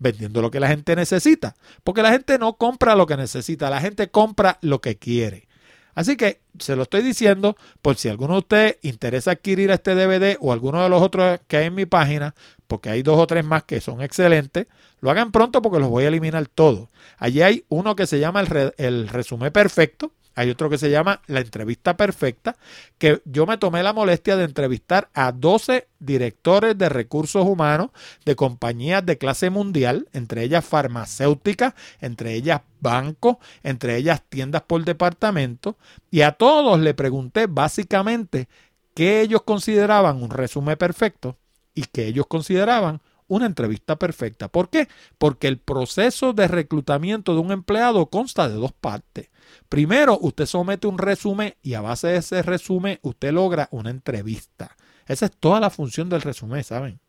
vendiendo 0.04 0.42
lo 0.42 0.50
que 0.52 0.60
la 0.60 0.68
gente 0.68 0.94
necesita. 0.94 1.56
Porque 1.82 2.02
la 2.02 2.12
gente 2.12 2.38
no 2.38 2.56
compra 2.56 2.94
lo 2.94 3.06
que 3.06 3.16
necesita, 3.16 3.70
la 3.70 3.80
gente 3.80 4.08
compra 4.08 4.58
lo 4.60 4.80
que 4.80 4.96
quiere. 4.96 5.48
Así 5.94 6.16
que 6.16 6.40
se 6.58 6.76
lo 6.76 6.82
estoy 6.82 7.02
diciendo 7.02 7.56
por 7.80 7.96
si 7.96 8.08
alguno 8.08 8.34
de 8.34 8.38
ustedes 8.40 8.78
interesa 8.82 9.32
adquirir 9.32 9.70
este 9.70 9.94
DVD 9.94 10.36
o 10.40 10.52
alguno 10.52 10.82
de 10.82 10.88
los 10.88 11.00
otros 11.00 11.40
que 11.46 11.56
hay 11.56 11.66
en 11.66 11.74
mi 11.74 11.86
página, 11.86 12.34
porque 12.66 12.90
hay 12.90 13.02
dos 13.02 13.18
o 13.18 13.26
tres 13.26 13.44
más 13.44 13.64
que 13.64 13.80
son 13.80 14.02
excelentes, 14.02 14.66
lo 15.00 15.10
hagan 15.10 15.30
pronto 15.32 15.62
porque 15.62 15.78
los 15.78 15.88
voy 15.88 16.04
a 16.04 16.08
eliminar 16.08 16.46
todos. 16.48 16.88
Allí 17.16 17.42
hay 17.42 17.64
uno 17.68 17.94
que 17.94 18.06
se 18.06 18.18
llama 18.18 18.40
el, 18.40 18.72
el 18.76 19.08
resumen 19.08 19.52
perfecto, 19.52 20.12
hay 20.34 20.50
otro 20.50 20.68
que 20.68 20.78
se 20.78 20.90
llama 20.90 21.22
La 21.26 21.40
entrevista 21.40 21.96
perfecta, 21.96 22.56
que 22.98 23.22
yo 23.24 23.46
me 23.46 23.58
tomé 23.58 23.82
la 23.82 23.92
molestia 23.92 24.36
de 24.36 24.44
entrevistar 24.44 25.08
a 25.14 25.32
12 25.32 25.88
directores 25.98 26.76
de 26.76 26.88
recursos 26.88 27.44
humanos 27.46 27.90
de 28.24 28.36
compañías 28.36 29.04
de 29.06 29.18
clase 29.18 29.50
mundial, 29.50 30.08
entre 30.12 30.42
ellas 30.42 30.64
farmacéuticas, 30.64 31.74
entre 32.00 32.34
ellas 32.34 32.62
bancos, 32.80 33.36
entre 33.62 33.96
ellas 33.96 34.22
tiendas 34.28 34.62
por 34.62 34.84
departamento, 34.84 35.76
y 36.10 36.22
a 36.22 36.32
todos 36.32 36.78
le 36.80 36.94
pregunté 36.94 37.46
básicamente 37.46 38.48
qué 38.94 39.20
ellos 39.20 39.42
consideraban 39.42 40.22
un 40.22 40.30
resumen 40.30 40.76
perfecto 40.76 41.36
y 41.74 41.82
qué 41.84 42.06
ellos 42.06 42.26
consideraban 42.26 43.00
una 43.36 43.46
entrevista 43.46 43.96
perfecta. 43.96 44.48
¿Por 44.48 44.70
qué? 44.70 44.88
Porque 45.18 45.48
el 45.48 45.58
proceso 45.58 46.32
de 46.32 46.48
reclutamiento 46.48 47.34
de 47.34 47.40
un 47.40 47.52
empleado 47.52 48.06
consta 48.06 48.48
de 48.48 48.54
dos 48.54 48.72
partes. 48.72 49.30
Primero, 49.68 50.18
usted 50.20 50.46
somete 50.46 50.86
un 50.86 50.98
resumen 50.98 51.54
y 51.62 51.74
a 51.74 51.80
base 51.80 52.08
de 52.08 52.16
ese 52.18 52.42
resumen 52.42 52.98
usted 53.02 53.32
logra 53.32 53.68
una 53.70 53.90
entrevista. 53.90 54.76
Esa 55.06 55.26
es 55.26 55.32
toda 55.32 55.60
la 55.60 55.70
función 55.70 56.08
del 56.08 56.22
resumen, 56.22 56.64
¿saben? 56.64 57.00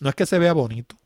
No 0.00 0.08
es 0.08 0.14
que 0.14 0.26
se 0.26 0.38
vea 0.38 0.52
bonito. 0.52 0.96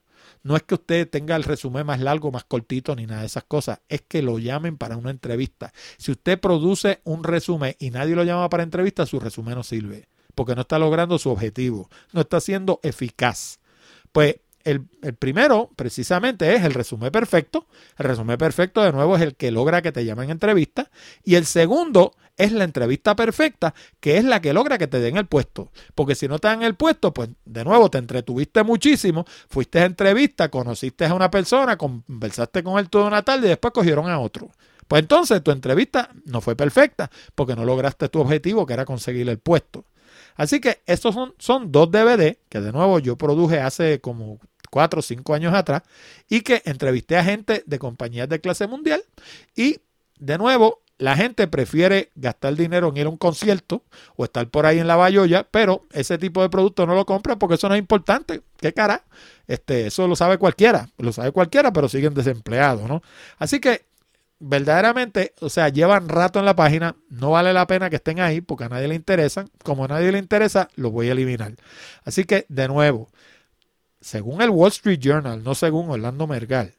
No 0.42 0.54
es 0.54 0.62
que 0.62 0.74
usted 0.74 1.08
tenga 1.08 1.34
el 1.34 1.42
resumen 1.42 1.86
más 1.86 2.00
largo, 2.00 2.30
más 2.30 2.44
cortito, 2.44 2.94
ni 2.94 3.06
nada 3.06 3.22
de 3.22 3.26
esas 3.26 3.44
cosas. 3.44 3.80
Es 3.88 4.02
que 4.02 4.22
lo 4.22 4.38
llamen 4.38 4.76
para 4.76 4.96
una 4.96 5.10
entrevista. 5.10 5.72
Si 5.98 6.12
usted 6.12 6.38
produce 6.38 7.00
un 7.04 7.24
resumen 7.24 7.74
y 7.78 7.90
nadie 7.90 8.14
lo 8.14 8.22
llama 8.22 8.48
para 8.48 8.62
entrevista, 8.62 9.06
su 9.06 9.18
resumen 9.18 9.56
no 9.56 9.64
sirve. 9.64 10.08
Porque 10.36 10.54
no 10.54 10.60
está 10.60 10.78
logrando 10.78 11.18
su 11.18 11.30
objetivo. 11.30 11.88
No 12.12 12.20
está 12.20 12.40
siendo 12.40 12.78
eficaz. 12.82 13.58
Pues 14.12 14.36
el, 14.66 15.14
primero, 15.14 15.70
precisamente, 15.76 16.56
es 16.56 16.64
el 16.64 16.74
resumen 16.74 17.12
perfecto. 17.12 17.66
El 17.96 18.06
resumen 18.06 18.36
perfecto, 18.36 18.82
de 18.82 18.92
nuevo, 18.92 19.16
es 19.16 19.22
el 19.22 19.36
que 19.36 19.52
logra 19.52 19.80
que 19.80 19.92
te 19.92 20.04
llamen 20.04 20.30
entrevista. 20.30 20.90
Y 21.22 21.36
el 21.36 21.46
segundo 21.46 22.14
es 22.36 22.50
la 22.50 22.64
entrevista 22.64 23.14
perfecta, 23.14 23.74
que 24.00 24.18
es 24.18 24.24
la 24.24 24.40
que 24.40 24.52
logra 24.52 24.76
que 24.76 24.88
te 24.88 24.98
den 24.98 25.16
el 25.16 25.26
puesto. 25.26 25.70
Porque 25.94 26.16
si 26.16 26.26
no 26.26 26.40
te 26.40 26.48
dan 26.48 26.64
el 26.64 26.74
puesto, 26.74 27.14
pues 27.14 27.30
de 27.44 27.64
nuevo 27.64 27.88
te 27.90 27.98
entretuviste 27.98 28.64
muchísimo, 28.64 29.24
fuiste 29.48 29.78
a 29.78 29.84
entrevista, 29.84 30.50
conociste 30.50 31.06
a 31.06 31.14
una 31.14 31.30
persona, 31.30 31.78
conversaste 31.78 32.64
con 32.64 32.80
él 32.80 32.90
toda 32.90 33.06
una 33.06 33.22
tarde 33.22 33.46
y 33.46 33.50
después 33.50 33.72
cogieron 33.72 34.10
a 34.10 34.18
otro. 34.18 34.50
Pues 34.88 35.00
entonces 35.02 35.42
tu 35.44 35.52
entrevista 35.52 36.10
no 36.24 36.40
fue 36.40 36.56
perfecta 36.56 37.08
porque 37.36 37.54
no 37.54 37.64
lograste 37.64 38.08
tu 38.08 38.20
objetivo, 38.20 38.66
que 38.66 38.74
era 38.74 38.84
conseguir 38.84 39.28
el 39.28 39.38
puesto. 39.38 39.84
Así 40.36 40.60
que 40.60 40.82
estos 40.86 41.14
son, 41.14 41.34
son 41.38 41.72
dos 41.72 41.90
DVD 41.90 42.36
que 42.48 42.60
de 42.60 42.72
nuevo 42.72 42.98
yo 42.98 43.16
produje 43.16 43.60
hace 43.60 44.00
como 44.00 44.38
cuatro 44.76 45.00
o 45.00 45.02
cinco 45.02 45.32
años 45.32 45.54
atrás 45.54 45.84
y 46.28 46.42
que 46.42 46.60
entrevisté 46.66 47.16
a 47.16 47.24
gente 47.24 47.62
de 47.64 47.78
compañías 47.78 48.28
de 48.28 48.42
clase 48.42 48.66
mundial 48.66 49.02
y 49.54 49.80
de 50.18 50.36
nuevo 50.36 50.82
la 50.98 51.16
gente 51.16 51.46
prefiere 51.46 52.10
gastar 52.14 52.56
dinero 52.56 52.90
en 52.90 52.98
ir 52.98 53.06
a 53.06 53.08
un 53.08 53.16
concierto 53.16 53.84
o 54.16 54.24
estar 54.24 54.46
por 54.50 54.66
ahí 54.66 54.78
en 54.78 54.86
la 54.86 54.96
Bayoya, 54.96 55.48
pero 55.50 55.86
ese 55.92 56.18
tipo 56.18 56.42
de 56.42 56.50
producto 56.50 56.86
no 56.86 56.94
lo 56.94 57.06
compra 57.06 57.36
porque 57.36 57.54
eso 57.54 57.70
no 57.70 57.74
es 57.74 57.78
importante. 57.78 58.42
¿Qué 58.58 58.74
cara? 58.74 59.02
Este, 59.46 59.86
eso 59.86 60.06
lo 60.08 60.14
sabe 60.14 60.36
cualquiera, 60.36 60.90
lo 60.98 61.10
sabe 61.10 61.32
cualquiera, 61.32 61.72
pero 61.72 61.88
siguen 61.88 62.12
desempleados, 62.12 62.86
¿no? 62.86 63.02
Así 63.38 63.60
que 63.60 63.86
verdaderamente, 64.38 65.32
o 65.40 65.48
sea, 65.48 65.70
llevan 65.70 66.10
rato 66.10 66.38
en 66.38 66.44
la 66.44 66.54
página, 66.54 66.96
no 67.08 67.30
vale 67.30 67.54
la 67.54 67.66
pena 67.66 67.88
que 67.88 67.96
estén 67.96 68.20
ahí 68.20 68.42
porque 68.42 68.64
a 68.64 68.68
nadie 68.68 68.88
le 68.88 68.94
interesan. 68.94 69.48
Como 69.62 69.84
a 69.84 69.88
nadie 69.88 70.12
le 70.12 70.18
interesa, 70.18 70.68
los 70.76 70.92
voy 70.92 71.08
a 71.08 71.12
eliminar. 71.12 71.54
Así 72.04 72.24
que, 72.24 72.44
de 72.48 72.68
nuevo, 72.68 73.08
según 74.06 74.40
el 74.40 74.50
Wall 74.50 74.68
Street 74.68 75.00
Journal, 75.00 75.42
no 75.42 75.56
según 75.56 75.90
Orlando 75.90 76.28
Mergal, 76.28 76.74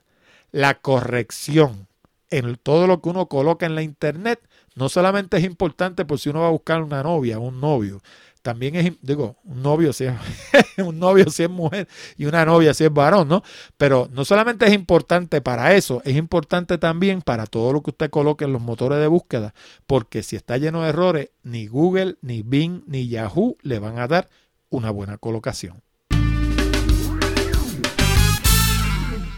la 0.53 0.75
corrección 0.79 1.87
en 2.29 2.55
todo 2.55 2.87
lo 2.87 3.01
que 3.01 3.09
uno 3.09 3.27
coloca 3.27 3.65
en 3.65 3.75
la 3.75 3.81
internet 3.81 4.39
no 4.75 4.87
solamente 4.87 5.35
es 5.35 5.43
importante 5.43 6.05
por 6.05 6.19
si 6.19 6.29
uno 6.29 6.41
va 6.41 6.47
a 6.47 6.51
buscar 6.51 6.81
una 6.81 7.03
novia 7.03 7.37
un 7.37 7.59
novio, 7.59 8.01
también 8.41 8.75
es, 8.77 8.93
digo, 9.01 9.35
un 9.43 9.61
novio 9.61 9.91
si 9.91 10.05
es, 10.05 10.13
un 10.77 10.99
novio 10.99 11.29
si 11.29 11.43
es 11.43 11.49
mujer 11.49 11.89
y 12.15 12.27
una 12.27 12.45
novia 12.45 12.73
si 12.73 12.85
es 12.85 12.93
varón, 12.93 13.27
¿no? 13.27 13.43
Pero 13.75 14.07
no 14.13 14.23
solamente 14.23 14.65
es 14.65 14.73
importante 14.73 15.41
para 15.41 15.75
eso, 15.75 16.01
es 16.05 16.15
importante 16.15 16.77
también 16.77 17.21
para 17.21 17.45
todo 17.45 17.73
lo 17.73 17.83
que 17.83 17.89
usted 17.89 18.09
coloque 18.09 18.45
en 18.45 18.53
los 18.53 18.61
motores 18.61 18.99
de 18.99 19.07
búsqueda, 19.07 19.53
porque 19.85 20.23
si 20.23 20.37
está 20.37 20.55
lleno 20.55 20.83
de 20.83 20.89
errores, 20.89 21.29
ni 21.43 21.67
Google, 21.67 22.15
ni 22.21 22.41
Bing, 22.41 22.83
ni 22.87 23.09
Yahoo 23.09 23.57
le 23.63 23.79
van 23.79 23.99
a 23.99 24.07
dar 24.07 24.29
una 24.69 24.91
buena 24.91 25.17
colocación. 25.17 25.81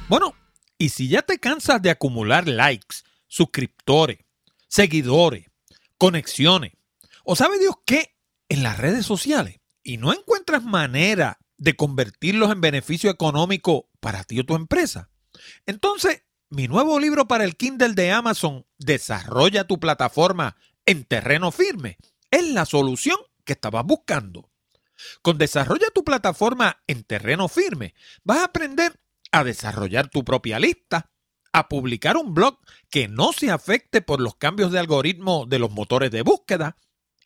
Bueno, 0.10 0.36
y 0.80 0.90
si 0.90 1.08
ya 1.08 1.22
te 1.22 1.38
cansas 1.38 1.84
de 1.84 1.92
acumular 1.92 2.48
likes, 2.48 3.04
suscriptores, 3.28 4.18
seguidores, 4.68 5.46
conexiones, 6.00 6.74
o 7.24 7.36
sabe 7.36 7.60
Dios 7.60 7.76
qué 7.86 8.16
en 8.50 8.64
las 8.64 8.80
redes 8.80 9.06
sociales, 9.06 9.60
y 9.84 9.98
no 9.98 10.12
encuentras 10.12 10.64
manera 10.64 11.38
de 11.60 11.76
convertirlos 11.76 12.52
en 12.52 12.60
beneficio 12.60 13.12
económico 13.12 13.88
para 14.00 14.24
ti 14.24 14.40
o 14.40 14.46
tu 14.46 14.56
empresa, 14.56 15.12
entonces 15.68 16.24
mi 16.50 16.68
nuevo 16.68 17.00
libro 17.00 17.28
para 17.28 17.44
el 17.44 17.56
Kindle 17.56 17.94
de 17.94 18.12
Amazon, 18.12 18.66
Desarrolla 18.80 19.68
tu 19.68 19.80
plataforma 19.80 20.58
en 20.88 21.04
terreno 21.04 21.52
firme, 21.52 21.98
es 22.32 22.50
la 22.50 22.66
solución 22.66 23.18
que 23.46 23.54
estabas 23.54 23.86
buscando. 23.86 24.50
Con 25.22 25.38
Desarrolla 25.38 25.92
tu 25.94 26.04
plataforma 26.04 26.82
en 26.88 27.04
terreno 27.04 27.48
firme, 27.48 27.94
vas 28.24 28.40
a 28.40 28.46
aprender 28.46 29.00
a 29.32 29.44
desarrollar 29.44 30.10
tu 30.10 30.24
propia 30.24 30.60
lista, 30.60 31.12
a 31.52 31.68
publicar 31.68 32.18
un 32.18 32.34
blog 32.34 32.60
que 32.90 33.08
no 33.08 33.34
se 33.34 33.52
afecte 33.52 34.02
por 34.02 34.22
los 34.22 34.36
cambios 34.36 34.72
de 34.72 34.80
algoritmo 34.80 35.46
de 35.46 35.60
los 35.60 35.72
motores 35.72 36.12
de 36.12 36.22
búsqueda, 36.22 36.78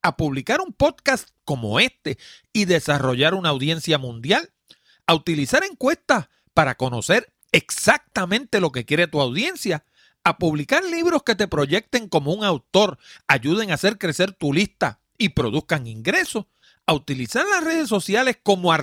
a 0.01 0.17
publicar 0.17 0.61
un 0.61 0.73
podcast 0.73 1.29
como 1.45 1.79
este 1.79 2.17
y 2.51 2.65
desarrollar 2.65 3.33
una 3.33 3.49
audiencia 3.49 3.97
mundial, 3.97 4.53
a 5.07 5.15
utilizar 5.15 5.63
encuestas 5.63 6.29
para 6.53 6.75
conocer 6.75 7.33
exactamente 7.51 8.59
lo 8.59 8.71
que 8.71 8.85
quiere 8.85 9.07
tu 9.07 9.21
audiencia, 9.21 9.85
a 10.23 10.37
publicar 10.37 10.83
libros 10.85 11.23
que 11.23 11.35
te 11.35 11.47
proyecten 11.47 12.07
como 12.07 12.33
un 12.33 12.43
autor, 12.43 12.97
ayuden 13.27 13.71
a 13.71 13.75
hacer 13.75 13.97
crecer 13.97 14.33
tu 14.33 14.53
lista 14.53 14.99
y 15.17 15.29
produzcan 15.29 15.87
ingresos, 15.87 16.45
a 16.85 16.93
utilizar 16.93 17.45
las 17.45 17.63
redes 17.63 17.89
sociales 17.89 18.37
como 18.41 18.73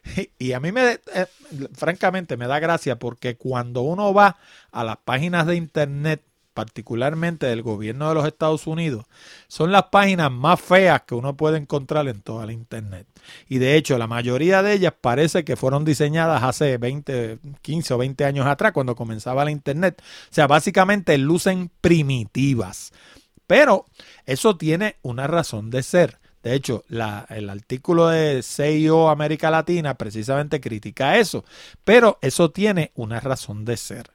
Y 0.40 0.54
a 0.54 0.60
mí 0.60 0.72
me, 0.72 1.00
eh, 1.14 1.26
francamente, 1.74 2.38
me 2.38 2.48
da 2.48 2.60
gracia 2.60 2.98
porque 2.98 3.36
cuando 3.38 3.82
uno 3.82 4.14
va 4.14 4.38
a 4.72 4.84
las 4.84 4.98
páginas 4.98 5.48
de 5.48 5.56
Internet, 5.56 6.22
particularmente 6.54 7.48
del 7.48 7.64
gobierno 7.64 8.08
de 8.08 8.16
los 8.16 8.26
Estados 8.26 8.66
Unidos, 8.66 9.06
son 9.48 9.74
las 9.74 9.86
páginas 9.86 10.32
más 10.32 10.62
feas 10.62 11.02
que 11.02 11.14
uno 11.14 11.36
puede 11.36 11.58
encontrar 11.58 12.08
en 12.08 12.22
toda 12.22 12.46
la 12.46 12.54
Internet. 12.54 13.08
Y 13.50 13.58
de 13.58 13.76
hecho, 13.76 13.98
la 13.98 14.08
mayoría 14.08 14.64
de 14.64 14.74
ellas 14.74 14.94
parece 15.00 15.44
que 15.44 15.58
fueron 15.58 15.84
diseñadas 15.84 16.44
hace 16.44 16.78
20, 16.78 17.40
15 17.62 17.94
o 17.94 17.98
20 17.98 18.24
años 18.24 18.48
atrás, 18.48 18.72
cuando 18.72 18.96
comenzaba 18.96 19.44
la 19.44 19.52
Internet. 19.52 20.02
O 20.02 20.34
sea, 20.34 20.48
básicamente 20.48 21.18
lucen 21.18 21.70
primitivas. 21.82 22.94
Pero 23.48 23.86
eso 24.26 24.58
tiene 24.58 24.96
una 25.02 25.28
razón 25.28 25.70
de 25.70 25.84
ser. 25.84 26.20
De 26.46 26.54
hecho, 26.54 26.84
el 26.90 27.50
artículo 27.50 28.10
de 28.10 28.44
CIO 28.44 29.10
América 29.10 29.50
Latina 29.50 29.96
precisamente 29.96 30.62
critica 30.62 31.18
eso, 31.18 31.44
pero 31.84 32.20
eso 32.22 32.52
tiene 32.52 32.92
una 32.94 33.20
razón 33.20 33.66
de 33.66 33.76
ser. 33.78 34.12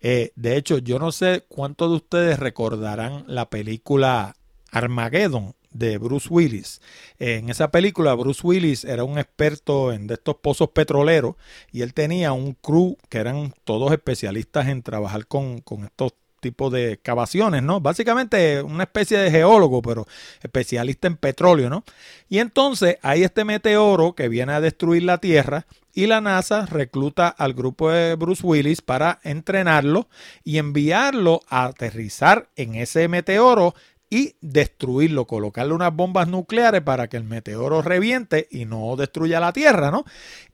Eh, 0.00 0.30
de 0.36 0.56
hecho, 0.56 0.78
yo 0.78 1.00
no 1.00 1.10
sé 1.10 1.44
cuántos 1.48 1.90
de 1.90 1.96
ustedes 1.96 2.38
recordarán 2.38 3.24
la 3.26 3.50
película 3.50 4.36
Armageddon 4.70 5.56
de 5.72 5.98
Bruce 5.98 6.28
Willis. 6.30 6.80
en 7.18 7.48
esa 7.48 7.72
película, 7.72 8.14
Bruce 8.14 8.46
Willis 8.46 8.84
era 8.84 9.02
un 9.02 9.18
experto 9.18 9.92
en 9.92 10.08
estos 10.08 10.36
pozos 10.36 10.68
petroleros 10.68 11.34
y 11.72 11.82
él 11.82 11.94
tenía 11.94 12.30
un 12.30 12.52
crew 12.52 12.96
que 13.08 13.18
eran 13.18 13.54
todos 13.64 13.90
especialistas 13.90 14.68
en 14.68 14.84
trabajar 14.84 15.26
con, 15.26 15.60
con 15.62 15.82
estos 15.82 16.12
tipo 16.42 16.68
de 16.68 16.92
excavaciones, 16.92 17.62
¿no? 17.62 17.80
Básicamente 17.80 18.60
una 18.60 18.82
especie 18.82 19.16
de 19.16 19.30
geólogo, 19.30 19.80
pero 19.80 20.06
especialista 20.42 21.06
en 21.06 21.16
petróleo, 21.16 21.70
¿no? 21.70 21.84
Y 22.28 22.40
entonces 22.40 22.98
hay 23.00 23.22
este 23.22 23.44
meteoro 23.44 24.14
que 24.14 24.28
viene 24.28 24.52
a 24.52 24.60
destruir 24.60 25.04
la 25.04 25.18
Tierra 25.18 25.66
y 25.94 26.06
la 26.06 26.20
NASA 26.20 26.66
recluta 26.66 27.28
al 27.28 27.54
grupo 27.54 27.90
de 27.90 28.16
Bruce 28.16 28.44
Willis 28.44 28.82
para 28.82 29.20
entrenarlo 29.22 30.08
y 30.42 30.58
enviarlo 30.58 31.40
a 31.48 31.64
aterrizar 31.64 32.48
en 32.56 32.74
ese 32.74 33.08
meteoro 33.08 33.74
y 34.10 34.34
destruirlo, 34.42 35.26
colocarle 35.26 35.72
unas 35.72 35.94
bombas 35.94 36.28
nucleares 36.28 36.82
para 36.82 37.08
que 37.08 37.16
el 37.16 37.24
meteoro 37.24 37.80
reviente 37.80 38.46
y 38.50 38.66
no 38.66 38.94
destruya 38.96 39.40
la 39.40 39.54
Tierra, 39.54 39.90
¿no? 39.90 40.04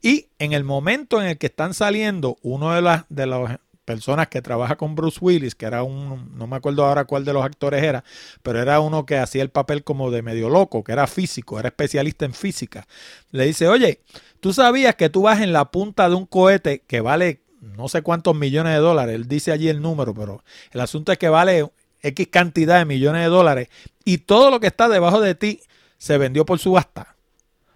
Y 0.01 0.28
en 0.39 0.53
el 0.53 0.62
momento 0.62 1.20
en 1.20 1.28
el 1.28 1.39
que 1.39 1.47
están 1.47 1.74
saliendo 1.74 2.36
uno 2.43 2.72
de, 2.72 2.82
las, 2.82 3.05
de 3.09 3.26
los 3.26 3.51
personas 3.89 4.28
que 4.28 4.43
trabaja 4.43 4.76
con 4.76 4.95
Bruce 4.95 5.18
Willis, 5.18 5.55
que 5.55 5.64
era 5.64 5.82
un, 5.82 6.36
no 6.36 6.47
me 6.47 6.57
acuerdo 6.57 6.84
ahora 6.84 7.07
cuál 7.07 7.24
de 7.24 7.32
los 7.32 7.43
actores 7.43 7.82
era, 7.82 8.05
pero 8.43 8.61
era 8.61 8.80
uno 8.80 9.07
que 9.07 9.16
hacía 9.16 9.41
el 9.41 9.49
papel 9.49 9.82
como 9.82 10.11
de 10.11 10.20
medio 10.20 10.51
loco, 10.51 10.84
que 10.84 10.93
era 10.93 11.07
físico, 11.07 11.59
era 11.59 11.68
especialista 11.68 12.26
en 12.26 12.34
física. 12.34 12.86
Le 13.30 13.47
dice, 13.47 13.66
oye, 13.66 14.03
tú 14.41 14.53
sabías 14.53 14.95
que 14.95 15.09
tú 15.09 15.22
vas 15.22 15.41
en 15.41 15.55
la 15.55 15.70
punta 15.70 16.07
de 16.11 16.16
un 16.16 16.26
cohete 16.26 16.82
que 16.86 17.01
vale 17.01 17.41
no 17.62 17.89
sé 17.89 18.03
cuántos 18.03 18.36
millones 18.36 18.74
de 18.74 18.78
dólares, 18.80 19.14
él 19.14 19.26
dice 19.26 19.53
allí 19.53 19.70
el 19.70 19.80
número, 19.80 20.12
pero 20.12 20.45
el 20.70 20.80
asunto 20.80 21.11
es 21.11 21.16
que 21.16 21.30
vale 21.30 21.66
X 22.03 22.28
cantidad 22.30 22.78
de 22.78 22.84
millones 22.84 23.22
de 23.22 23.28
dólares 23.28 23.68
y 24.05 24.18
todo 24.18 24.51
lo 24.51 24.61
que 24.61 24.66
está 24.66 24.91
debajo 24.91 25.22
de 25.22 25.34
ti 25.34 25.61
se 25.97 26.18
vendió 26.18 26.45
por 26.45 26.59
subasta. 26.59 27.16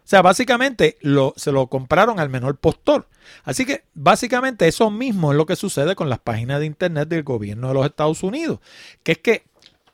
O 0.04 0.08
sea, 0.12 0.20
básicamente 0.20 0.98
se 1.36 1.52
lo 1.52 1.66
compraron 1.68 2.18
al 2.18 2.28
menor 2.28 2.56
postor. 2.56 3.08
Así 3.44 3.64
que 3.64 3.84
básicamente 3.94 4.66
eso 4.66 4.90
mismo 4.90 5.32
es 5.32 5.36
lo 5.36 5.46
que 5.46 5.56
sucede 5.56 5.94
con 5.94 6.08
las 6.08 6.18
páginas 6.18 6.60
de 6.60 6.66
Internet 6.66 7.08
del 7.08 7.22
gobierno 7.22 7.68
de 7.68 7.74
los 7.74 7.86
Estados 7.86 8.22
Unidos, 8.22 8.58
que 9.04 9.12
es 9.12 9.18
que 9.18 9.44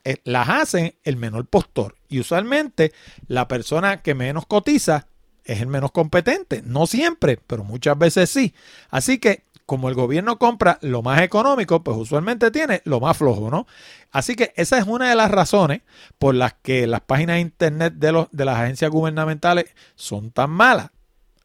eh, 0.04 0.16
las 0.24 0.48
hacen 0.48 0.94
el 1.04 1.16
menor 1.16 1.46
postor. 1.46 1.96
Y 2.08 2.20
usualmente 2.20 2.92
la 3.26 3.48
persona 3.48 4.02
que 4.02 4.14
menos 4.14 4.46
cotiza 4.46 5.08
es 5.44 5.60
el 5.60 5.66
menos 5.66 5.92
competente. 5.92 6.62
No 6.64 6.86
siempre, 6.86 7.38
pero 7.46 7.64
muchas 7.64 7.98
veces 7.98 8.30
sí. 8.30 8.54
Así 8.90 9.18
que 9.18 9.42
como 9.68 9.90
el 9.90 9.94
gobierno 9.94 10.38
compra 10.38 10.78
lo 10.80 11.02
más 11.02 11.20
económico, 11.20 11.84
pues 11.84 11.98
usualmente 11.98 12.50
tiene 12.50 12.80
lo 12.86 13.00
más 13.00 13.18
flojo, 13.18 13.50
¿no? 13.50 13.66
Así 14.10 14.34
que 14.34 14.54
esa 14.56 14.78
es 14.78 14.86
una 14.86 15.10
de 15.10 15.14
las 15.14 15.30
razones 15.30 15.82
por 16.16 16.34
las 16.34 16.54
que 16.54 16.86
las 16.86 17.02
páginas 17.02 17.34
de 17.34 17.40
internet 17.40 17.92
de, 17.98 18.12
los, 18.12 18.28
de 18.32 18.46
las 18.46 18.56
agencias 18.56 18.90
gubernamentales 18.90 19.66
son 19.94 20.30
tan 20.30 20.48
malas. 20.48 20.88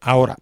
Ahora, 0.00 0.36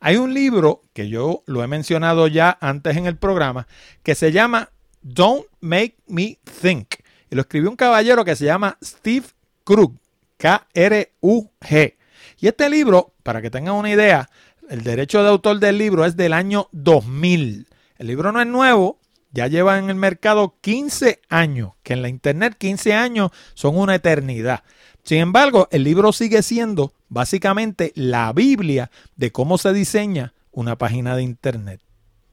hay 0.00 0.16
un 0.16 0.32
libro 0.32 0.80
que 0.94 1.10
yo 1.10 1.42
lo 1.44 1.62
he 1.62 1.66
mencionado 1.66 2.26
ya 2.26 2.56
antes 2.58 2.96
en 2.96 3.04
el 3.04 3.18
programa 3.18 3.66
que 4.02 4.14
se 4.14 4.32
llama 4.32 4.70
Don't 5.02 5.44
Make 5.60 5.98
Me 6.06 6.38
Think. 6.62 6.94
Y 7.28 7.34
lo 7.34 7.42
escribió 7.42 7.68
un 7.68 7.76
caballero 7.76 8.24
que 8.24 8.34
se 8.34 8.46
llama 8.46 8.78
Steve 8.82 9.26
Krug, 9.62 9.92
K-R-U-G. 10.38 11.96
Y 12.40 12.46
este 12.48 12.70
libro, 12.70 13.12
para 13.22 13.42
que 13.42 13.50
tengan 13.50 13.74
una 13.74 13.90
idea, 13.90 14.30
el 14.68 14.82
derecho 14.82 15.22
de 15.22 15.28
autor 15.28 15.58
del 15.60 15.78
libro 15.78 16.04
es 16.04 16.16
del 16.16 16.32
año 16.32 16.68
2000. 16.72 17.66
El 17.98 18.06
libro 18.06 18.32
no 18.32 18.40
es 18.40 18.46
nuevo, 18.46 18.98
ya 19.32 19.46
lleva 19.46 19.78
en 19.78 19.90
el 19.90 19.96
mercado 19.96 20.56
15 20.60 21.20
años, 21.28 21.72
que 21.82 21.92
en 21.92 22.02
la 22.02 22.08
internet 22.08 22.56
15 22.58 22.94
años 22.94 23.30
son 23.54 23.76
una 23.76 23.94
eternidad. 23.94 24.62
Sin 25.02 25.18
embargo, 25.18 25.68
el 25.70 25.84
libro 25.84 26.12
sigue 26.12 26.42
siendo 26.42 26.92
básicamente 27.08 27.92
la 27.94 28.32
Biblia 28.32 28.90
de 29.14 29.30
cómo 29.30 29.58
se 29.58 29.72
diseña 29.72 30.34
una 30.50 30.76
página 30.76 31.16
de 31.16 31.22
internet. 31.22 31.80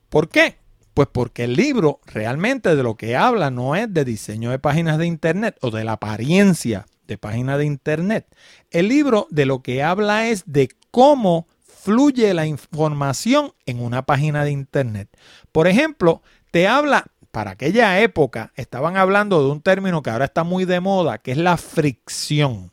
¿Por 0.09 0.29
qué? 0.29 0.57
Pues 0.93 1.07
porque 1.11 1.43
el 1.43 1.53
libro 1.53 1.99
realmente 2.05 2.75
de 2.75 2.83
lo 2.83 2.95
que 2.95 3.15
habla 3.15 3.51
no 3.51 3.75
es 3.75 3.93
de 3.93 4.05
diseño 4.05 4.51
de 4.51 4.59
páginas 4.59 4.97
de 4.97 5.07
internet 5.07 5.57
o 5.61 5.71
de 5.71 5.83
la 5.83 5.93
apariencia 5.93 6.85
de 7.07 7.17
páginas 7.17 7.57
de 7.57 7.65
internet. 7.65 8.27
El 8.71 8.87
libro 8.87 9.27
de 9.29 9.45
lo 9.45 9.61
que 9.61 9.83
habla 9.83 10.27
es 10.27 10.43
de 10.45 10.69
cómo 10.91 11.47
fluye 11.83 12.33
la 12.33 12.45
información 12.45 13.53
en 13.65 13.81
una 13.83 14.03
página 14.03 14.45
de 14.45 14.51
internet. 14.51 15.09
Por 15.51 15.67
ejemplo, 15.67 16.21
te 16.51 16.67
habla, 16.67 17.07
para 17.31 17.51
aquella 17.51 17.99
época 17.99 18.53
estaban 18.55 18.95
hablando 18.95 19.43
de 19.43 19.51
un 19.51 19.61
término 19.61 20.01
que 20.01 20.09
ahora 20.09 20.25
está 20.25 20.45
muy 20.45 20.63
de 20.63 20.79
moda, 20.79 21.17
que 21.17 21.33
es 21.33 21.37
la 21.37 21.57
fricción. 21.57 22.71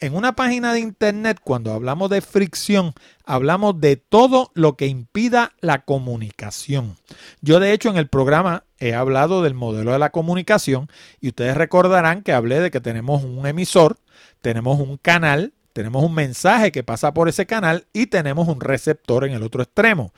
En 0.00 0.16
una 0.16 0.34
página 0.34 0.72
de 0.72 0.80
internet, 0.80 1.38
cuando 1.44 1.72
hablamos 1.72 2.10
de 2.10 2.22
fricción, 2.22 2.94
hablamos 3.24 3.80
de 3.80 3.96
todo 3.96 4.50
lo 4.54 4.74
que 4.76 4.86
impida 4.86 5.52
la 5.60 5.84
comunicación. 5.84 6.96
Yo, 7.42 7.60
de 7.60 7.72
hecho, 7.72 7.90
en 7.90 7.98
el 7.98 8.08
programa 8.08 8.64
he 8.78 8.94
hablado 8.94 9.42
del 9.42 9.54
modelo 9.54 9.92
de 9.92 9.98
la 9.98 10.10
comunicación 10.10 10.88
y 11.20 11.28
ustedes 11.28 11.56
recordarán 11.56 12.22
que 12.22 12.32
hablé 12.32 12.60
de 12.60 12.70
que 12.70 12.80
tenemos 12.80 13.22
un 13.22 13.46
emisor, 13.46 13.98
tenemos 14.40 14.80
un 14.80 14.96
canal, 14.96 15.52
tenemos 15.72 16.04
un 16.04 16.14
mensaje 16.14 16.72
que 16.72 16.82
pasa 16.82 17.14
por 17.14 17.28
ese 17.28 17.46
canal 17.46 17.86
y 17.92 18.06
tenemos 18.06 18.48
un 18.48 18.60
receptor 18.60 19.24
en 19.24 19.32
el 19.32 19.42
otro 19.42 19.62
extremo. 19.62 20.12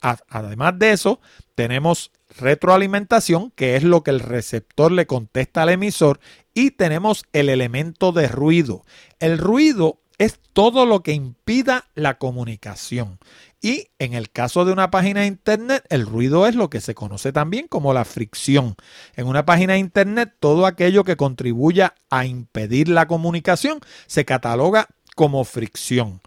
Además 0.00 0.78
de 0.78 0.92
eso, 0.92 1.20
tenemos 1.54 2.10
retroalimentación, 2.38 3.52
que 3.52 3.76
es 3.76 3.84
lo 3.84 4.02
que 4.02 4.10
el 4.10 4.20
receptor 4.20 4.92
le 4.92 5.06
contesta 5.06 5.62
al 5.62 5.70
emisor, 5.70 6.20
y 6.52 6.72
tenemos 6.72 7.24
el 7.32 7.48
elemento 7.48 8.12
de 8.12 8.28
ruido. 8.28 8.84
El 9.18 9.38
ruido 9.38 10.00
es 10.18 10.38
todo 10.52 10.86
lo 10.86 11.02
que 11.02 11.12
impida 11.12 11.86
la 11.94 12.18
comunicación. 12.18 13.18
Y 13.60 13.88
en 13.98 14.12
el 14.12 14.30
caso 14.30 14.64
de 14.64 14.72
una 14.72 14.90
página 14.90 15.20
de 15.20 15.26
Internet, 15.26 15.84
el 15.88 16.06
ruido 16.06 16.46
es 16.46 16.54
lo 16.54 16.68
que 16.68 16.80
se 16.80 16.94
conoce 16.94 17.32
también 17.32 17.66
como 17.66 17.94
la 17.94 18.04
fricción. 18.04 18.76
En 19.16 19.26
una 19.26 19.46
página 19.46 19.72
de 19.72 19.78
Internet, 19.78 20.34
todo 20.38 20.66
aquello 20.66 21.02
que 21.04 21.16
contribuya 21.16 21.94
a 22.10 22.26
impedir 22.26 22.88
la 22.88 23.06
comunicación 23.06 23.80
se 24.06 24.24
cataloga 24.24 24.88
como 25.16 25.44
fricción. 25.44 26.20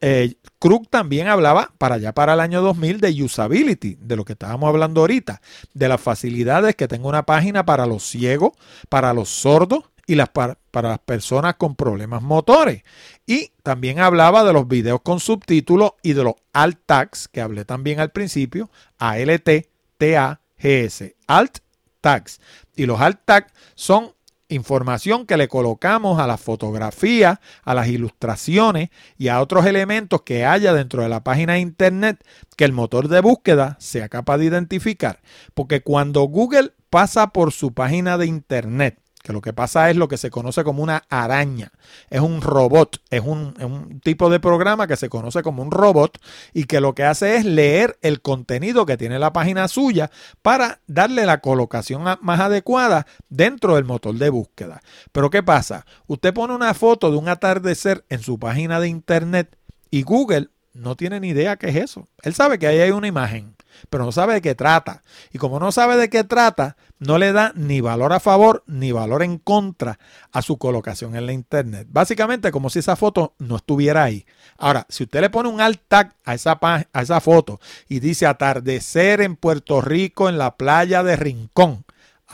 Eh, 0.00 0.34
Krug 0.58 0.88
también 0.88 1.28
hablaba 1.28 1.72
para 1.78 1.96
allá 1.96 2.12
para 2.12 2.34
el 2.34 2.40
año 2.40 2.62
2000 2.62 3.00
de 3.00 3.22
usability, 3.22 3.96
de 4.00 4.16
lo 4.16 4.24
que 4.24 4.32
estábamos 4.32 4.68
hablando 4.68 5.00
ahorita, 5.00 5.40
de 5.72 5.88
las 5.88 6.00
facilidades 6.00 6.74
que 6.74 6.88
tenga 6.88 7.08
una 7.08 7.24
página 7.24 7.64
para 7.64 7.86
los 7.86 8.02
ciegos, 8.02 8.52
para 8.88 9.14
los 9.14 9.28
sordos 9.28 9.84
y 10.06 10.14
las 10.14 10.28
para, 10.28 10.58
las 10.72 10.98
personas 11.00 11.54
con 11.56 11.76
problemas 11.76 12.22
motores. 12.22 12.82
Y 13.26 13.52
también 13.62 14.00
hablaba 14.00 14.44
de 14.44 14.52
los 14.52 14.68
videos 14.68 15.00
con 15.02 15.20
subtítulos 15.20 15.92
y 16.02 16.12
de 16.12 16.24
los 16.24 16.34
alt 16.52 16.78
tags, 16.86 17.28
que 17.28 17.40
hablé 17.40 17.64
también 17.64 18.00
al 18.00 18.10
principio, 18.10 18.70
ALT, 18.98 19.68
TAGS, 19.98 21.04
alt 21.26 21.58
tags. 22.00 22.40
Y 22.76 22.86
los 22.86 23.00
alt 23.00 23.20
tags 23.24 23.52
son 23.74 24.12
información 24.48 25.26
que 25.26 25.36
le 25.36 25.48
colocamos 25.48 26.20
a 26.20 26.26
la 26.26 26.36
fotografía, 26.36 27.40
a 27.64 27.74
las 27.74 27.88
ilustraciones 27.88 28.90
y 29.16 29.28
a 29.28 29.40
otros 29.40 29.66
elementos 29.66 30.22
que 30.22 30.44
haya 30.44 30.72
dentro 30.72 31.02
de 31.02 31.08
la 31.08 31.24
página 31.24 31.54
de 31.54 31.60
internet 31.60 32.24
que 32.56 32.64
el 32.64 32.72
motor 32.72 33.08
de 33.08 33.20
búsqueda 33.20 33.76
sea 33.80 34.08
capaz 34.08 34.38
de 34.38 34.46
identificar. 34.46 35.20
Porque 35.54 35.82
cuando 35.82 36.22
Google 36.22 36.72
pasa 36.90 37.28
por 37.28 37.52
su 37.52 37.72
página 37.72 38.18
de 38.18 38.26
internet 38.26 38.98
que 39.24 39.32
lo 39.32 39.40
que 39.40 39.54
pasa 39.54 39.88
es 39.88 39.96
lo 39.96 40.06
que 40.06 40.18
se 40.18 40.30
conoce 40.30 40.64
como 40.64 40.82
una 40.82 41.04
araña. 41.08 41.72
Es 42.10 42.20
un 42.20 42.42
robot, 42.42 43.00
es 43.08 43.22
un, 43.22 43.98
tipo 44.04 44.28
de 44.28 44.38
programa 44.38 44.86
que 44.86 44.96
se 44.96 45.08
conoce 45.08 45.42
como 45.42 45.62
un 45.62 45.70
robot 45.70 46.18
y 46.52 46.64
que 46.64 46.78
lo 46.78 46.94
que 46.94 47.04
hace 47.04 47.36
es 47.36 47.46
leer 47.46 47.96
el 48.02 48.20
contenido 48.20 48.84
que 48.84 48.98
tiene 48.98 49.18
la 49.18 49.32
página 49.32 49.66
suya 49.66 50.10
para 50.42 50.82
darle 50.86 51.24
la 51.24 51.40
colocación 51.40 52.04
más 52.20 52.40
adecuada 52.40 53.06
dentro 53.30 53.76
del 53.76 53.86
motor 53.86 54.14
de 54.14 54.28
búsqueda. 54.28 54.82
Pero 55.10 55.30
¿qué 55.30 55.42
pasa? 55.42 55.86
Usted 56.06 56.34
pone 56.34 56.54
una 56.54 56.74
foto 56.74 57.10
de 57.10 57.16
un 57.16 57.30
atardecer 57.30 58.04
en 58.10 58.20
su 58.20 58.38
página 58.38 58.78
de 58.78 58.88
internet 58.88 59.56
y 59.90 60.02
Google 60.02 60.50
no 60.74 60.96
tiene 60.96 61.18
ni 61.20 61.28
idea 61.28 61.56
qué 61.56 61.70
es 61.70 61.76
eso. 61.76 62.08
Él 62.22 62.34
sabe 62.34 62.58
que 62.58 62.66
ahí 62.66 62.78
hay 62.78 62.90
una 62.90 63.06
imagen, 63.06 63.56
pero 63.88 64.04
no 64.04 64.12
sabe 64.12 64.34
de 64.34 64.42
qué 64.42 64.54
trata. 64.54 65.02
Y 65.32 65.38
como 65.38 65.58
no 65.60 65.72
sabe 65.72 65.96
de 65.96 66.10
qué 66.10 66.24
trata, 66.24 66.76
no 67.04 67.18
le 67.18 67.32
da 67.32 67.52
ni 67.54 67.80
valor 67.80 68.12
a 68.12 68.20
favor 68.20 68.64
ni 68.66 68.92
valor 68.92 69.22
en 69.22 69.38
contra 69.38 69.98
a 70.32 70.42
su 70.42 70.58
colocación 70.58 71.16
en 71.16 71.26
la 71.26 71.32
internet. 71.32 71.86
Básicamente 71.90 72.50
como 72.50 72.70
si 72.70 72.78
esa 72.78 72.96
foto 72.96 73.34
no 73.38 73.56
estuviera 73.56 74.04
ahí. 74.04 74.26
Ahora, 74.56 74.86
si 74.88 75.04
usted 75.04 75.20
le 75.20 75.30
pone 75.30 75.48
un 75.48 75.60
alt 75.60 75.80
tag 75.88 76.16
a 76.24 76.34
esa, 76.34 76.58
a 76.60 77.02
esa 77.02 77.20
foto 77.20 77.60
y 77.88 78.00
dice 78.00 78.26
atardecer 78.26 79.20
en 79.20 79.36
Puerto 79.36 79.80
Rico 79.80 80.28
en 80.28 80.38
la 80.38 80.56
playa 80.56 81.02
de 81.02 81.16
Rincón, 81.16 81.83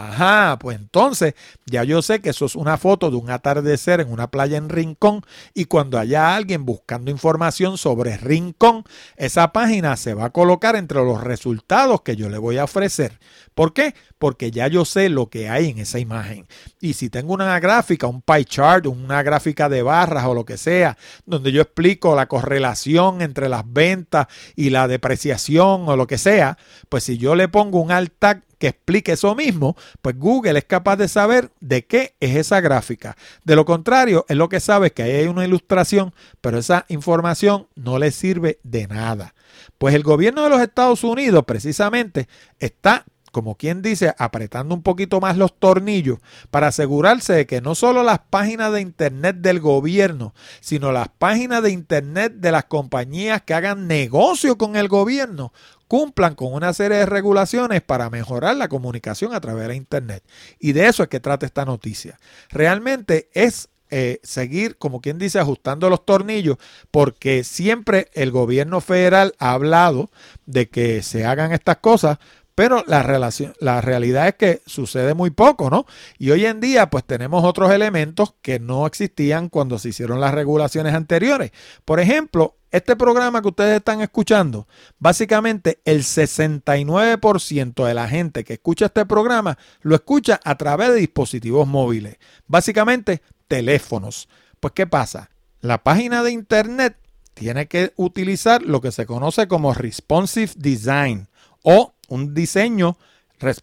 Ajá, 0.01 0.59
pues 0.59 0.79
entonces 0.79 1.35
ya 1.67 1.85
yo 1.85 2.01
sé 2.01 2.21
que 2.21 2.31
eso 2.31 2.47
es 2.47 2.57
una 2.57 2.79
foto 2.79 3.11
de 3.11 3.19
un 3.19 3.29
atardecer 3.29 4.01
en 4.01 4.11
una 4.11 4.31
playa 4.31 4.57
en 4.57 4.71
Rincón 4.71 5.21
y 5.53 5.67
cuando 5.67 5.99
haya 5.99 6.35
alguien 6.35 6.65
buscando 6.65 7.11
información 7.11 7.77
sobre 7.77 8.17
Rincón, 8.17 8.85
esa 9.17 9.53
página 9.53 9.99
se 9.99 10.15
va 10.15 10.27
a 10.27 10.31
colocar 10.31 10.75
entre 10.75 11.05
los 11.05 11.23
resultados 11.23 12.01
que 12.01 12.17
yo 12.17 12.31
le 12.31 12.39
voy 12.39 12.57
a 12.57 12.65
ofrecer. 12.65 13.19
¿Por 13.55 13.75
qué? 13.75 13.95
Porque 14.19 14.51
ya 14.51 14.69
yo 14.69 14.87
sé 14.87 15.11
lo 15.11 15.29
que 15.29 15.51
hay 15.51 15.69
en 15.69 15.79
esa 15.79 15.99
imagen. 15.99 16.47
Y 16.81 16.95
si 16.95 17.11
tengo 17.11 17.35
una 17.35 17.61
gráfica, 17.61 18.07
un 18.07 18.23
pie 18.23 18.47
chart, 18.47 18.87
una 18.87 19.23
gráfica 19.23 19.69
de 19.69 19.83
barras 19.83 20.25
o 20.25 20.35
lo 20.35 20.47
que 20.47 20.57
sea, 20.57 20.97
donde 21.27 21.53
yo 21.53 21.61
explico 21.61 22.17
la 22.17 22.27
correlación 22.27 23.21
entre 23.21 23.51
las 23.51 23.71
ventas 23.71 24.29
y 24.57 24.71
la 24.71 24.89
depreciación 24.89 25.89
o 25.89 25.97
lo 25.97 26.07
que 26.07 26.17
sea, 26.17 26.57
pues 26.89 27.05
si 27.05 27.19
yo 27.19 27.35
le 27.35 27.49
pongo 27.49 27.83
un 27.83 27.93
alt 27.93 28.15
tag 28.19 28.43
que 28.61 28.69
explique 28.69 29.13
eso 29.13 29.35
mismo, 29.35 29.75
pues 30.03 30.17
Google 30.19 30.59
es 30.59 30.67
capaz 30.67 30.97
de 30.97 31.09
saber 31.09 31.51
de 31.61 31.87
qué 31.87 32.15
es 32.21 32.37
esa 32.37 32.61
gráfica. 32.61 33.17
De 33.43 33.57
lo 33.57 33.65
contrario, 33.65 34.27
es 34.29 34.37
lo 34.37 34.51
que 34.51 34.61
sabe 34.61 34.93
que 34.93 35.03
ahí 35.03 35.13
hay 35.13 35.27
una 35.27 35.47
ilustración, 35.47 36.15
pero 36.43 36.59
esa 36.59 36.85
información 36.89 37.67
no 37.75 37.99
le 37.99 38.13
sirve 38.13 38.61
de 38.63 38.87
nada. 38.87 39.35
Pues 39.79 39.95
el 39.95 40.03
gobierno 40.03 40.45
de 40.45 40.51
los 40.51 40.61
Estados 40.61 41.03
Unidos 41.03 41.43
precisamente 41.47 42.29
está 42.59 43.07
como 43.33 43.55
quien 43.55 43.81
dice, 43.81 44.13
apretando 44.19 44.75
un 44.75 44.83
poquito 44.83 45.21
más 45.21 45.37
los 45.37 45.57
tornillos 45.57 46.19
para 46.51 46.67
asegurarse 46.67 47.33
de 47.33 47.47
que 47.47 47.61
no 47.61 47.77
solo 47.77 48.03
las 48.03 48.19
páginas 48.29 48.73
de 48.73 48.81
Internet 48.81 49.37
del 49.37 49.61
gobierno, 49.61 50.35
sino 50.61 50.91
las 50.91 51.11
páginas 51.11 51.63
de 51.63 51.71
Internet 51.71 52.35
de 52.39 52.51
las 52.51 52.65
compañías 52.65 53.43
que 53.43 53.55
hagan 53.55 53.87
negocio 53.87 54.59
con 54.59 54.75
el 54.75 54.89
gobierno 54.89 55.53
cumplan 55.91 56.37
con 56.37 56.55
una 56.55 56.73
serie 56.73 56.99
de 56.99 57.07
regulaciones 57.07 57.83
para 57.83 58.11
mejorar 58.11 58.55
la 58.55 58.69
comunicación 58.69 59.35
a 59.35 59.41
través 59.41 59.67
de 59.67 59.75
Internet. 59.75 60.23
Y 60.61 60.71
de 60.71 60.87
eso 60.87 61.03
es 61.03 61.09
que 61.09 61.19
trata 61.19 61.47
esta 61.47 61.65
noticia. 61.65 62.21
Realmente 62.49 63.29
es 63.35 63.71
eh, 63.91 64.21
seguir, 64.23 64.79
como 64.79 65.01
quien 65.01 65.19
dice, 65.19 65.41
ajustando 65.41 65.91
los 65.91 66.07
tornillos, 66.07 66.59
porque 66.93 67.43
siempre 67.43 68.09
el 68.15 68.31
gobierno 68.31 68.81
federal 68.81 69.35
ha 69.41 69.51
hablado 69.51 70.13
de 70.47 70.69
que 70.69 71.03
se 71.03 71.25
hagan 71.25 71.51
estas 71.51 71.79
cosas, 71.79 72.19
pero 72.55 72.85
la, 72.87 73.03
relación, 73.03 73.53
la 73.59 73.81
realidad 73.81 74.29
es 74.29 74.35
que 74.37 74.63
sucede 74.67 75.15
muy 75.15 75.31
poco, 75.31 75.71
¿no? 75.71 75.87
Y 76.19 76.31
hoy 76.31 76.47
en 76.47 76.61
día 76.61 76.89
pues 76.89 77.03
tenemos 77.03 77.43
otros 77.45 77.73
elementos 77.73 78.35
que 78.43 78.61
no 78.61 78.87
existían 78.87 79.49
cuando 79.49 79.77
se 79.81 79.89
hicieron 79.89 80.21
las 80.21 80.35
regulaciones 80.35 80.95
anteriores. 80.95 81.51
Por 81.85 81.99
ejemplo, 81.99 82.60
este 82.71 82.97
programa 82.97 83.43
que 83.43 83.49
ustedes 83.49 83.77
están 83.77 84.01
escuchando, 84.01 84.69
básicamente 84.99 85.81
el 85.85 86.03
69% 86.03 87.85
de 87.85 87.95
la 87.95 88.09
gente 88.09 88.45
que 88.45 88.55
escucha 88.55 88.87
este 88.87 89.07
programa 89.07 89.59
lo 89.83 89.95
escucha 89.95 90.41
a 90.45 90.57
través 90.57 90.91
de 90.91 90.97
dispositivos 90.97 91.67
móviles, 91.67 92.17
básicamente 92.47 93.23
teléfonos. 93.49 94.29
Pues 94.61 94.73
¿qué 94.75 94.87
pasa? 94.87 95.31
La 95.61 95.83
página 95.83 96.23
de 96.23 96.33
internet 96.33 96.97
tiene 97.35 97.67
que 97.67 97.93
utilizar 97.97 98.63
lo 98.63 98.81
que 98.81 98.93
se 98.93 99.07
conoce 99.07 99.49
como 99.49 99.75
responsive 99.75 100.53
design 100.57 101.29
o 101.63 101.95
un 102.09 102.35
diseño 102.35 102.97
eh, 103.43 103.55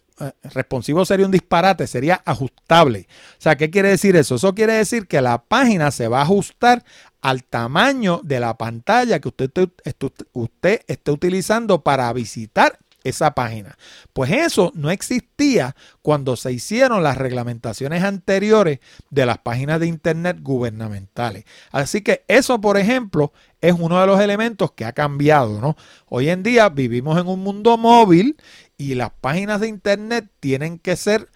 responsivo 0.42 1.04
sería 1.04 1.26
un 1.26 1.30
disparate, 1.30 1.86
sería 1.86 2.20
ajustable. 2.24 3.06
O 3.38 3.40
sea, 3.40 3.56
¿qué 3.56 3.70
quiere 3.70 3.90
decir 3.90 4.16
eso? 4.16 4.34
Eso 4.34 4.54
quiere 4.54 4.72
decir 4.72 5.06
que 5.06 5.20
la 5.20 5.44
página 5.44 5.92
se 5.92 6.08
va 6.08 6.18
a 6.18 6.22
ajustar 6.22 6.84
al 7.20 7.44
tamaño 7.44 8.20
de 8.22 8.40
la 8.40 8.56
pantalla 8.56 9.20
que 9.20 9.28
usted, 9.28 9.50
usted 10.32 10.80
esté 10.86 11.10
utilizando 11.10 11.82
para 11.82 12.12
visitar 12.12 12.78
esa 13.04 13.34
página. 13.34 13.76
Pues 14.12 14.30
eso 14.30 14.72
no 14.74 14.90
existía 14.90 15.74
cuando 16.02 16.36
se 16.36 16.52
hicieron 16.52 17.02
las 17.02 17.16
reglamentaciones 17.16 18.02
anteriores 18.02 18.80
de 19.10 19.26
las 19.26 19.38
páginas 19.38 19.80
de 19.80 19.86
Internet 19.86 20.38
gubernamentales. 20.40 21.44
Así 21.70 22.02
que 22.02 22.24
eso, 22.28 22.60
por 22.60 22.76
ejemplo, 22.76 23.32
es 23.60 23.74
uno 23.78 24.00
de 24.00 24.06
los 24.06 24.20
elementos 24.20 24.72
que 24.72 24.84
ha 24.84 24.92
cambiado. 24.92 25.60
¿no? 25.60 25.76
Hoy 26.08 26.28
en 26.30 26.42
día 26.42 26.68
vivimos 26.68 27.18
en 27.20 27.28
un 27.28 27.40
mundo 27.40 27.76
móvil 27.76 28.36
y 28.76 28.94
las 28.94 29.10
páginas 29.10 29.60
de 29.60 29.68
Internet 29.68 30.28
tienen 30.40 30.78
que 30.78 30.96
ser, 30.96 31.28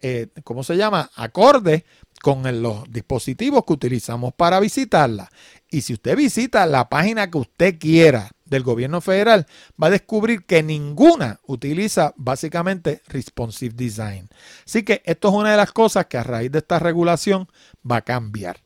eh, 0.00 0.28
¿cómo 0.42 0.64
se 0.64 0.76
llama?, 0.76 1.10
acorde 1.14 1.84
con 2.24 2.62
los 2.62 2.90
dispositivos 2.90 3.66
que 3.66 3.74
utilizamos 3.74 4.32
para 4.32 4.58
visitarla. 4.58 5.30
Y 5.70 5.82
si 5.82 5.92
usted 5.92 6.16
visita 6.16 6.64
la 6.64 6.88
página 6.88 7.30
que 7.30 7.36
usted 7.36 7.78
quiera 7.78 8.30
del 8.46 8.62
gobierno 8.62 9.02
federal, 9.02 9.46
va 9.80 9.88
a 9.88 9.90
descubrir 9.90 10.46
que 10.46 10.62
ninguna 10.62 11.40
utiliza 11.46 12.14
básicamente 12.16 13.02
responsive 13.08 13.74
design. 13.76 14.30
Así 14.64 14.84
que 14.84 15.02
esto 15.04 15.28
es 15.28 15.34
una 15.34 15.50
de 15.50 15.58
las 15.58 15.70
cosas 15.72 16.06
que 16.06 16.16
a 16.16 16.22
raíz 16.22 16.50
de 16.50 16.60
esta 16.60 16.78
regulación 16.78 17.46
va 17.84 17.96
a 17.96 18.02
cambiar. 18.02 18.62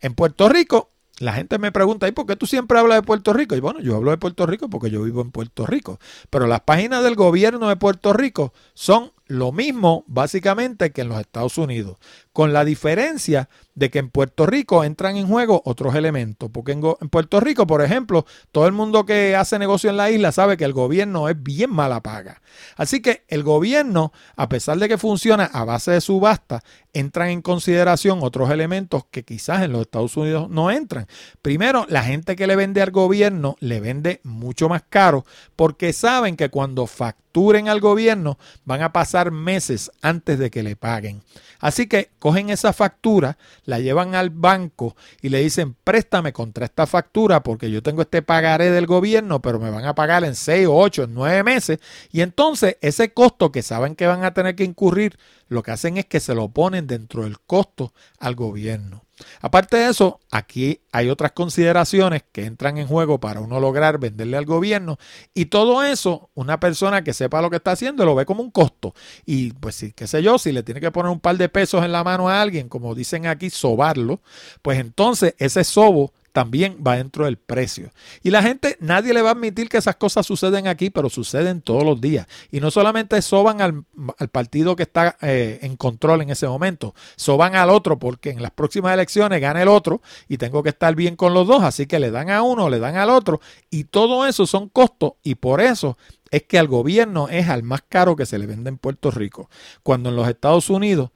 En 0.00 0.12
Puerto 0.12 0.50
Rico, 0.50 0.90
la 1.18 1.32
gente 1.32 1.58
me 1.58 1.72
pregunta, 1.72 2.06
¿y 2.08 2.12
por 2.12 2.26
qué 2.26 2.36
tú 2.36 2.44
siempre 2.44 2.78
hablas 2.78 2.98
de 2.98 3.04
Puerto 3.04 3.32
Rico? 3.32 3.56
Y 3.56 3.60
bueno, 3.60 3.80
yo 3.80 3.96
hablo 3.96 4.10
de 4.10 4.18
Puerto 4.18 4.44
Rico 4.44 4.68
porque 4.68 4.90
yo 4.90 5.02
vivo 5.02 5.22
en 5.22 5.30
Puerto 5.30 5.64
Rico. 5.64 5.98
Pero 6.28 6.46
las 6.46 6.60
páginas 6.60 7.02
del 7.02 7.14
gobierno 7.14 7.70
de 7.70 7.76
Puerto 7.76 8.12
Rico 8.12 8.52
son 8.74 9.12
lo 9.28 9.52
mismo 9.52 10.04
básicamente 10.06 10.90
que 10.90 11.02
en 11.02 11.08
los 11.08 11.20
Estados 11.20 11.58
Unidos, 11.58 11.98
con 12.32 12.52
la 12.52 12.64
diferencia 12.64 13.48
de 13.74 13.90
que 13.90 14.00
en 14.00 14.10
Puerto 14.10 14.46
Rico 14.46 14.82
entran 14.82 15.16
en 15.16 15.28
juego 15.28 15.62
otros 15.64 15.94
elementos, 15.94 16.50
porque 16.52 16.72
en, 16.72 16.80
Puerto 16.80 17.38
Rico, 17.38 17.66
por 17.66 17.82
ejemplo, 17.82 18.26
todo 18.50 18.66
el 18.66 18.72
mundo 18.72 19.06
que 19.06 19.36
hace 19.36 19.58
negocio 19.58 19.90
en 19.90 19.96
la 19.96 20.10
isla 20.10 20.32
sabe 20.32 20.56
que 20.56 20.64
el 20.64 20.72
gobierno 20.72 21.28
es 21.28 21.40
bien 21.40 21.70
mala 21.70 22.00
paga. 22.00 22.40
Así 22.76 23.00
que 23.00 23.24
el 23.28 23.42
gobierno, 23.42 24.12
a 24.36 24.48
pesar 24.48 24.78
de 24.78 24.88
que 24.88 24.98
funciona 24.98 25.44
a 25.44 25.64
base 25.64 25.92
de 25.92 26.00
subasta, 26.00 26.62
entran 26.92 27.28
en 27.28 27.42
consideración 27.42 28.20
otros 28.22 28.50
elementos 28.50 29.04
que 29.10 29.24
quizás 29.24 29.62
en 29.62 29.72
los 29.72 29.82
Estados 29.82 30.16
Unidos 30.16 30.48
no 30.48 30.70
entran. 30.70 31.06
Primero, 31.42 31.86
la 31.88 32.02
gente 32.02 32.36
que 32.36 32.46
le 32.46 32.56
vende 32.56 32.82
al 32.82 32.90
gobierno 32.92 33.56
le 33.60 33.80
vende 33.80 34.20
mucho 34.24 34.68
más 34.68 34.82
caro 34.88 35.24
porque 35.56 35.92
saben 35.92 36.36
que 36.36 36.50
cuando 36.50 36.86
facturen 36.86 37.68
al 37.68 37.80
gobierno 37.80 38.38
van 38.64 38.82
a 38.82 38.92
pasar 38.92 39.17
meses 39.30 39.90
antes 40.02 40.38
de 40.38 40.50
que 40.50 40.62
le 40.62 40.76
paguen. 40.76 41.22
Así 41.60 41.86
que 41.86 42.10
cogen 42.18 42.50
esa 42.50 42.72
factura, 42.72 43.36
la 43.64 43.80
llevan 43.80 44.14
al 44.14 44.30
banco 44.30 44.96
y 45.20 45.28
le 45.28 45.40
dicen, 45.40 45.74
préstame 45.84 46.32
contra 46.32 46.64
esta 46.64 46.86
factura 46.86 47.42
porque 47.42 47.70
yo 47.70 47.82
tengo 47.82 48.02
este 48.02 48.22
pagaré 48.22 48.70
del 48.70 48.86
gobierno, 48.86 49.42
pero 49.42 49.58
me 49.58 49.70
van 49.70 49.84
a 49.84 49.94
pagar 49.94 50.24
en 50.24 50.36
6, 50.36 50.68
8, 50.70 51.06
9 51.08 51.42
meses. 51.42 51.78
Y 52.12 52.20
entonces 52.20 52.76
ese 52.80 53.12
costo 53.12 53.50
que 53.50 53.62
saben 53.62 53.96
que 53.96 54.06
van 54.06 54.24
a 54.24 54.34
tener 54.34 54.54
que 54.54 54.64
incurrir, 54.64 55.18
lo 55.48 55.62
que 55.62 55.72
hacen 55.72 55.96
es 55.96 56.06
que 56.06 56.20
se 56.20 56.34
lo 56.34 56.48
ponen 56.48 56.86
dentro 56.86 57.24
del 57.24 57.40
costo 57.40 57.92
al 58.18 58.36
gobierno. 58.36 59.07
Aparte 59.40 59.76
de 59.76 59.88
eso, 59.88 60.20
aquí 60.30 60.80
hay 60.92 61.10
otras 61.10 61.32
consideraciones 61.32 62.22
que 62.32 62.44
entran 62.44 62.78
en 62.78 62.86
juego 62.86 63.20
para 63.20 63.40
uno 63.40 63.60
lograr 63.60 63.98
venderle 63.98 64.36
al 64.36 64.44
gobierno. 64.44 64.98
Y 65.34 65.46
todo 65.46 65.82
eso, 65.82 66.30
una 66.34 66.60
persona 66.60 67.02
que 67.02 67.12
sepa 67.12 67.42
lo 67.42 67.50
que 67.50 67.56
está 67.56 67.72
haciendo 67.72 68.04
lo 68.04 68.14
ve 68.14 68.26
como 68.26 68.42
un 68.42 68.50
costo. 68.50 68.94
Y 69.24 69.52
pues 69.52 69.74
sí, 69.74 69.92
qué 69.92 70.06
sé 70.06 70.22
yo, 70.22 70.38
si 70.38 70.52
le 70.52 70.62
tiene 70.62 70.80
que 70.80 70.90
poner 70.90 71.10
un 71.10 71.20
par 71.20 71.36
de 71.36 71.48
pesos 71.48 71.84
en 71.84 71.92
la 71.92 72.04
mano 72.04 72.28
a 72.28 72.40
alguien, 72.40 72.68
como 72.68 72.94
dicen 72.94 73.26
aquí, 73.26 73.50
sobarlo, 73.50 74.20
pues 74.62 74.78
entonces 74.78 75.34
ese 75.38 75.64
sobo 75.64 76.12
también 76.38 76.78
va 76.86 76.94
dentro 76.94 77.24
del 77.24 77.36
precio. 77.36 77.90
Y 78.22 78.30
la 78.30 78.44
gente, 78.44 78.76
nadie 78.78 79.12
le 79.12 79.22
va 79.22 79.30
a 79.30 79.32
admitir 79.32 79.68
que 79.68 79.76
esas 79.76 79.96
cosas 79.96 80.24
suceden 80.24 80.68
aquí, 80.68 80.88
pero 80.88 81.10
suceden 81.10 81.62
todos 81.62 81.82
los 81.82 82.00
días. 82.00 82.28
Y 82.52 82.60
no 82.60 82.70
solamente 82.70 83.20
soban 83.22 83.60
al, 83.60 83.82
partido 84.30 84.76
que 84.76 84.84
está 84.84 85.16
eh, 85.20 85.58
en 85.62 85.76
control 85.76 86.22
en 86.22 86.30
ese 86.30 86.46
momento, 86.46 86.94
soban 87.16 87.56
al 87.56 87.70
otro 87.70 87.98
porque 87.98 88.30
en 88.30 88.40
las 88.40 88.52
próximas 88.52 88.94
elecciones 88.94 89.40
gana 89.40 89.62
el 89.62 89.66
otro 89.66 90.00
y 90.28 90.38
tengo 90.38 90.62
que 90.62 90.68
estar 90.68 90.94
bien 90.94 91.16
con 91.16 91.34
los 91.34 91.44
dos, 91.44 91.64
así 91.64 91.86
que 91.86 91.98
le 91.98 92.12
dan 92.12 92.30
a 92.30 92.42
uno, 92.42 92.70
le 92.70 92.78
dan 92.78 92.94
al 92.94 93.10
otro 93.10 93.40
y 93.68 93.82
todo 93.82 94.24
eso 94.24 94.46
son 94.46 94.68
costos 94.68 95.14
y 95.24 95.34
por 95.34 95.60
eso 95.60 95.98
es 96.30 96.44
que 96.44 96.56
al 96.60 96.68
gobierno 96.68 97.28
es 97.28 97.48
al 97.48 97.64
más 97.64 97.82
caro 97.88 98.14
que 98.14 98.26
se 98.26 98.38
le 98.38 98.46
vende 98.46 98.68
en 98.68 98.78
Puerto 98.78 99.10
Rico, 99.10 99.50
cuando 99.82 100.10
en 100.10 100.14
los 100.14 100.28
Estados 100.28 100.70
Unidos 100.70 101.10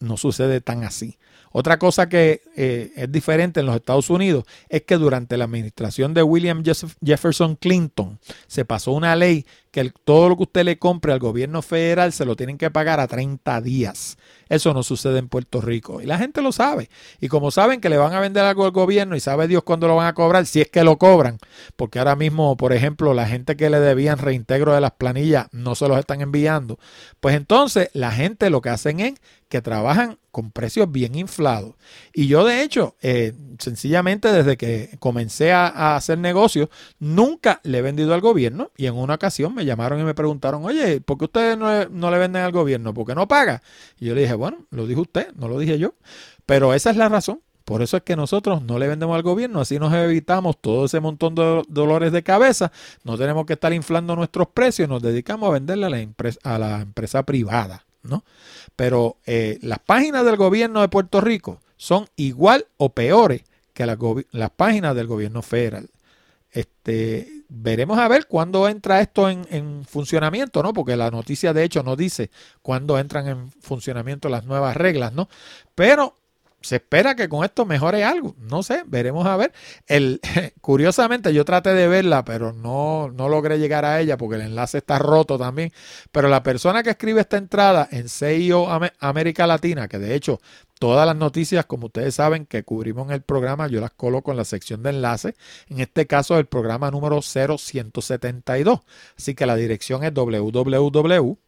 no 0.00 0.16
sucede 0.16 0.60
tan 0.60 0.82
así. 0.82 1.18
Otra 1.58 1.78
cosa 1.78 2.06
que 2.06 2.42
eh, 2.54 2.92
es 2.96 3.10
diferente 3.10 3.60
en 3.60 3.66
los 3.66 3.76
Estados 3.76 4.10
Unidos 4.10 4.44
es 4.68 4.82
que 4.82 4.98
durante 4.98 5.38
la 5.38 5.44
administración 5.44 6.12
de 6.12 6.22
William 6.22 6.62
Jefferson 7.02 7.56
Clinton 7.56 8.18
se 8.46 8.66
pasó 8.66 8.92
una 8.92 9.16
ley 9.16 9.46
que 9.76 9.92
todo 10.04 10.30
lo 10.30 10.38
que 10.38 10.44
usted 10.44 10.64
le 10.64 10.78
compre 10.78 11.12
al 11.12 11.18
gobierno 11.18 11.60
federal 11.60 12.10
se 12.14 12.24
lo 12.24 12.34
tienen 12.34 12.56
que 12.56 12.70
pagar 12.70 12.98
a 12.98 13.06
30 13.06 13.60
días. 13.60 14.16
Eso 14.48 14.72
no 14.72 14.82
sucede 14.82 15.18
en 15.18 15.28
Puerto 15.28 15.60
Rico 15.60 16.00
y 16.00 16.06
la 16.06 16.16
gente 16.16 16.40
lo 16.40 16.50
sabe. 16.50 16.88
Y 17.20 17.28
como 17.28 17.50
saben 17.50 17.82
que 17.82 17.90
le 17.90 17.98
van 17.98 18.14
a 18.14 18.20
vender 18.20 18.42
algo 18.44 18.64
al 18.64 18.70
gobierno 18.70 19.16
y 19.16 19.20
sabe 19.20 19.48
Dios 19.48 19.64
cuándo 19.64 19.86
lo 19.86 19.96
van 19.96 20.06
a 20.06 20.14
cobrar, 20.14 20.46
si 20.46 20.62
es 20.62 20.70
que 20.70 20.82
lo 20.82 20.96
cobran, 20.96 21.36
porque 21.76 21.98
ahora 21.98 22.16
mismo, 22.16 22.56
por 22.56 22.72
ejemplo, 22.72 23.12
la 23.12 23.28
gente 23.28 23.54
que 23.54 23.68
le 23.68 23.78
debían 23.78 24.16
reintegro 24.16 24.72
de 24.72 24.80
las 24.80 24.92
planillas 24.92 25.48
no 25.52 25.74
se 25.74 25.88
los 25.88 25.98
están 25.98 26.22
enviando, 26.22 26.78
pues 27.20 27.34
entonces 27.34 27.90
la 27.92 28.12
gente 28.12 28.48
lo 28.48 28.62
que 28.62 28.70
hacen 28.70 29.00
es 29.00 29.20
que 29.48 29.60
trabajan 29.62 30.18
con 30.30 30.50
precios 30.50 30.90
bien 30.90 31.14
inflados. 31.14 31.74
Y 32.12 32.26
yo 32.26 32.44
de 32.44 32.62
hecho, 32.62 32.96
eh, 33.00 33.32
sencillamente 33.58 34.32
desde 34.32 34.56
que 34.56 34.96
comencé 34.98 35.52
a, 35.52 35.96
hacer 35.96 36.18
negocios, 36.18 36.68
nunca 36.98 37.60
le 37.62 37.78
he 37.78 37.82
vendido 37.82 38.12
al 38.12 38.20
gobierno 38.20 38.70
y 38.76 38.86
en 38.86 38.94
una 38.94 39.14
ocasión 39.14 39.54
me 39.54 39.64
llamaron 39.66 40.00
y 40.00 40.04
me 40.04 40.14
preguntaron, 40.14 40.64
oye, 40.64 41.00
¿por 41.00 41.18
qué 41.18 41.24
ustedes 41.24 41.58
no, 41.58 42.10
le 42.10 42.18
venden 42.18 42.42
al 42.42 42.52
gobierno? 42.52 42.94
¿Por 42.94 43.06
qué 43.06 43.14
no 43.14 43.28
paga? 43.28 43.62
Y 43.98 44.06
yo 44.06 44.14
le 44.14 44.22
dije, 44.22 44.34
bueno, 44.34 44.66
lo 44.70 44.86
dijo 44.86 45.02
usted, 45.02 45.32
no 45.34 45.48
lo 45.48 45.58
dije 45.58 45.78
yo. 45.78 45.94
Pero 46.46 46.74
esa 46.74 46.90
es 46.90 46.96
la 46.96 47.08
razón. 47.08 47.40
Por 47.64 47.82
eso 47.82 47.96
es 47.96 48.04
que 48.04 48.14
nosotros 48.14 48.62
no 48.62 48.78
le 48.78 48.86
vendemos 48.86 49.16
al 49.16 49.22
gobierno, 49.22 49.60
así 49.60 49.80
nos 49.80 49.92
evitamos 49.92 50.56
todo 50.60 50.84
ese 50.84 51.00
montón 51.00 51.34
de 51.34 51.64
dolores 51.66 52.12
de 52.12 52.22
cabeza, 52.22 52.70
no 53.02 53.18
tenemos 53.18 53.44
que 53.44 53.54
estar 53.54 53.72
inflando 53.72 54.14
nuestros 54.14 54.46
precios, 54.46 54.88
nos 54.88 55.02
dedicamos 55.02 55.48
a 55.48 55.54
venderle 55.54 55.86
a 55.86 55.90
la, 55.90 55.98
empresa, 55.98 56.38
a 56.44 56.60
la 56.60 56.80
empresa 56.80 57.24
privada, 57.24 57.84
¿no? 58.04 58.24
Pero 58.76 59.16
eh, 59.26 59.58
las 59.62 59.80
páginas 59.80 60.24
del 60.24 60.36
gobierno 60.36 60.80
de 60.80 60.88
Puerto 60.88 61.20
Rico 61.20 61.60
son 61.76 62.06
igual 62.14 62.66
o 62.76 62.90
peores 62.90 63.42
que 63.74 63.84
las 63.84 64.50
páginas 64.50 64.94
del 64.94 65.08
gobierno 65.08 65.42
federal. 65.42 65.90
Este, 66.50 67.35
veremos 67.48 67.98
a 67.98 68.08
ver 68.08 68.26
cuándo 68.26 68.68
entra 68.68 69.00
esto 69.00 69.28
en, 69.28 69.84
funcionamiento, 69.84 70.62
¿no? 70.62 70.72
Porque 70.72 70.96
la 70.96 71.10
noticia 71.10 71.52
de 71.52 71.64
hecho 71.64 71.82
no 71.82 71.96
dice 71.96 72.30
cuándo 72.62 72.98
entran 72.98 73.28
en 73.28 73.50
funcionamiento 73.50 74.28
las 74.28 74.44
nuevas 74.44 74.76
reglas, 74.76 75.12
¿no? 75.12 75.28
Pero 75.74 76.14
se 76.60 76.76
espera 76.76 77.14
que 77.14 77.28
con 77.28 77.44
esto 77.44 77.64
mejore 77.64 78.02
algo. 78.02 78.34
No 78.38 78.62
sé, 78.62 78.82
veremos 78.86 79.26
a 79.26 79.36
ver. 79.36 79.52
El, 79.86 80.20
curiosamente, 80.60 81.32
yo 81.32 81.44
traté 81.44 81.74
de 81.74 81.86
verla, 81.86 82.24
pero 82.24 82.52
no, 82.52 83.10
no 83.12 83.28
logré 83.28 83.58
llegar 83.58 83.84
a 83.84 84.00
ella 84.00 84.16
porque 84.16 84.36
el 84.36 84.42
enlace 84.42 84.78
está 84.78 84.98
roto 84.98 85.38
también. 85.38 85.72
Pero 86.10 86.28
la 86.28 86.42
persona 86.42 86.82
que 86.82 86.90
escribe 86.90 87.20
esta 87.20 87.36
entrada 87.36 87.88
en 87.92 88.08
CIO 88.08 88.66
América 88.98 89.46
Latina, 89.46 89.86
que 89.86 89.98
de 89.98 90.14
hecho 90.14 90.40
Todas 90.78 91.06
las 91.06 91.16
noticias, 91.16 91.64
como 91.64 91.86
ustedes 91.86 92.16
saben, 92.16 92.44
que 92.46 92.62
cubrimos 92.62 93.08
en 93.08 93.14
el 93.14 93.22
programa, 93.22 93.66
yo 93.68 93.80
las 93.80 93.92
coloco 93.92 94.30
en 94.30 94.36
la 94.36 94.44
sección 94.44 94.82
de 94.82 94.90
enlace. 94.90 95.34
En 95.68 95.80
este 95.80 96.06
caso, 96.06 96.38
el 96.38 96.46
programa 96.46 96.90
número 96.90 97.20
0172. 97.22 98.80
Así 99.16 99.34
que 99.34 99.46
la 99.46 99.56
dirección 99.56 100.04
es 100.04 100.12
www 100.12 101.38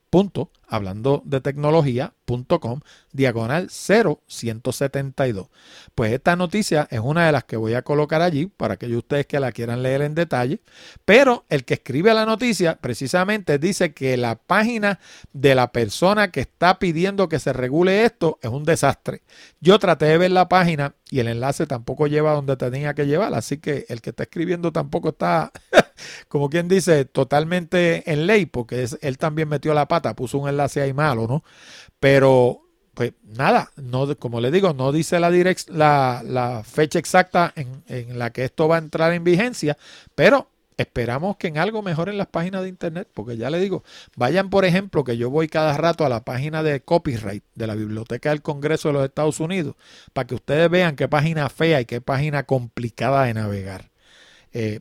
hablando 0.69 1.23
de 1.25 1.41
tecnología.com 1.41 2.81
diagonal 3.13 3.69
0172. 3.71 5.49
Pues 5.95 6.13
esta 6.13 6.37
noticia 6.37 6.87
es 6.91 7.01
una 7.01 7.27
de 7.27 7.33
las 7.33 7.45
que 7.45 7.57
voy 7.57 7.75
a 7.75 7.83
colocar 7.83 8.23
allí 8.23 8.47
para 8.47 8.75
aquellos 8.75 8.99
ustedes 8.99 9.27
que 9.27 9.41
la 9.41 9.53
quieran 9.53 9.83
leer 9.83 10.03
en 10.03 10.15
detalle. 10.15 10.61
Pero 11.05 11.45
el 11.49 11.65
que 11.65 11.75
escribe 11.75 12.13
la 12.15 12.27
noticia 12.27 12.77
precisamente 12.77 13.59
dice 13.59 13.93
que 13.93 14.17
la 14.17 14.37
página 14.37 15.01
de 15.33 15.55
la 15.55 15.73
persona 15.73 16.31
que 16.31 16.41
está 16.41 16.79
pidiendo 16.79 17.29
que 17.29 17.39
se 17.39 17.53
regule 17.53 18.05
esto 18.05 18.39
es 18.43 18.51
un 18.51 18.65
desastre. 18.65 19.23
Yo 19.61 19.79
traté 19.79 20.07
de 20.07 20.19
ver 20.19 20.31
la 20.31 20.49
página 20.49 20.95
y 21.11 21.21
el 21.21 21.29
enlace 21.29 21.67
tampoco 21.67 22.07
lleva 22.07 22.33
donde 22.33 22.57
tenía 22.57 22.95
que 22.95 23.07
llevar, 23.07 23.35
así 23.35 23.59
que 23.59 23.87
el 23.89 24.01
que 24.01 24.11
está 24.11 24.25
escribiendo 24.25 24.73
tampoco 24.73 25.11
está, 25.11 25.53
como 26.29 26.51
quien 26.51 26.69
dice, 26.69 27.05
totalmente 27.05 28.11
en 28.11 28.27
ley, 28.27 28.47
porque 28.47 28.87
él 29.01 29.19
también 29.19 29.49
metió 29.49 29.75
la 29.75 29.89
pata, 29.89 30.15
puso 30.15 30.39
un 30.39 30.49
enlace 30.49 30.81
ahí 30.81 30.93
malo, 30.93 31.27
¿no? 31.27 31.45
Pero, 32.01 32.63
pues 32.95 33.13
nada, 33.25 33.71
no, 33.77 34.17
como 34.17 34.41
le 34.41 34.51
digo, 34.51 34.73
no 34.75 34.93
dice 34.93 35.21
la 35.21 36.63
fecha 36.65 36.99
exacta 36.99 37.53
en, 37.57 37.83
en 37.89 38.19
la 38.19 38.31
que 38.31 38.45
esto 38.45 38.69
va 38.69 38.77
a 38.77 38.79
entrar 38.81 39.13
en 39.13 39.25
vigencia, 39.25 39.77
pero 40.15 40.49
Esperamos 40.79 41.37
que 41.37 41.49
en 41.49 41.59
algo 41.59 41.83
mejoren 41.83 42.17
las 42.17 42.29
páginas 42.29 42.63
de 42.63 42.69
internet, 42.69 43.09
porque 43.13 43.37
ya 43.37 43.51
le 43.51 43.59
digo, 43.59 43.83
vayan 44.15 44.49
por 44.49 44.65
ejemplo, 44.65 45.03
que 45.03 45.17
yo 45.17 45.29
voy 45.29 45.49
cada 45.49 45.77
rato 45.77 46.07
a 46.07 46.09
la 46.09 46.25
página 46.25 46.63
de 46.63 46.81
copyright 46.81 47.43
de 47.57 47.67
la 47.67 47.75
Biblioteca 47.75 48.31
del 48.31 48.43
Congreso 48.43 48.89
de 48.89 48.95
los 48.95 49.05
Estados 49.05 49.41
Unidos, 49.41 49.75
para 50.13 50.29
que 50.29 50.37
ustedes 50.37 50.71
vean 50.71 50.95
qué 50.95 51.09
página 51.09 51.49
fea 51.49 51.81
y 51.81 51.85
qué 51.85 52.01
página 52.01 52.45
complicada 52.45 53.25
de 53.25 53.35
navegar. 53.35 53.91
Eh, 54.53 54.79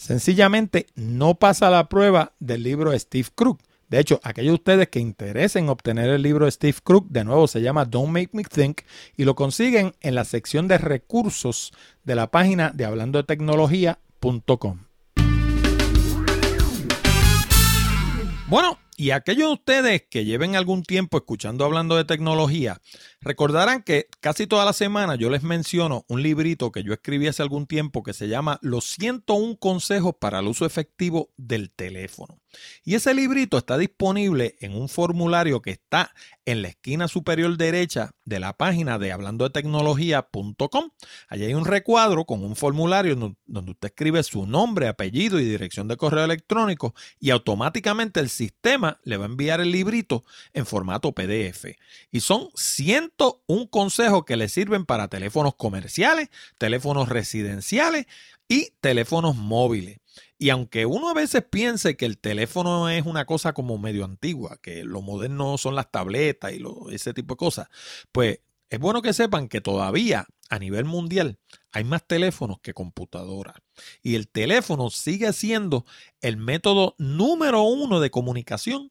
sencillamente 0.00 0.86
no 0.94 1.34
pasa 1.34 1.68
la 1.68 1.88
prueba 1.90 2.32
del 2.40 2.62
libro 2.62 2.98
Steve 2.98 3.28
Crook. 3.34 3.60
De 3.90 3.98
hecho, 3.98 4.18
aquellos 4.22 4.52
de 4.52 4.54
ustedes 4.54 4.88
que 4.88 4.98
interesen 4.98 5.68
obtener 5.68 6.08
el 6.08 6.22
libro 6.22 6.46
de 6.46 6.52
Steve 6.52 6.78
Crook, 6.82 7.08
de 7.10 7.24
nuevo 7.24 7.46
se 7.46 7.60
llama 7.60 7.84
Don't 7.84 8.10
Make 8.10 8.30
Me 8.32 8.44
Think, 8.44 8.82
y 9.16 9.24
lo 9.24 9.34
consiguen 9.34 9.92
en 10.00 10.14
la 10.14 10.24
sección 10.24 10.68
de 10.68 10.78
recursos 10.78 11.72
de 12.04 12.14
la 12.14 12.30
página 12.30 12.70
de 12.70 12.86
hablando 12.86 13.18
de 13.18 13.24
tecnología.com. 13.24 14.78
Bueno, 18.48 18.78
y 19.00 19.12
aquellos 19.12 19.48
de 19.48 19.54
ustedes 19.54 20.02
que 20.10 20.26
lleven 20.26 20.56
algún 20.56 20.82
tiempo 20.82 21.16
escuchando 21.16 21.64
hablando 21.64 21.96
de 21.96 22.04
tecnología, 22.04 22.82
recordarán 23.22 23.82
que 23.82 24.08
casi 24.20 24.46
toda 24.46 24.66
la 24.66 24.74
semana 24.74 25.14
yo 25.14 25.30
les 25.30 25.42
menciono 25.42 26.04
un 26.06 26.22
librito 26.22 26.70
que 26.70 26.82
yo 26.82 26.92
escribí 26.92 27.26
hace 27.26 27.40
algún 27.40 27.66
tiempo 27.66 28.02
que 28.02 28.12
se 28.12 28.28
llama 28.28 28.58
Los 28.60 28.84
101 28.84 29.56
consejos 29.56 30.16
para 30.20 30.40
el 30.40 30.48
uso 30.48 30.66
efectivo 30.66 31.30
del 31.38 31.70
teléfono. 31.70 32.42
Y 32.84 32.94
ese 32.94 33.14
librito 33.14 33.56
está 33.56 33.78
disponible 33.78 34.56
en 34.60 34.74
un 34.76 34.90
formulario 34.90 35.62
que 35.62 35.70
está 35.70 36.12
en 36.44 36.60
la 36.60 36.68
esquina 36.68 37.08
superior 37.08 37.56
derecha 37.56 38.10
de 38.30 38.40
la 38.40 38.54
página 38.54 38.98
de 38.98 39.12
hablando 39.12 39.44
de 39.44 39.50
tecnología.com. 39.50 40.90
Allí 41.28 41.44
hay 41.44 41.52
un 41.52 41.66
recuadro 41.66 42.24
con 42.24 42.42
un 42.42 42.56
formulario 42.56 43.34
donde 43.46 43.70
usted 43.72 43.88
escribe 43.88 44.22
su 44.22 44.46
nombre, 44.46 44.88
apellido 44.88 45.38
y 45.38 45.44
dirección 45.44 45.88
de 45.88 45.98
correo 45.98 46.24
electrónico 46.24 46.94
y 47.18 47.30
automáticamente 47.30 48.20
el 48.20 48.30
sistema 48.30 49.00
le 49.02 49.16
va 49.16 49.24
a 49.24 49.28
enviar 49.28 49.60
el 49.60 49.72
librito 49.72 50.24
en 50.54 50.64
formato 50.64 51.12
PDF. 51.12 51.66
Y 52.12 52.20
son 52.20 52.48
101 52.54 53.68
consejos 53.68 54.24
que 54.24 54.36
le 54.36 54.48
sirven 54.48 54.86
para 54.86 55.08
teléfonos 55.08 55.56
comerciales, 55.56 56.30
teléfonos 56.56 57.08
residenciales 57.08 58.06
y 58.48 58.72
teléfonos 58.80 59.34
móviles. 59.34 59.98
Y 60.38 60.50
aunque 60.50 60.86
uno 60.86 61.10
a 61.10 61.14
veces 61.14 61.44
piense 61.48 61.96
que 61.96 62.06
el 62.06 62.18
teléfono 62.18 62.88
es 62.88 63.04
una 63.06 63.26
cosa 63.26 63.52
como 63.52 63.78
medio 63.78 64.04
antigua, 64.04 64.58
que 64.62 64.84
lo 64.84 65.02
moderno 65.02 65.58
son 65.58 65.74
las 65.74 65.90
tabletas 65.90 66.52
y 66.52 66.62
ese 66.94 67.12
tipo 67.14 67.34
de 67.34 67.38
cosas, 67.38 67.68
pues 68.12 68.40
es 68.70 68.78
bueno 68.78 69.02
que 69.02 69.12
sepan 69.12 69.48
que 69.48 69.60
todavía 69.60 70.26
a 70.48 70.58
nivel 70.58 70.84
mundial 70.84 71.38
hay 71.72 71.84
más 71.84 72.06
teléfonos 72.06 72.60
que 72.60 72.74
computadoras. 72.74 73.56
Y 74.02 74.14
el 74.14 74.28
teléfono 74.28 74.90
sigue 74.90 75.32
siendo 75.32 75.84
el 76.20 76.36
método 76.36 76.94
número 76.98 77.62
uno 77.62 78.00
de 78.00 78.10
comunicación 78.10 78.90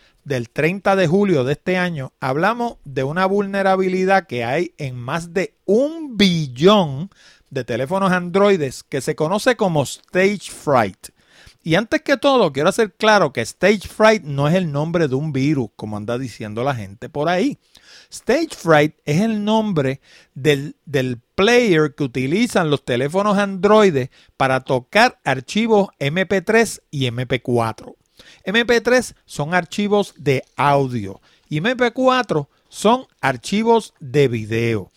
del 0.23 0.49
30 0.49 0.95
de 0.95 1.07
julio 1.07 1.43
de 1.43 1.53
este 1.53 1.77
año, 1.77 2.13
hablamos 2.19 2.77
de 2.85 3.03
una 3.03 3.25
vulnerabilidad 3.25 4.27
que 4.27 4.43
hay 4.43 4.73
en 4.77 4.95
más 4.95 5.33
de 5.33 5.55
un 5.65 6.17
billón 6.17 7.09
de 7.49 7.63
teléfonos 7.63 8.11
androides 8.11 8.83
que 8.83 9.01
se 9.01 9.15
conoce 9.15 9.55
como 9.55 9.83
Stage 9.83 10.51
Fright. 10.51 11.09
Y 11.63 11.75
antes 11.75 12.01
que 12.01 12.17
todo, 12.17 12.51
quiero 12.51 12.69
hacer 12.69 12.93
claro 12.93 13.31
que 13.33 13.41
Stage 13.41 13.87
Fright 13.87 14.23
no 14.23 14.47
es 14.47 14.55
el 14.55 14.71
nombre 14.71 15.07
de 15.07 15.15
un 15.15 15.31
virus, 15.31 15.69
como 15.75 15.95
anda 15.95 16.17
diciendo 16.17 16.63
la 16.63 16.73
gente 16.73 17.07
por 17.07 17.29
ahí. 17.29 17.59
Stage 18.09 18.55
Fright 18.57 18.95
es 19.05 19.21
el 19.21 19.45
nombre 19.45 20.01
del, 20.33 20.75
del 20.85 21.19
player 21.35 21.93
que 21.93 22.03
utilizan 22.03 22.71
los 22.71 22.83
teléfonos 22.83 23.37
Android 23.37 24.07
para 24.37 24.61
tocar 24.61 25.19
archivos 25.23 25.89
MP3 25.99 26.81
y 26.89 27.05
MP4. 27.11 27.95
MP3 28.45 29.15
son 29.25 29.53
archivos 29.53 30.13
de 30.17 30.43
audio 30.55 31.21
y 31.49 31.59
MP4 31.59 32.47
son 32.69 33.05
archivos 33.19 33.93
de 33.99 34.27
video. 34.27 34.91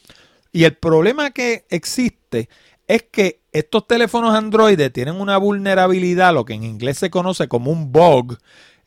Y 0.52 0.64
el 0.64 0.76
problema 0.76 1.32
que 1.32 1.64
existe 1.68 2.48
es 2.86 3.02
que 3.02 3.40
estos 3.52 3.86
teléfonos 3.86 4.34
Android 4.34 4.80
tienen 4.92 5.20
una 5.20 5.36
vulnerabilidad, 5.36 6.32
lo 6.34 6.44
que 6.44 6.54
en 6.54 6.64
inglés 6.64 6.98
se 6.98 7.10
conoce 7.10 7.48
como 7.48 7.70
un 7.70 7.92
bug, 7.92 8.38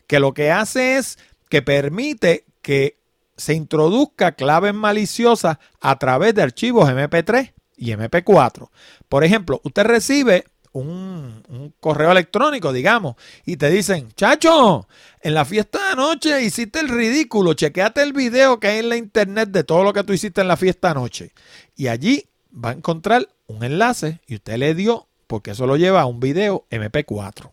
que 0.07 0.19
lo 0.19 0.33
que 0.33 0.51
hace 0.51 0.97
es 0.97 1.17
que 1.49 1.61
permite 1.61 2.45
que 2.61 2.97
se 3.35 3.53
introduzca 3.53 4.33
claves 4.33 4.73
maliciosas 4.73 5.57
a 5.79 5.97
través 5.99 6.33
de 6.35 6.41
archivos 6.41 6.89
MP3 6.89 7.53
y 7.77 7.91
MP4. 7.91 8.69
Por 9.07 9.23
ejemplo, 9.23 9.61
usted 9.63 9.83
recibe 9.83 10.45
un, 10.71 11.73
correo 11.79 12.11
electrónico, 12.11 12.73
digamos, 12.73 13.15
y 13.45 13.57
te 13.57 13.69
dicen, 13.69 14.11
chacho, 14.15 14.87
en 15.21 15.33
la 15.33 15.45
fiesta 15.45 15.79
de 15.79 15.91
anoche 15.93 16.43
hiciste 16.43 16.79
el 16.79 16.89
ridículo, 16.89 17.53
chequeate 17.53 18.01
el 18.03 18.13
video 18.13 18.59
que 18.59 18.67
hay 18.67 18.79
en 18.79 18.89
la 18.89 18.97
internet 18.97 19.49
de 19.49 19.63
todo 19.63 19.83
lo 19.83 19.93
que 19.93 20.03
tú 20.03 20.13
hiciste 20.13 20.41
en 20.41 20.47
la 20.47 20.57
fiesta 20.57 20.91
anoche. 20.91 21.33
Y 21.75 21.87
allí 21.87 22.25
va 22.53 22.69
a 22.69 22.73
encontrar 22.73 23.27
un 23.47 23.63
enlace 23.63 24.21
y 24.27 24.35
usted 24.35 24.57
le 24.57 24.75
dio, 24.75 25.07
porque 25.27 25.51
eso 25.51 25.67
lo 25.67 25.77
lleva 25.77 26.01
a 26.01 26.05
un 26.05 26.19
video 26.19 26.65
MP4. 26.69 27.51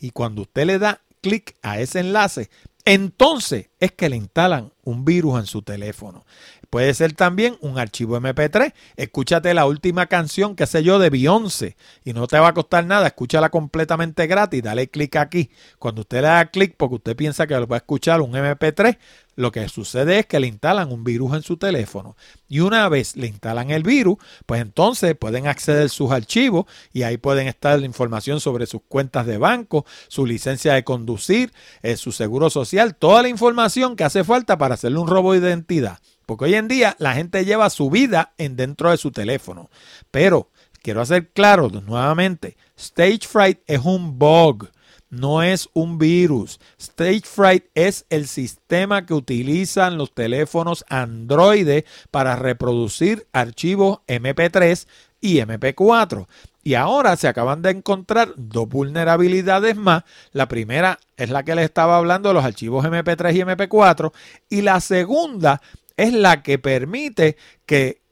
Y 0.00 0.10
cuando 0.10 0.42
usted 0.42 0.66
le 0.66 0.78
da 0.78 1.00
clic 1.20 1.56
a 1.62 1.80
ese 1.80 2.00
enlace, 2.00 2.50
entonces 2.84 3.68
es 3.80 3.92
que 3.92 4.08
le 4.08 4.16
instalan 4.16 4.72
un 4.84 5.04
virus 5.04 5.40
en 5.40 5.46
su 5.46 5.62
teléfono. 5.62 6.24
Puede 6.70 6.94
ser 6.94 7.12
también 7.12 7.56
un 7.60 7.78
archivo 7.78 8.18
MP3. 8.18 8.72
Escúchate 8.96 9.54
la 9.54 9.66
última 9.66 10.06
canción, 10.06 10.56
que 10.56 10.66
sé 10.66 10.82
yo, 10.82 10.98
de 10.98 11.10
Beyoncé. 11.10 11.76
Y 12.04 12.12
no 12.12 12.26
te 12.26 12.38
va 12.38 12.48
a 12.48 12.54
costar 12.54 12.84
nada. 12.86 13.08
Escúchala 13.08 13.50
completamente 13.50 14.26
gratis. 14.26 14.62
Dale 14.62 14.88
clic 14.88 15.16
aquí. 15.16 15.50
Cuando 15.78 16.02
usted 16.02 16.18
le 16.18 16.28
da 16.28 16.46
clic 16.46 16.74
porque 16.76 16.96
usted 16.96 17.16
piensa 17.16 17.46
que 17.46 17.54
lo 17.54 17.66
va 17.66 17.76
a 17.76 17.78
escuchar 17.78 18.20
un 18.20 18.32
MP3, 18.32 18.98
lo 19.36 19.52
que 19.52 19.68
sucede 19.68 20.18
es 20.18 20.26
que 20.26 20.40
le 20.40 20.46
instalan 20.46 20.90
un 20.90 21.04
virus 21.04 21.34
en 21.34 21.42
su 21.42 21.58
teléfono. 21.58 22.16
Y 22.48 22.60
una 22.60 22.88
vez 22.88 23.16
le 23.16 23.26
instalan 23.26 23.70
el 23.70 23.82
virus, 23.82 24.16
pues 24.46 24.62
entonces 24.62 25.14
pueden 25.14 25.46
acceder 25.46 25.86
a 25.86 25.88
sus 25.88 26.10
archivos 26.10 26.64
y 26.92 27.02
ahí 27.02 27.18
pueden 27.18 27.46
estar 27.46 27.78
la 27.78 27.84
información 27.84 28.40
sobre 28.40 28.66
sus 28.66 28.80
cuentas 28.88 29.26
de 29.26 29.36
banco, 29.36 29.84
su 30.08 30.24
licencia 30.24 30.72
de 30.72 30.84
conducir, 30.84 31.52
eh, 31.82 31.96
su 31.96 32.12
seguro 32.12 32.48
social, 32.48 32.96
toda 32.96 33.22
la 33.22 33.28
información 33.28 33.65
que 33.96 34.04
hace 34.04 34.24
falta 34.24 34.58
para 34.58 34.74
hacerle 34.74 34.98
un 34.98 35.08
robo 35.08 35.32
de 35.32 35.38
identidad. 35.38 35.98
Porque 36.24 36.46
hoy 36.46 36.54
en 36.54 36.68
día 36.68 36.96
la 36.98 37.14
gente 37.14 37.44
lleva 37.44 37.70
su 37.70 37.90
vida 37.90 38.32
en 38.38 38.56
dentro 38.56 38.90
de 38.90 38.96
su 38.96 39.10
teléfono. 39.12 39.70
Pero 40.10 40.50
quiero 40.82 41.00
hacer 41.00 41.30
claro 41.30 41.68
nuevamente, 41.68 42.56
Stage 42.76 43.26
Fright 43.28 43.60
es 43.66 43.80
un 43.84 44.18
bug, 44.18 44.68
no 45.10 45.42
es 45.42 45.68
un 45.72 45.98
virus. 45.98 46.60
Stage 46.78 47.22
Fright 47.24 47.64
es 47.74 48.06
el 48.10 48.26
sistema 48.26 49.06
que 49.06 49.14
utilizan 49.14 49.98
los 49.98 50.12
teléfonos 50.12 50.84
Android 50.88 51.84
para 52.10 52.36
reproducir 52.36 53.26
archivos 53.32 54.00
MP3 54.06 54.86
y 55.20 55.38
MP4. 55.38 56.26
Y 56.66 56.74
ahora 56.74 57.14
se 57.14 57.28
acaban 57.28 57.62
de 57.62 57.70
encontrar 57.70 58.32
dos 58.34 58.68
vulnerabilidades 58.68 59.76
más. 59.76 60.02
La 60.32 60.48
primera 60.48 60.98
es 61.16 61.30
la 61.30 61.44
que 61.44 61.54
les 61.54 61.66
estaba 61.66 61.96
hablando 61.96 62.30
de 62.30 62.34
los 62.34 62.44
archivos 62.44 62.84
MP3 62.84 63.36
y 63.36 63.38
MP4. 63.42 64.12
Y 64.48 64.62
la 64.62 64.80
segunda 64.80 65.62
es 65.96 66.12
la 66.12 66.42
que 66.42 66.58
permite 66.58 67.36
que 67.66 68.02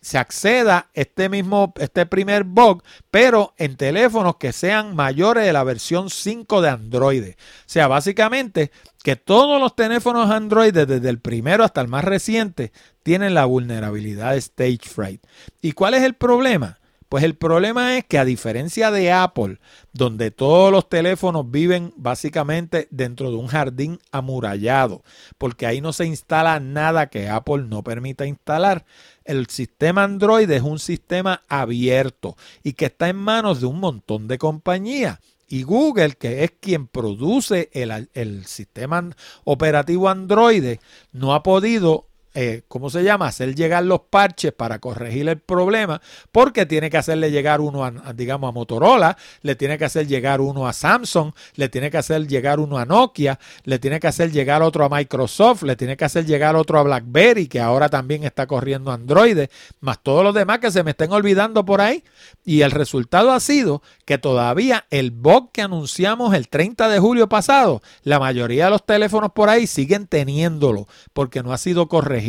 se 0.00 0.16
acceda 0.16 0.90
este 0.94 1.28
mismo, 1.28 1.74
este 1.76 2.06
primer 2.06 2.44
bug, 2.44 2.84
pero 3.10 3.52
en 3.58 3.76
teléfonos 3.76 4.36
que 4.36 4.52
sean 4.52 4.94
mayores 4.94 5.44
de 5.44 5.52
la 5.52 5.64
versión 5.64 6.08
5 6.08 6.62
de 6.62 6.68
Android. 6.68 7.24
O 7.30 7.34
sea, 7.66 7.88
básicamente 7.88 8.70
que 9.02 9.16
todos 9.16 9.60
los 9.60 9.74
teléfonos 9.74 10.30
Android, 10.30 10.72
desde 10.72 11.10
el 11.10 11.18
primero 11.18 11.64
hasta 11.64 11.80
el 11.80 11.88
más 11.88 12.04
reciente, 12.04 12.70
tienen 13.02 13.34
la 13.34 13.44
vulnerabilidad 13.46 14.34
de 14.34 14.38
Stage 14.38 14.88
Fright. 14.88 15.26
¿Y 15.60 15.72
cuál 15.72 15.94
es 15.94 16.04
el 16.04 16.14
problema? 16.14 16.78
Pues 17.14 17.22
el 17.22 17.36
problema 17.36 17.96
es 17.96 18.04
que 18.06 18.18
a 18.18 18.24
diferencia 18.24 18.90
de 18.90 19.12
Apple, 19.12 19.60
donde 19.92 20.32
todos 20.32 20.72
los 20.72 20.88
teléfonos 20.88 21.48
viven 21.48 21.94
básicamente 21.96 22.88
dentro 22.90 23.30
de 23.30 23.36
un 23.36 23.46
jardín 23.46 24.00
amurallado, 24.10 25.04
porque 25.38 25.64
ahí 25.64 25.80
no 25.80 25.92
se 25.92 26.06
instala 26.06 26.58
nada 26.58 27.10
que 27.10 27.28
Apple 27.28 27.66
no 27.68 27.84
permita 27.84 28.26
instalar, 28.26 28.84
el 29.24 29.46
sistema 29.46 30.02
Android 30.02 30.50
es 30.50 30.62
un 30.62 30.80
sistema 30.80 31.44
abierto 31.48 32.36
y 32.64 32.72
que 32.72 32.86
está 32.86 33.08
en 33.08 33.18
manos 33.18 33.60
de 33.60 33.66
un 33.66 33.78
montón 33.78 34.26
de 34.26 34.36
compañías. 34.36 35.20
Y 35.46 35.62
Google, 35.62 36.16
que 36.16 36.42
es 36.42 36.50
quien 36.58 36.88
produce 36.88 37.70
el, 37.74 38.10
el 38.14 38.44
sistema 38.44 39.08
operativo 39.44 40.08
Android, 40.08 40.78
no 41.12 41.32
ha 41.32 41.44
podido 41.44 42.08
eh, 42.36 42.62
¿cómo 42.66 42.90
se 42.90 43.04
llama? 43.04 43.28
Hacer 43.28 43.54
llegar 43.54 43.84
los 43.84 44.00
parches 44.10 44.52
para 44.52 44.80
corregir 44.80 45.28
el 45.28 45.38
problema, 45.38 46.02
porque 46.32 46.66
tiene 46.66 46.90
que 46.90 46.96
hacerle 46.96 47.30
llegar 47.30 47.60
uno 47.60 47.84
a, 47.84 47.92
digamos, 48.12 48.48
a 48.48 48.52
Motorola, 48.52 49.16
le 49.42 49.54
tiene 49.54 49.78
que 49.78 49.84
hacer 49.84 50.08
llegar 50.08 50.40
uno 50.40 50.66
a 50.66 50.72
Samsung, 50.72 51.32
le 51.54 51.68
tiene 51.68 51.92
que 51.92 51.98
hacer 51.98 52.26
llegar 52.26 52.58
uno 52.58 52.78
a 52.78 52.86
Nokia, 52.86 53.38
le 53.62 53.78
tiene 53.78 54.00
que 54.00 54.08
hacer 54.08 54.32
llegar 54.32 54.62
otro 54.62 54.84
a 54.84 54.88
Microsoft, 54.88 55.62
le 55.62 55.76
tiene 55.76 55.96
que 55.96 56.04
hacer 56.04 56.26
llegar 56.26 56.56
otro 56.56 56.80
a 56.80 56.82
BlackBerry, 56.82 57.46
que 57.46 57.60
ahora 57.60 57.88
también 57.88 58.24
está 58.24 58.48
corriendo 58.48 58.90
Android, 58.90 59.46
más 59.78 60.02
todos 60.02 60.24
los 60.24 60.34
demás 60.34 60.58
que 60.58 60.72
se 60.72 60.82
me 60.82 60.90
estén 60.90 61.12
olvidando 61.12 61.64
por 61.64 61.80
ahí. 61.80 62.02
Y 62.44 62.62
el 62.62 62.72
resultado 62.72 63.30
ha 63.30 63.38
sido 63.38 63.80
que 64.04 64.18
todavía 64.18 64.86
el 64.90 65.12
bug 65.12 65.52
que 65.52 65.62
anunciamos 65.62 66.34
el 66.34 66.48
30 66.48 66.88
de 66.88 66.98
julio 66.98 67.28
pasado, 67.28 67.80
la 68.02 68.18
mayoría 68.18 68.64
de 68.64 68.70
los 68.72 68.84
teléfonos 68.84 69.30
por 69.32 69.48
ahí 69.50 69.68
siguen 69.68 70.08
teniéndolo, 70.08 70.88
porque 71.12 71.44
no 71.44 71.52
ha 71.52 71.58
sido 71.58 71.86
corregido 71.88 72.23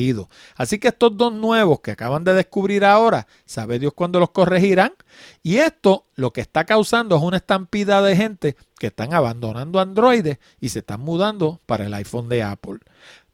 Así 0.56 0.80
que 0.80 0.90
estos 0.90 1.16
dos 1.18 1.34
nuevos 1.34 1.80
que 1.82 1.92
acaban 1.92 2.24
de 2.24 2.34
descubrir 2.34 2.86
ahora, 2.86 3.28
sabe 3.46 3.80
Dios 3.80 3.94
cuándo 3.94 4.20
los 4.20 4.32
corregirán. 4.32 4.94
Y 5.44 5.58
esto 5.58 6.06
lo 6.16 6.32
que 6.32 6.42
está 6.42 6.66
causando 6.66 7.16
es 7.16 7.22
una 7.22 7.38
estampida 7.38 8.02
de 8.02 8.16
gente 8.16 8.56
que 8.78 8.88
están 8.88 9.14
abandonando 9.14 9.80
Android 9.80 10.36
y 10.60 10.70
se 10.70 10.80
están 10.80 11.02
mudando 11.02 11.62
para 11.66 11.86
el 11.86 11.94
iPhone 11.94 12.30
de 12.30 12.44
Apple. 12.44 12.80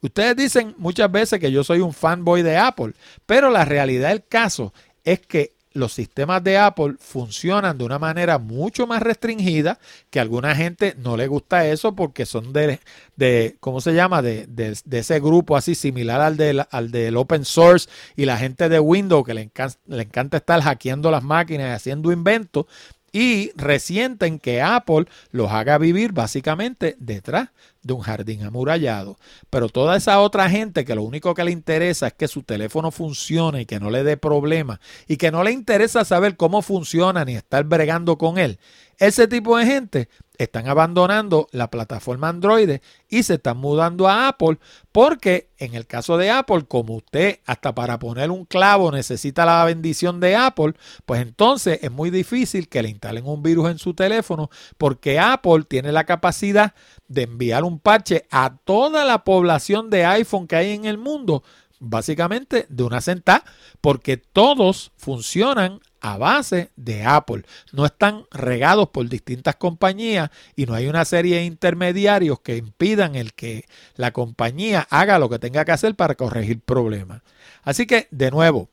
Ustedes 0.00 0.36
dicen 0.36 0.74
muchas 0.78 1.10
veces 1.10 1.38
que 1.38 1.52
yo 1.52 1.64
soy 1.64 1.80
un 1.80 1.92
fanboy 1.92 2.42
de 2.42 2.56
Apple, 2.56 2.94
pero 3.26 3.50
la 3.50 3.64
realidad 3.64 4.08
del 4.08 4.24
caso 4.24 4.72
es 5.04 5.20
que 5.20 5.54
los 5.74 5.92
sistemas 5.92 6.42
de 6.44 6.58
Apple 6.58 6.94
funcionan 6.98 7.78
de 7.78 7.84
una 7.84 7.98
manera 7.98 8.38
mucho 8.38 8.86
más 8.86 9.02
restringida, 9.02 9.78
que 10.10 10.18
a 10.18 10.22
alguna 10.22 10.54
gente 10.54 10.94
no 10.98 11.16
le 11.16 11.26
gusta 11.26 11.66
eso 11.66 11.94
porque 11.94 12.26
son 12.26 12.52
de, 12.52 12.80
de 13.16 13.56
¿cómo 13.60 13.80
se 13.80 13.94
llama? 13.94 14.22
De, 14.22 14.46
de, 14.46 14.98
ese 14.98 15.20
grupo 15.20 15.56
así 15.56 15.74
similar 15.74 16.20
al, 16.20 16.36
del, 16.36 16.64
al 16.70 16.90
del 16.90 17.16
open 17.16 17.44
source 17.44 17.88
y 18.16 18.24
la 18.24 18.36
gente 18.36 18.68
de 18.68 18.80
Windows 18.80 19.24
que 19.24 19.34
le 19.34 19.42
encanta, 19.42 19.78
le 19.86 20.02
encanta 20.02 20.36
estar 20.36 20.60
hackeando 20.60 21.10
las 21.10 21.22
máquinas 21.22 21.68
y 21.68 21.72
haciendo 21.72 22.12
inventos 22.12 22.66
y 23.12 23.52
resienten 23.56 24.38
que 24.38 24.62
Apple 24.62 25.04
los 25.30 25.52
haga 25.52 25.76
vivir 25.78 26.12
básicamente 26.12 26.96
detrás 26.98 27.50
de 27.82 27.92
un 27.92 28.00
jardín 28.00 28.42
amurallado. 28.44 29.18
Pero 29.50 29.68
toda 29.68 29.96
esa 29.96 30.20
otra 30.20 30.48
gente 30.48 30.84
que 30.84 30.94
lo 30.94 31.02
único 31.02 31.34
que 31.34 31.44
le 31.44 31.50
interesa 31.50 32.06
es 32.06 32.14
que 32.14 32.28
su 32.28 32.42
teléfono 32.42 32.90
funcione 32.90 33.62
y 33.62 33.66
que 33.66 33.80
no 33.80 33.90
le 33.90 34.02
dé 34.02 34.16
problemas 34.16 34.78
y 35.06 35.16
que 35.16 35.30
no 35.30 35.44
le 35.44 35.52
interesa 35.52 36.04
saber 36.04 36.36
cómo 36.36 36.62
funciona 36.62 37.24
ni 37.24 37.36
estar 37.36 37.64
bregando 37.64 38.16
con 38.16 38.38
él, 38.38 38.58
ese 38.98 39.28
tipo 39.28 39.58
de 39.58 39.66
gente 39.66 40.08
están 40.44 40.68
abandonando 40.68 41.48
la 41.52 41.70
plataforma 41.70 42.28
Android 42.28 42.78
y 43.08 43.22
se 43.22 43.34
están 43.34 43.58
mudando 43.58 44.08
a 44.08 44.28
Apple 44.28 44.58
porque 44.90 45.50
en 45.58 45.74
el 45.74 45.86
caso 45.86 46.16
de 46.16 46.30
Apple, 46.30 46.64
como 46.66 46.96
usted 46.96 47.40
hasta 47.46 47.74
para 47.74 47.98
poner 47.98 48.30
un 48.30 48.44
clavo 48.44 48.90
necesita 48.90 49.44
la 49.44 49.64
bendición 49.64 50.20
de 50.20 50.36
Apple, 50.36 50.74
pues 51.06 51.22
entonces 51.22 51.78
es 51.82 51.90
muy 51.90 52.10
difícil 52.10 52.68
que 52.68 52.82
le 52.82 52.88
instalen 52.88 53.26
un 53.26 53.42
virus 53.42 53.70
en 53.70 53.78
su 53.78 53.94
teléfono 53.94 54.50
porque 54.78 55.18
Apple 55.18 55.64
tiene 55.68 55.92
la 55.92 56.04
capacidad 56.04 56.74
de 57.08 57.22
enviar 57.22 57.64
un 57.64 57.78
parche 57.78 58.26
a 58.30 58.56
toda 58.64 59.04
la 59.04 59.24
población 59.24 59.90
de 59.90 60.04
iPhone 60.04 60.46
que 60.46 60.56
hay 60.56 60.72
en 60.72 60.84
el 60.84 60.98
mundo 60.98 61.42
básicamente 61.82 62.66
de 62.68 62.84
una 62.84 63.00
sentada, 63.00 63.44
porque 63.80 64.16
todos 64.16 64.92
funcionan 64.96 65.80
a 66.02 66.18
base 66.18 66.70
de 66.76 67.04
Apple. 67.04 67.44
No 67.72 67.86
están 67.86 68.26
regados 68.32 68.88
por 68.88 69.08
distintas 69.08 69.56
compañías 69.56 70.30
y 70.56 70.66
no 70.66 70.74
hay 70.74 70.88
una 70.88 71.04
serie 71.04 71.36
de 71.36 71.44
intermediarios 71.44 72.40
que 72.40 72.56
impidan 72.56 73.14
el 73.14 73.32
que 73.32 73.66
la 73.94 74.12
compañía 74.12 74.86
haga 74.90 75.20
lo 75.20 75.30
que 75.30 75.38
tenga 75.38 75.64
que 75.64 75.72
hacer 75.72 75.94
para 75.94 76.16
corregir 76.16 76.60
problemas. 76.60 77.22
Así 77.62 77.86
que, 77.86 78.08
de 78.10 78.32
nuevo, 78.32 78.68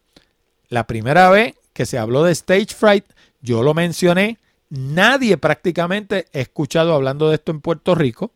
la 0.67 0.87
primera 0.87 1.29
vez 1.29 1.53
que 1.73 1.85
se 1.85 1.99
habló 1.99 2.23
de 2.23 2.31
Stage 2.31 2.75
Fright, 2.75 3.05
yo 3.41 3.63
lo 3.63 3.73
mencioné. 3.73 4.39
Nadie 4.69 5.37
prácticamente 5.37 6.25
ha 6.33 6.39
escuchado 6.39 6.93
hablando 6.93 7.29
de 7.29 7.35
esto 7.35 7.51
en 7.51 7.61
Puerto 7.61 7.95
Rico. 7.95 8.31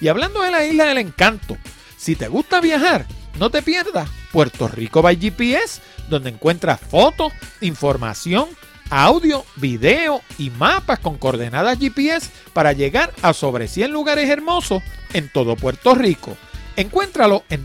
Y 0.00 0.08
hablando 0.08 0.40
de 0.42 0.50
la 0.50 0.64
isla 0.64 0.86
del 0.86 0.96
encanto, 0.98 1.56
si 1.96 2.16
te 2.16 2.28
gusta 2.28 2.60
viajar, 2.60 3.06
no 3.38 3.50
te 3.50 3.62
pierdas 3.62 4.08
Puerto 4.32 4.66
Rico 4.68 5.02
by 5.02 5.16
GPS, 5.16 5.82
donde 6.08 6.30
encuentras 6.30 6.80
fotos, 6.80 7.32
información, 7.60 8.48
audio, 8.90 9.44
video 9.56 10.22
y 10.38 10.50
mapas 10.50 10.98
con 10.98 11.18
coordenadas 11.18 11.78
GPS 11.78 12.30
para 12.52 12.72
llegar 12.72 13.12
a 13.22 13.32
sobre 13.32 13.68
100 13.68 13.92
lugares 13.92 14.28
hermosos 14.28 14.82
en 15.12 15.28
todo 15.28 15.54
Puerto 15.56 15.94
Rico. 15.94 16.36
Encuéntralo 16.76 17.44
en 17.48 17.64